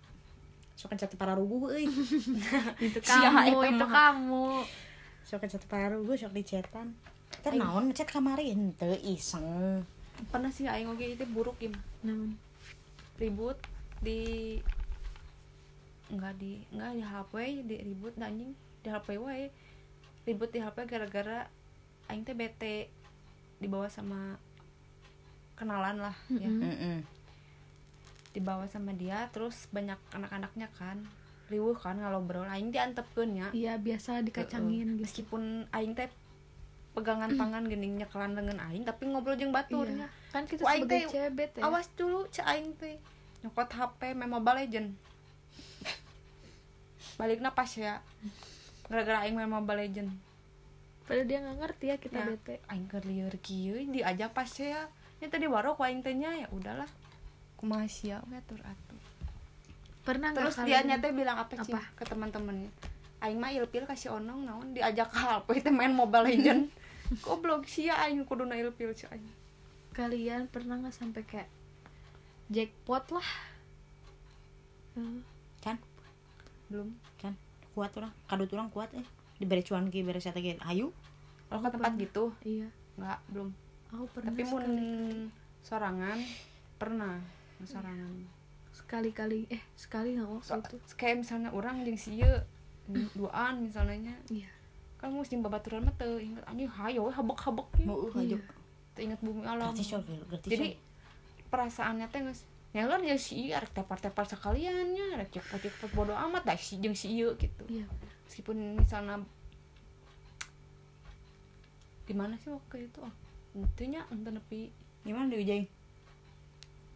sok 0.74 0.90
kencet 0.90 1.14
para 1.14 1.38
rugu 1.38 1.70
euy 1.70 1.86
itu 2.86 2.98
kamu 2.98 3.62
itu 3.62 3.86
kamu. 3.86 4.46
Sok 5.22 5.38
kencet 5.46 5.64
para 5.70 5.94
rugu 5.94 6.18
sok 6.18 6.34
dicetan? 6.34 6.98
Ter 7.42 7.54
naon 7.54 7.90
ngechat 7.90 8.10
kamari? 8.10 8.50
Ente 8.50 8.98
iseng. 9.06 9.82
Pernah 10.30 10.50
sih 10.50 10.66
aing 10.66 10.90
oge 10.90 11.14
itu 11.14 11.24
buruk 11.30 11.58
im. 11.62 11.74
Namun 12.02 12.34
ribut 13.18 13.58
di 14.02 14.58
enggak 16.10 16.34
di 16.38 16.62
enggak 16.74 16.92
di 16.94 17.02
HP 17.02 17.34
di 17.66 17.74
ribut 17.82 18.14
anjing. 18.18 18.52
Di 18.82 18.88
HP 18.90 19.18
wae. 19.18 19.50
Ribut 20.26 20.50
di 20.50 20.58
HP 20.58 20.76
gara-gara 20.90 21.46
aing 22.10 22.26
teh 22.26 22.34
bete 22.34 22.90
dibawa 23.62 23.86
sama 23.86 24.36
kenalan 25.54 26.10
lah 26.10 26.16
ya. 26.34 26.50
Mm-mm. 26.50 26.66
Heeh. 26.66 26.98
Dibawa 28.35 28.66
sama 28.66 28.91
dia 28.93 29.30
terus 29.30 29.70
banyak 29.70 29.97
anak-anaknya 30.11 30.68
kan 30.74 31.07
riuh 31.49 31.76
kan 31.76 32.01
ngalobrol 32.01 32.49
aing 32.49 32.72
diantepkeun 32.72 33.30
nya. 33.30 33.47
Iya 33.53 33.76
biasa 33.76 34.24
dikacangin 34.24 34.99
gitu. 34.99 35.03
Meskipun 35.07 35.68
aing 35.70 35.93
teh 35.95 36.11
pegangan 36.95 37.30
tangan 37.35 37.66
gening 37.66 38.01
nyekelan 38.01 38.39
dengan 38.39 38.59
aing 38.70 38.87
tapi 38.87 39.11
ngobrol 39.11 39.35
jeung 39.35 39.51
baturnya 39.51 40.07
iya. 40.07 40.30
kan 40.30 40.47
kita 40.47 40.62
aing 40.62 40.87
sebagai 40.87 40.95
teh 40.95 41.11
cewek 41.11 41.32
bete 41.35 41.59
awas 41.59 41.91
dulu 41.99 42.30
cek 42.30 42.47
aing 42.47 42.70
teh 42.78 43.03
nyokot 43.43 43.66
HP 43.70 44.01
main 44.16 44.30
Mobile 44.30 44.59
Legend. 44.64 44.89
Baliknya 47.18 47.51
pas 47.53 47.68
ya 47.70 48.01
gara-gara 48.89 49.26
aing 49.26 49.37
main 49.37 49.51
Mobile 49.51 49.85
Legend. 49.85 50.11
Padahal 51.05 51.28
dia 51.28 51.39
nggak 51.45 51.59
ngerti 51.61 51.85
ya 51.93 51.97
kita 52.01 52.18
ya, 52.18 52.26
bete. 52.32 52.55
aing 52.72 52.87
keur 52.89 53.05
lieur 53.05 53.35
kieu 53.45 53.76
diajak 53.93 54.32
pas 54.32 54.49
ya. 54.49 54.89
Nya 55.20 55.28
tadi 55.28 55.45
waro 55.45 55.76
ku 55.76 55.85
aing 55.85 56.01
teh 56.01 56.16
nya 56.16 56.32
ya 56.35 56.49
udahlah 56.55 56.89
we 57.64 58.36
atur 58.36 58.60
atur. 58.60 59.00
Pernah 60.04 60.36
nggak 60.36 60.44
terus 60.44 60.56
dia 60.68 60.84
nyata 60.84 61.08
bilang 61.16 61.40
apa 61.40 61.56
sih 61.64 61.72
Apa? 61.72 61.80
ke 61.96 62.04
teman-temannya? 62.04 62.68
Aing 63.24 63.40
mah 63.40 63.56
ilpil 63.56 63.88
kasih 63.88 64.12
onong 64.20 64.44
naon? 64.44 64.76
Diajak 64.76 65.08
ke 65.08 65.16
HP 65.16 65.48
teh 65.64 65.72
main 65.72 65.96
Mobile 65.96 66.28
Legend. 66.28 66.68
Goblok 67.24 67.64
sia 67.64 67.96
aing 68.04 68.28
kuduna 68.28 68.52
ilpil 68.60 68.92
sih 68.92 69.08
aing. 69.08 69.24
Kalian 69.96 70.52
pernah 70.52 70.76
nggak 70.76 70.92
sampai 70.92 71.24
kayak 71.24 71.48
jackpot 72.52 73.16
lah? 73.16 73.28
Hmm. 74.94 75.26
kan 75.64 75.80
belum. 76.68 76.92
Kan 77.16 77.34
kuat 77.72 77.96
orang. 77.96 78.12
Kadut 78.28 78.52
orang 78.52 78.68
kuat 78.68 78.92
eh. 78.92 79.06
Diberi 79.40 79.64
cuan 79.64 79.88
ki 79.88 80.04
beres 80.04 80.28
eta 80.28 80.44
ge 80.44 80.60
ayu. 80.68 80.92
Kalau 81.48 81.60
ke 81.64 81.70
tempat 81.72 81.92
gitu? 81.96 82.24
Iya. 82.44 82.68
Nggak 83.00 83.18
belum. 83.32 83.48
Aku 83.96 84.04
pernah 84.12 84.30
tapi 84.36 84.42
mun 84.44 84.60
sekali. 84.60 84.86
sorangan 85.64 86.18
pernah 86.76 87.16
sorangan 87.66 88.12
sekali-kali 88.74 89.46
eh 89.48 89.62
sekali 89.78 90.18
nggak 90.18 90.28
waktu 90.28 90.50
so, 90.50 90.58
itu. 90.58 90.76
kayak 90.98 91.22
misalnya 91.22 91.50
orang 91.54 91.86
jeung 91.86 91.98
sieu 91.98 92.34
duaan 93.18 93.64
misalnya 93.64 94.12
iya. 94.28 94.50
Kan 94.98 95.12
musim 95.12 95.44
babaturan 95.44 95.84
mah 95.84 95.94
teu 96.00 96.16
inget 96.16 96.42
anjing 96.48 96.68
hayo 96.68 97.08
we 97.08 97.12
habek-habek 97.12 97.68
mau 97.84 97.96
uh 97.96 98.14
aja 98.18 98.36
teu 98.96 99.02
inget 99.04 99.20
bumi 99.22 99.46
alam. 99.46 99.72
Gratis 99.72 99.88
coy 99.94 100.16
gratis 100.28 100.50
jadi 100.50 100.68
perasaannya 101.48 102.06
teh 102.10 102.20
geus 102.24 102.42
ya 102.74 102.90
lah 102.90 102.98
jeung 102.98 103.20
si 103.20 103.54
arek 103.54 103.70
tepar-tepar 103.70 104.26
sekalian 104.26 104.90
nya 104.90 105.04
arek 105.14 105.38
cepot-cepot 105.38 105.94
bodo 105.94 106.12
amat 106.12 106.42
dah 106.42 106.58
si 106.58 106.82
jeung 106.82 106.96
si 106.96 107.14
ieu 107.14 107.32
gitu. 107.38 107.64
Iya. 107.70 107.86
Meskipun 108.26 108.80
misalnya 108.80 109.22
di 112.04 112.12
mana 112.12 112.34
sih 112.36 112.50
waktu 112.50 112.90
itu? 112.90 112.98
Oh 113.00 113.14
intinya 113.54 114.02
ente 114.10 114.34
nepi. 114.34 114.74
Gimana 115.04 115.28
di 115.28 115.36
Ujeng 115.44 115.64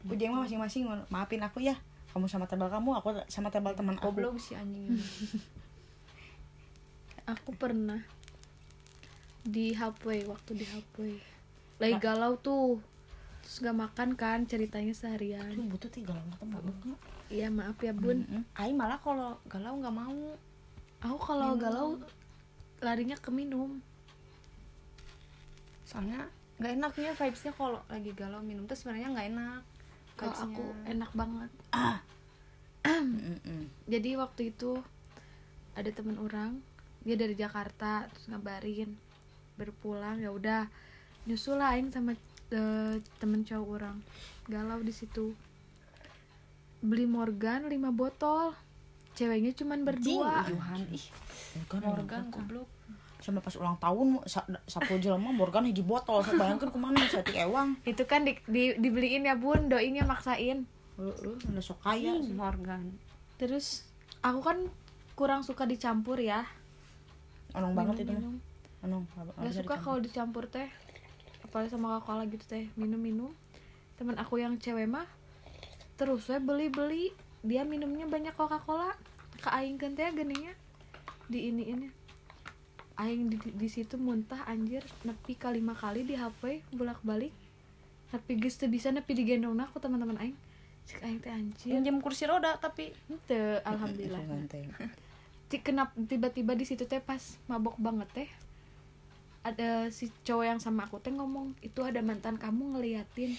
Ujeng 0.09 0.33
mah 0.33 0.49
masing-masing 0.49 0.89
maafin 1.13 1.45
aku 1.45 1.61
ya. 1.61 1.77
Kamu 2.13 2.25
sama 2.25 2.49
tebal 2.49 2.73
kamu 2.73 2.97
aku 2.97 3.09
sama 3.29 3.53
tebal 3.53 3.77
teman 3.77 4.01
aku. 4.01 4.11
Goblok 4.11 4.41
si 4.41 4.57
anjing. 4.57 4.89
Ini. 4.89 4.99
aku 7.33 7.53
pernah 7.53 8.01
di 9.45 9.77
halfway 9.77 10.25
waktu 10.25 10.57
di 10.57 10.65
halfway 10.65 11.21
lagi 11.77 11.97
galau 12.01 12.41
tuh. 12.41 12.81
Terus 13.45 13.65
gak 13.65 13.77
makan 13.77 14.09
kan 14.17 14.45
ceritanya 14.45 14.93
seharian. 14.93 15.57
Lu 15.57 15.69
butuh 15.69 15.89
tiga 15.89 16.13
lama 16.13 16.33
tuh 16.37 16.49
mabuk 16.49 16.77
iya 17.29 17.53
maaf 17.53 17.77
ya 17.85 17.93
bun. 17.93 18.25
Aing 18.57 18.77
malah 18.77 19.01
kalau 19.01 19.37
galau 19.45 19.77
nggak 19.81 19.95
mau. 19.95 20.21
Aku 21.05 21.19
kalau 21.21 21.57
galau 21.61 22.01
larinya 22.81 23.17
ke 23.21 23.29
minum. 23.29 23.85
Soalnya 25.85 26.29
nggak 26.59 26.73
enaknya 26.75 27.13
vibesnya 27.15 27.53
kalau 27.55 27.81
lagi 27.87 28.11
galau 28.17 28.43
minum 28.43 28.67
tuh 28.67 28.75
sebenarnya 28.75 29.15
nggak 29.15 29.29
enak 29.31 29.63
kalau 30.19 30.35
aku 30.35 30.65
enak 30.91 31.11
banget. 31.15 31.51
Mm-mm. 32.89 33.69
jadi 33.85 34.17
waktu 34.19 34.51
itu 34.51 34.81
ada 35.77 35.91
temen 35.93 36.19
orang 36.19 36.59
dia 37.07 37.15
dari 37.15 37.39
Jakarta 37.39 38.11
terus 38.11 38.27
ngabarin 38.27 38.97
berpulang 39.55 40.19
ya 40.19 40.35
udah 40.35 40.67
nyusul 41.29 41.61
lain 41.61 41.93
sama 41.93 42.17
eh, 42.51 42.95
temen 43.21 43.45
cowok 43.45 43.69
orang. 43.69 43.97
Galau 44.49 44.81
di 44.81 44.95
situ. 44.95 45.37
Beli 46.81 47.05
Morgan 47.05 47.69
5 47.69 47.75
botol. 47.93 48.55
Ceweknya 49.19 49.53
cuman 49.53 49.83
berdua. 49.83 50.47
Johan. 50.47 50.83
Ih 50.95 51.07
Morgan, 51.69 51.83
Morgan. 51.83 52.25
goblok 52.31 52.71
sama 53.29 53.45
pas 53.45 53.53
ulang 53.61 53.77
tahun 53.77 54.25
sa, 54.25 54.41
sapu 54.65 54.97
jelema 54.97 55.29
Morgan 55.29 55.69
hiji 55.69 55.85
botol. 55.85 56.25
Saya 56.25 56.41
bayangkan 56.41 56.73
ke 56.73 56.79
mana 56.81 56.97
satu 57.05 57.29
ewang 57.37 57.77
itu 57.85 58.01
kan 58.09 58.25
di, 58.25 58.41
di- 58.49 58.81
dibeliin 58.81 59.29
ya 59.29 59.37
bun. 59.37 59.69
Doinya 59.69 60.09
maksain. 60.09 60.65
Lu 60.97 61.13
lu 61.21 61.37
udah 61.37 61.61
sok 61.61 61.85
kaya 61.85 62.17
sih. 62.25 62.33
Morgan. 62.33 62.97
Terus 63.37 63.85
aku 64.25 64.41
kan 64.41 64.59
kurang 65.13 65.45
suka 65.45 65.69
dicampur 65.69 66.17
ya. 66.17 66.49
Onong 67.53 67.77
banget 67.77 68.09
itu 68.09 68.17
minum 68.17 68.41
onong 68.81 69.05
Gak 69.45 69.53
suka 69.61 69.77
kalau 69.85 70.01
dicampur 70.01 70.49
teh. 70.49 70.73
Apalagi 71.45 71.69
sama 71.69 72.01
coca 72.01 72.25
gitu 72.25 72.49
teh 72.49 72.73
minum-minum. 72.81 73.37
Teman 74.01 74.17
aku 74.17 74.41
yang 74.41 74.57
cewek 74.57 74.89
mah 74.89 75.05
terus 76.01 76.25
saya 76.25 76.41
beli-beli. 76.41 77.13
Dia 77.45 77.69
minumnya 77.69 78.09
banyak 78.09 78.33
Coca-Cola. 78.33 78.97
Ke 79.37 79.53
aing 79.53 79.77
teh 79.77 79.93
geningnya 80.17 80.57
di 81.29 81.53
ini 81.53 81.69
ini 81.69 81.98
aing 82.99 83.31
di, 83.31 83.39
di 83.39 83.69
situ 83.71 83.95
muntah 83.97 84.43
anjir 84.51 84.83
nepi 85.07 85.39
kalima 85.39 85.73
kali 85.73 86.03
di 86.03 86.19
HP 86.19 86.67
bolak-balik. 86.75 87.31
Tapi 88.11 88.31
geus 88.41 88.59
teu 88.59 88.67
bisa 88.67 88.91
nepi 88.91 89.15
digendong 89.15 89.57
aku 89.63 89.79
teman-teman 89.79 90.19
aing. 90.19 90.37
Cek 90.89 91.01
aing 91.05 91.21
teh 91.23 91.33
anjir. 91.33 91.71
Pinjam 91.73 92.03
kursi 92.03 92.27
roda 92.27 92.59
tapi. 92.59 92.91
Teu 93.31 93.63
alhamdulillah. 93.63 94.21
Ti- 95.49 95.65
kenapa 95.65 95.97
tiba-tiba 95.97 96.53
di 96.59 96.65
situ 96.67 96.85
teh 96.85 97.01
pas 97.01 97.21
mabok 97.49 97.79
banget 97.81 98.09
teh 98.13 98.29
ada 99.47 99.89
si 99.89 100.13
cowok 100.27 100.45
yang 100.45 100.61
sama 100.61 100.85
aku 100.85 101.01
teh 101.01 101.15
ngomong 101.15 101.57
itu 101.65 101.81
ada 101.81 102.05
mantan 102.05 102.37
kamu 102.37 102.77
ngeliatin 102.77 103.33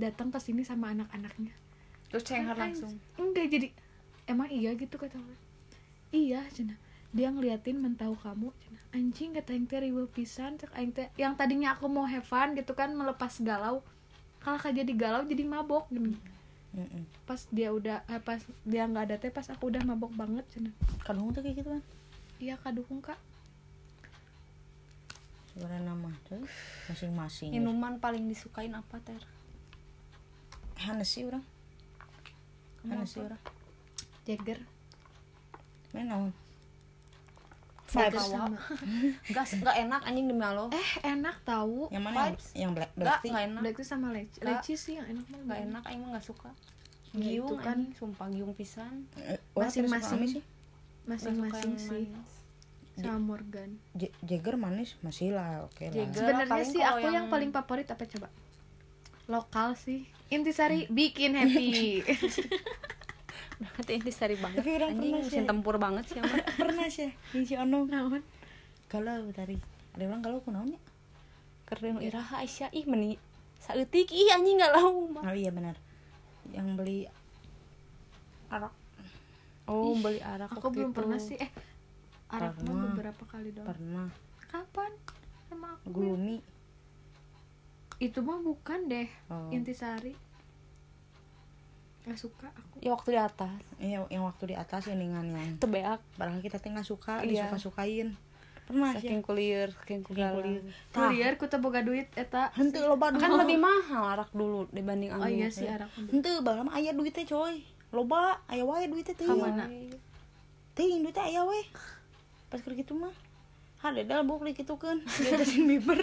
datang 0.00 0.32
ke 0.32 0.38
sini 0.40 0.64
sama 0.64 0.94
anak-anaknya. 0.96 1.52
Terus 2.08 2.24
cengar 2.24 2.56
langsung. 2.56 2.96
enggak 3.16 3.48
jadi 3.48 3.68
emang 4.28 4.48
iya? 4.52 4.72
gitu 4.76 4.96
kata 4.96 5.18
gue 5.18 5.36
iya 6.12 6.44
cina 6.52 6.76
dia 7.12 7.28
ngeliatin 7.28 7.76
mentau 7.76 8.16
kamu 8.16 8.48
anjing 8.92 9.36
kata 9.36 9.52
aing 9.52 9.68
teh 9.68 9.80
riweuh 9.84 10.08
pisan 10.08 10.56
cek 10.56 10.72
aing 10.76 10.92
teh. 10.92 11.08
Yang 11.20 11.40
tadinya 11.40 11.76
aku 11.76 11.88
mau 11.88 12.08
have 12.08 12.24
fun 12.24 12.56
gitu 12.56 12.72
kan 12.72 12.92
melepas 12.92 13.40
galau 13.44 13.84
kalau 14.40 14.58
jadi 14.58 14.92
galau 14.96 15.22
jadi 15.22 15.44
mabok 15.46 15.86
gini 15.92 16.18
pas 17.28 17.36
dia 17.52 17.68
udah 17.68 18.00
eh, 18.08 18.16
pas 18.16 18.40
dia 18.64 18.88
nggak 18.88 19.04
ada 19.12 19.16
teh 19.20 19.28
pas 19.28 19.44
aku 19.52 19.68
udah 19.68 19.84
mabok 19.84 20.12
banget 20.16 20.44
cina. 20.48 20.72
Kadang 21.04 21.28
tuh 21.36 21.44
kayak 21.44 21.60
gitu 21.60 21.68
kan 21.68 21.82
iya 22.40 22.56
kaduhung 22.56 23.04
kak. 23.04 23.20
Sebenarnya 25.52 25.84
nama 25.84 26.10
tuh 26.24 26.40
masing-masing. 26.88 27.52
Minuman 27.52 28.00
paling 28.00 28.24
disukain 28.24 28.72
apa 28.72 28.96
ter? 29.04 29.20
Hennessy 30.82 31.22
orang 31.22 31.44
Hennessy 32.82 33.22
orang 33.22 33.38
Jagger 34.26 34.58
Jagger 35.94 36.32
vibes 37.82 38.24
sama 38.24 38.56
nggak 39.30 39.44
nggak 39.58 39.76
enak 39.82 40.00
anjing 40.02 40.26
demi 40.26 40.40
Allah. 40.40 40.68
Eh 40.70 40.90
enak 41.04 41.36
tahu. 41.42 41.90
Yang 41.90 42.02
mana? 42.02 42.14
Yang, 42.14 42.26
Vibes. 42.28 42.46
yang 42.54 42.70
black 42.72 42.92
black 42.94 43.18
tea? 43.20 43.30
nggak 43.30 43.44
enak. 43.44 43.60
Black 43.60 43.76
tea 43.76 43.86
sama 43.86 44.06
leci 44.10 44.38
leci 44.40 44.74
sih 44.74 44.94
yang 44.96 45.06
enak 45.08 45.24
mah 45.26 45.40
nggak 45.44 45.60
enak 45.66 45.82
aing 45.86 46.00
mah 46.00 46.08
nggak 46.14 46.24
suka. 46.24 46.50
Giung 47.12 47.60
kan. 47.60 47.76
kan. 47.76 47.78
Sumpah 47.92 48.26
giung 48.28 48.52
pisan. 48.52 49.04
Eh, 49.18 49.36
Masing-masing. 49.52 50.40
masing-masing 51.04 51.72
sih. 51.76 52.04
sama 52.92 53.18
Morgan. 53.18 53.80
J- 53.92 54.12
Jagger 54.20 54.56
manis? 54.56 54.96
Masih 55.00 55.32
lah 55.32 55.64
oke 55.64 55.80
lah. 55.82 55.92
Jagger. 55.92 56.16
sebenarnya 56.22 56.64
sih 56.64 56.80
aku 56.80 57.04
yang... 57.04 57.14
yang- 57.14 57.28
paling 57.28 57.50
favorit 57.50 57.88
apa 57.88 58.04
coba? 58.06 58.28
lokal 59.26 59.72
sih. 59.74 60.04
Intisari 60.28 60.88
bikin 60.88 61.32
happy 61.32 62.00
berarti 63.60 63.92
ini 63.98 64.10
sari 64.10 64.36
banget. 64.36 64.62
Tapi 64.62 64.70
orang 64.78 64.90
anjing 64.94 65.12
pernah 65.18 65.32
sih. 65.32 65.44
tempur 65.44 65.76
banget 65.76 66.04
sih 66.08 66.16
emang 66.18 66.40
pernah 66.60 66.86
sih 66.88 67.10
yang 67.32 67.44
si 67.44 67.54
Ono 67.56 67.78
naon? 67.84 68.22
Galau 68.88 69.28
tadi 69.32 69.56
ada 69.92 70.02
orang 70.08 70.20
galau 70.20 70.40
kunaonnya 70.40 70.80
keren. 71.66 72.00
Iraha 72.00 72.40
Aisyah 72.40 72.72
ih 72.72 72.84
meni 72.84 73.16
saeutik 73.58 74.10
ih 74.10 74.28
anjing 74.32 74.56
nggak 74.58 74.72
lau 74.72 75.08
mah 75.08 75.22
oh 75.24 75.36
iya 75.36 75.50
benar. 75.50 75.76
Yang 76.50 76.68
beli 76.76 76.98
arak. 78.48 78.74
Oh 79.64 79.94
beli 79.96 80.20
arak 80.20 80.50
aku 80.52 80.68
belum 80.68 80.90
itu. 80.92 80.96
pernah 80.96 81.18
sih. 81.18 81.38
Eh 81.38 81.50
arak 82.28 82.56
mah 82.64 82.92
beberapa 82.92 83.22
kali 83.24 83.52
dong 83.52 83.68
pernah. 83.68 84.08
Kapan? 84.48 84.92
Sama 85.48 85.76
aku 85.76 85.88
gloomy. 85.92 86.40
Itu 87.96 88.20
mah 88.20 88.42
bukan 88.42 88.90
deh 88.90 89.08
Oh. 89.30 89.48
intisari 89.48 90.12
nggak 92.02 92.18
suka 92.18 92.50
aku. 92.50 92.76
Ya 92.82 92.90
waktu 92.90 93.08
di 93.14 93.20
atas. 93.20 93.62
Iya, 93.78 93.98
yang 94.10 94.26
waktu 94.26 94.44
di 94.50 94.56
atas 94.58 94.90
ya 94.90 94.94
ningan 94.98 95.26
yang 95.30 95.54
tebeak. 95.62 96.02
Padahal 96.18 96.42
kita 96.42 96.58
teh 96.58 96.70
nggak 96.70 96.86
suka 96.86 97.22
Iya. 97.22 97.46
disuka 97.46 97.58
sukain 97.58 98.08
pernah 98.62 98.94
sih. 98.94 99.10
Saking 99.10 99.22
kulier 99.26 99.68
saking 99.74 100.02
kulier. 100.06 100.32
kulier. 100.38 100.62
kuliah 100.94 101.28
ku 101.34 101.44
boga 101.58 101.82
duit 101.82 102.06
eta. 102.14 102.54
Henteu 102.54 102.86
loba 102.86 103.10
kan 103.14 103.34
lebih 103.34 103.58
mahal 103.58 104.14
arak 104.14 104.30
dulu 104.30 104.70
dibanding 104.70 105.10
oh 105.10 105.18
anu. 105.18 105.34
iya 105.34 105.50
sih 105.50 105.66
arak 105.66 105.90
henteu 105.98 106.42
baheula 106.46 106.70
mah 106.70 106.78
aya 106.78 106.94
duit 106.94 107.10
teh 107.10 107.26
coy. 107.26 107.62
Loba 107.92 108.38
aya 108.46 108.62
wae 108.62 108.86
duit 108.88 109.04
teh 109.04 109.18
teuing 109.18 109.34
Kamana? 109.34 109.66
teuing 110.72 111.04
duit 111.04 111.12
teh 111.12 111.26
aya 111.26 111.44
we 111.44 111.60
pas 112.48 112.60
keur 112.60 112.72
kitu 112.76 112.96
mah 112.96 113.12
hadedal 113.82 114.24
buk 114.24 114.44
dikitukeun 114.46 115.04
dia 115.04 115.36
Justin 115.40 115.68
Bieber 115.68 116.00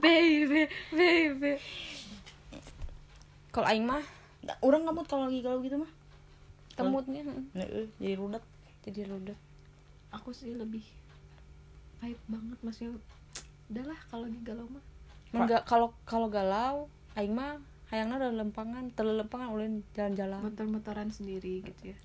baby 0.00 0.68
baby 0.92 1.56
kalau 3.52 3.66
aing 3.68 3.84
mah 3.84 4.04
orang 4.64 4.88
ngamut 4.88 5.06
kalau 5.10 5.28
lagi 5.28 5.44
galau 5.44 5.60
gitu 5.60 5.76
mah. 5.76 5.92
Temutnya 6.78 7.22
heeh. 7.26 7.44
Heeh, 7.58 7.86
jadi 7.98 8.14
rudet 8.16 8.44
jadi 8.86 9.04
rudet 9.10 9.38
aku 10.08 10.32
sih 10.32 10.56
lebih 10.56 10.80
hype 12.00 12.22
banget 12.30 12.58
maksudnya 12.64 12.96
udahlah 13.68 13.98
kalau 14.08 14.24
lagi 14.24 14.40
galau 14.40 14.66
mah. 14.70 14.84
Enggak 15.34 15.62
kalau 15.68 15.92
kalau 16.08 16.32
galau 16.32 16.88
aing 17.18 17.34
mah 17.34 17.60
hayangna 17.92 18.16
ada 18.16 18.32
lempangan 18.32 18.88
telelempangan 18.94 19.48
ulin 19.52 19.84
jalan-jalan. 19.92 20.40
Motor-motoran 20.40 21.08
sendiri 21.12 21.60
gitu 21.60 21.92
ya. 21.92 21.96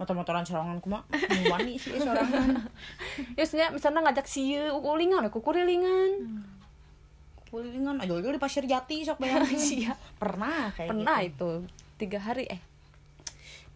Motor-motoran 0.00 0.48
sorangan 0.48 0.80
kumaha 0.80 1.04
wani 1.52 1.76
sih 1.76 2.00
sorangan. 2.00 2.64
Ya 3.38 3.44
sebenarnya 3.44 3.76
misalnya 3.76 4.00
ngajak 4.08 4.26
sieu 4.30 4.72
ulingan 4.72 5.28
aku 5.28 5.44
kurilingan 5.44 6.40
kulilingan. 7.50 7.98
Aja 7.98 8.14
di 8.14 8.40
pasir 8.40 8.64
jati 8.64 9.02
sok 9.02 9.18
bayangin. 9.18 9.58
Iya. 9.82 9.92
pernah 10.16 10.70
kayak 10.72 10.88
pernah 10.94 11.18
gitu. 11.26 11.28
itu 11.34 11.52
tiga 12.00 12.16
hari 12.18 12.48
eh 12.48 12.60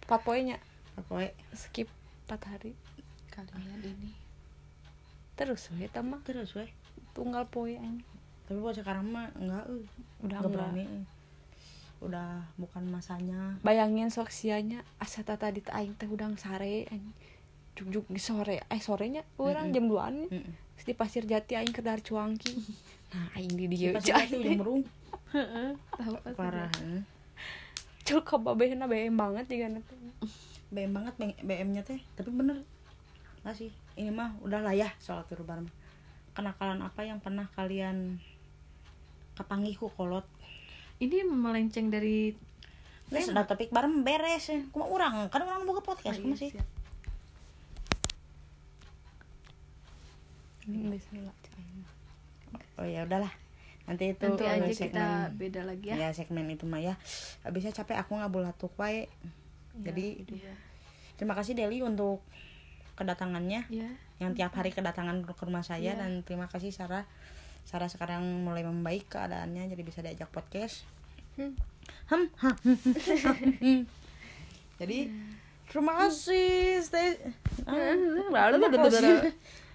empat 0.05 0.21
poinnya. 0.25 0.57
Pokoknya 0.97 1.31
skip 1.53 1.93
empat 2.25 2.41
hari. 2.49 2.73
Kalian 3.29 3.83
ini 3.85 4.11
terus 5.35 5.67
we 5.75 5.85
eta 5.85 5.99
mah 6.01 6.23
terus 6.23 6.55
weh. 6.55 6.71
Tunggal 7.13 7.45
poe 7.51 7.75
aing 7.75 8.01
tapi 8.45 8.61
buat 8.61 8.77
sekarang 8.77 9.11
mah 9.11 9.29
enggak 9.35 9.65
eh. 9.67 9.85
Udah 10.23 10.39
Nggak 10.39 10.41
enggak. 10.41 10.53
berani 10.53 10.85
eh. 10.87 11.05
udah 11.99 12.29
bukan 12.55 12.85
masanya. 12.87 13.59
Bayangin 13.61 14.15
sok 14.15 14.31
sianya 14.31 14.81
asa 14.97 15.27
tata 15.27 15.51
di 15.51 15.59
aing 15.65 15.99
teh 15.99 16.07
udang 16.07 16.39
sare 16.39 16.87
aing 16.87 17.11
juk-juk 17.75 18.07
di 18.07 18.23
sore 18.23 18.63
eh 18.63 18.79
sorenya 18.79 19.27
orang 19.35 19.75
jam 19.75 19.91
2an 19.91 20.31
Mm-mm. 20.31 20.55
di 20.79 20.95
pasir 20.95 21.27
jati 21.27 21.59
aing 21.59 21.75
ke 21.75 21.83
dar 21.83 21.99
cuangki. 21.99 22.55
Nah 23.15 23.31
aing 23.35 23.55
di 23.55 23.67
Di 23.67 23.75
dieu 23.75 23.91
pasir 23.91 24.15
jati 24.15 24.39
ujung 24.39 24.59
merung. 24.59 24.83
Tahu 25.99 26.15
parah 26.39 26.71
cul 28.05 28.21
kababehna 28.21 28.85
BM 28.85 29.17
banget 29.17 29.49
juga 29.49 29.67
nanti 29.81 29.95
BM 30.69 30.93
banget 30.93 31.15
BM 31.41 31.69
nya 31.73 31.83
teh 31.83 32.01
tapi 32.15 32.31
bener 32.31 32.61
nggak 33.45 33.57
sih 33.57 33.73
ini 33.97 34.13
mah 34.13 34.37
udah 34.45 34.61
lah 34.65 34.77
ya 34.77 34.89
soal 35.01 35.25
tur 35.25 35.45
bar 35.45 35.61
mah 35.61 35.73
kenakalan 36.37 36.81
apa 36.85 37.01
yang 37.05 37.21
pernah 37.21 37.49
kalian 37.57 38.21
kapangiku 39.37 39.89
kolot 39.93 40.27
ini 41.03 41.27
melenceng 41.27 41.91
dari 41.91 42.37
Terus 43.11 43.31
udah 43.31 43.45
topik 43.45 43.69
bareng 43.69 44.01
beres 44.01 44.49
ya. 44.49 44.61
Kuma 44.73 44.89
orang, 44.89 45.29
kan 45.29 45.45
orang 45.45 45.69
buka 45.69 45.85
podcast, 45.85 46.19
kuma 46.21 46.37
sih. 46.37 46.51
siap. 46.51 46.67
Bismillah. 50.65 51.37
Oh 52.81 52.87
ya 52.89 53.05
udahlah. 53.05 53.44
Nanti 53.85 54.05
itu 54.11 54.25
nanti 54.25 54.45
aja 54.45 54.65
segmen- 54.65 54.81
kita 54.91 55.07
beda 55.31 55.61
lagi 55.63 55.87
ya, 55.87 55.97
ya 55.99 56.09
segmen 56.11 56.47
itu 56.49 56.65
mah 56.65 56.81
ya. 56.81 56.95
Habisnya 57.43 57.73
capek 57.73 57.99
aku 57.99 58.17
nggak 58.17 58.31
bulatuk 58.31 58.73
wae. 58.75 59.09
Jadi 59.75 60.25
Iya. 60.31 60.55
terima 61.15 61.35
kasih 61.35 61.53
Deli 61.53 61.81
untuk 61.81 62.23
kedatangannya 62.95 63.67
ya 63.69 63.91
yang 64.17 64.33
tiap 64.33 64.55
hari 64.55 64.71
kedatangan 64.71 65.27
ke 65.27 65.43
rumah 65.43 65.61
saya 65.61 65.93
Iya. 65.93 66.01
dan 66.01 66.23
terima 66.23 66.47
kasih 66.47 66.71
Sarah. 66.71 67.05
Sarah 67.65 67.89
sekarang 67.89 68.23
mulai 68.45 68.63
membaik 68.63 69.09
keadaannya 69.09 69.67
jadi 69.67 69.83
bisa 69.83 70.01
diajak 70.01 70.29
podcast. 70.29 70.87
Hmm. 71.35 71.59
Hmm, 72.07 72.29
hmm, 72.31 72.55
hmm, 72.63 72.77
hmm, 72.77 73.53
hmm. 73.59 73.81
Jadi 74.81 74.99
terima 75.67 75.93
kasih. 75.99 76.81
Stay. 76.81 77.19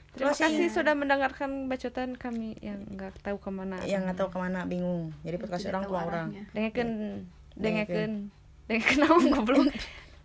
Terima 0.09 0.33
kasih 0.33 0.67
sudah 0.69 0.93
mendengarkan 0.93 1.69
bacotan 1.69 2.17
kami 2.17 2.57
yang 2.59 2.81
nggak 2.89 3.21
tahu 3.21 3.37
ke 3.37 3.49
mana. 3.49 3.77
yang 3.85 4.03
nggak 4.03 4.17
tahu 4.17 4.29
ke 4.33 4.39
mana 4.39 4.65
bingung. 4.65 5.13
Jadi 5.21 5.37
podcast 5.37 5.69
orang 5.69 5.83
tua 5.85 5.99
orang. 6.03 6.27
dengerin 6.51 6.89
dengerin 7.53 8.13
dengerin 8.65 8.97
naon 8.99 9.23
goblok. 9.29 9.69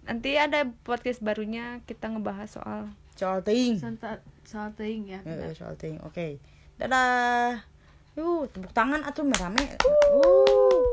Nanti 0.04 0.36
ada 0.36 0.68
podcast 0.82 1.20
barunya 1.20 1.80
kita 1.84 2.08
ngebahas 2.08 2.48
soal 2.48 2.80
soal 3.14 3.40
ting. 3.40 3.76
Soal- 3.78 4.24
soal 4.44 4.68
teing 4.76 5.08
ya 5.08 5.20
Ya, 5.24 5.52
soal 5.52 5.76
ting. 5.76 5.96
Oke. 6.04 6.36
Dadah. 6.76 7.62
Yuk 8.14 8.46
tepuk 8.50 8.70
tangan 8.70 9.02
atuh 9.02 9.26
merame 9.26 9.64
uh. 9.82 10.74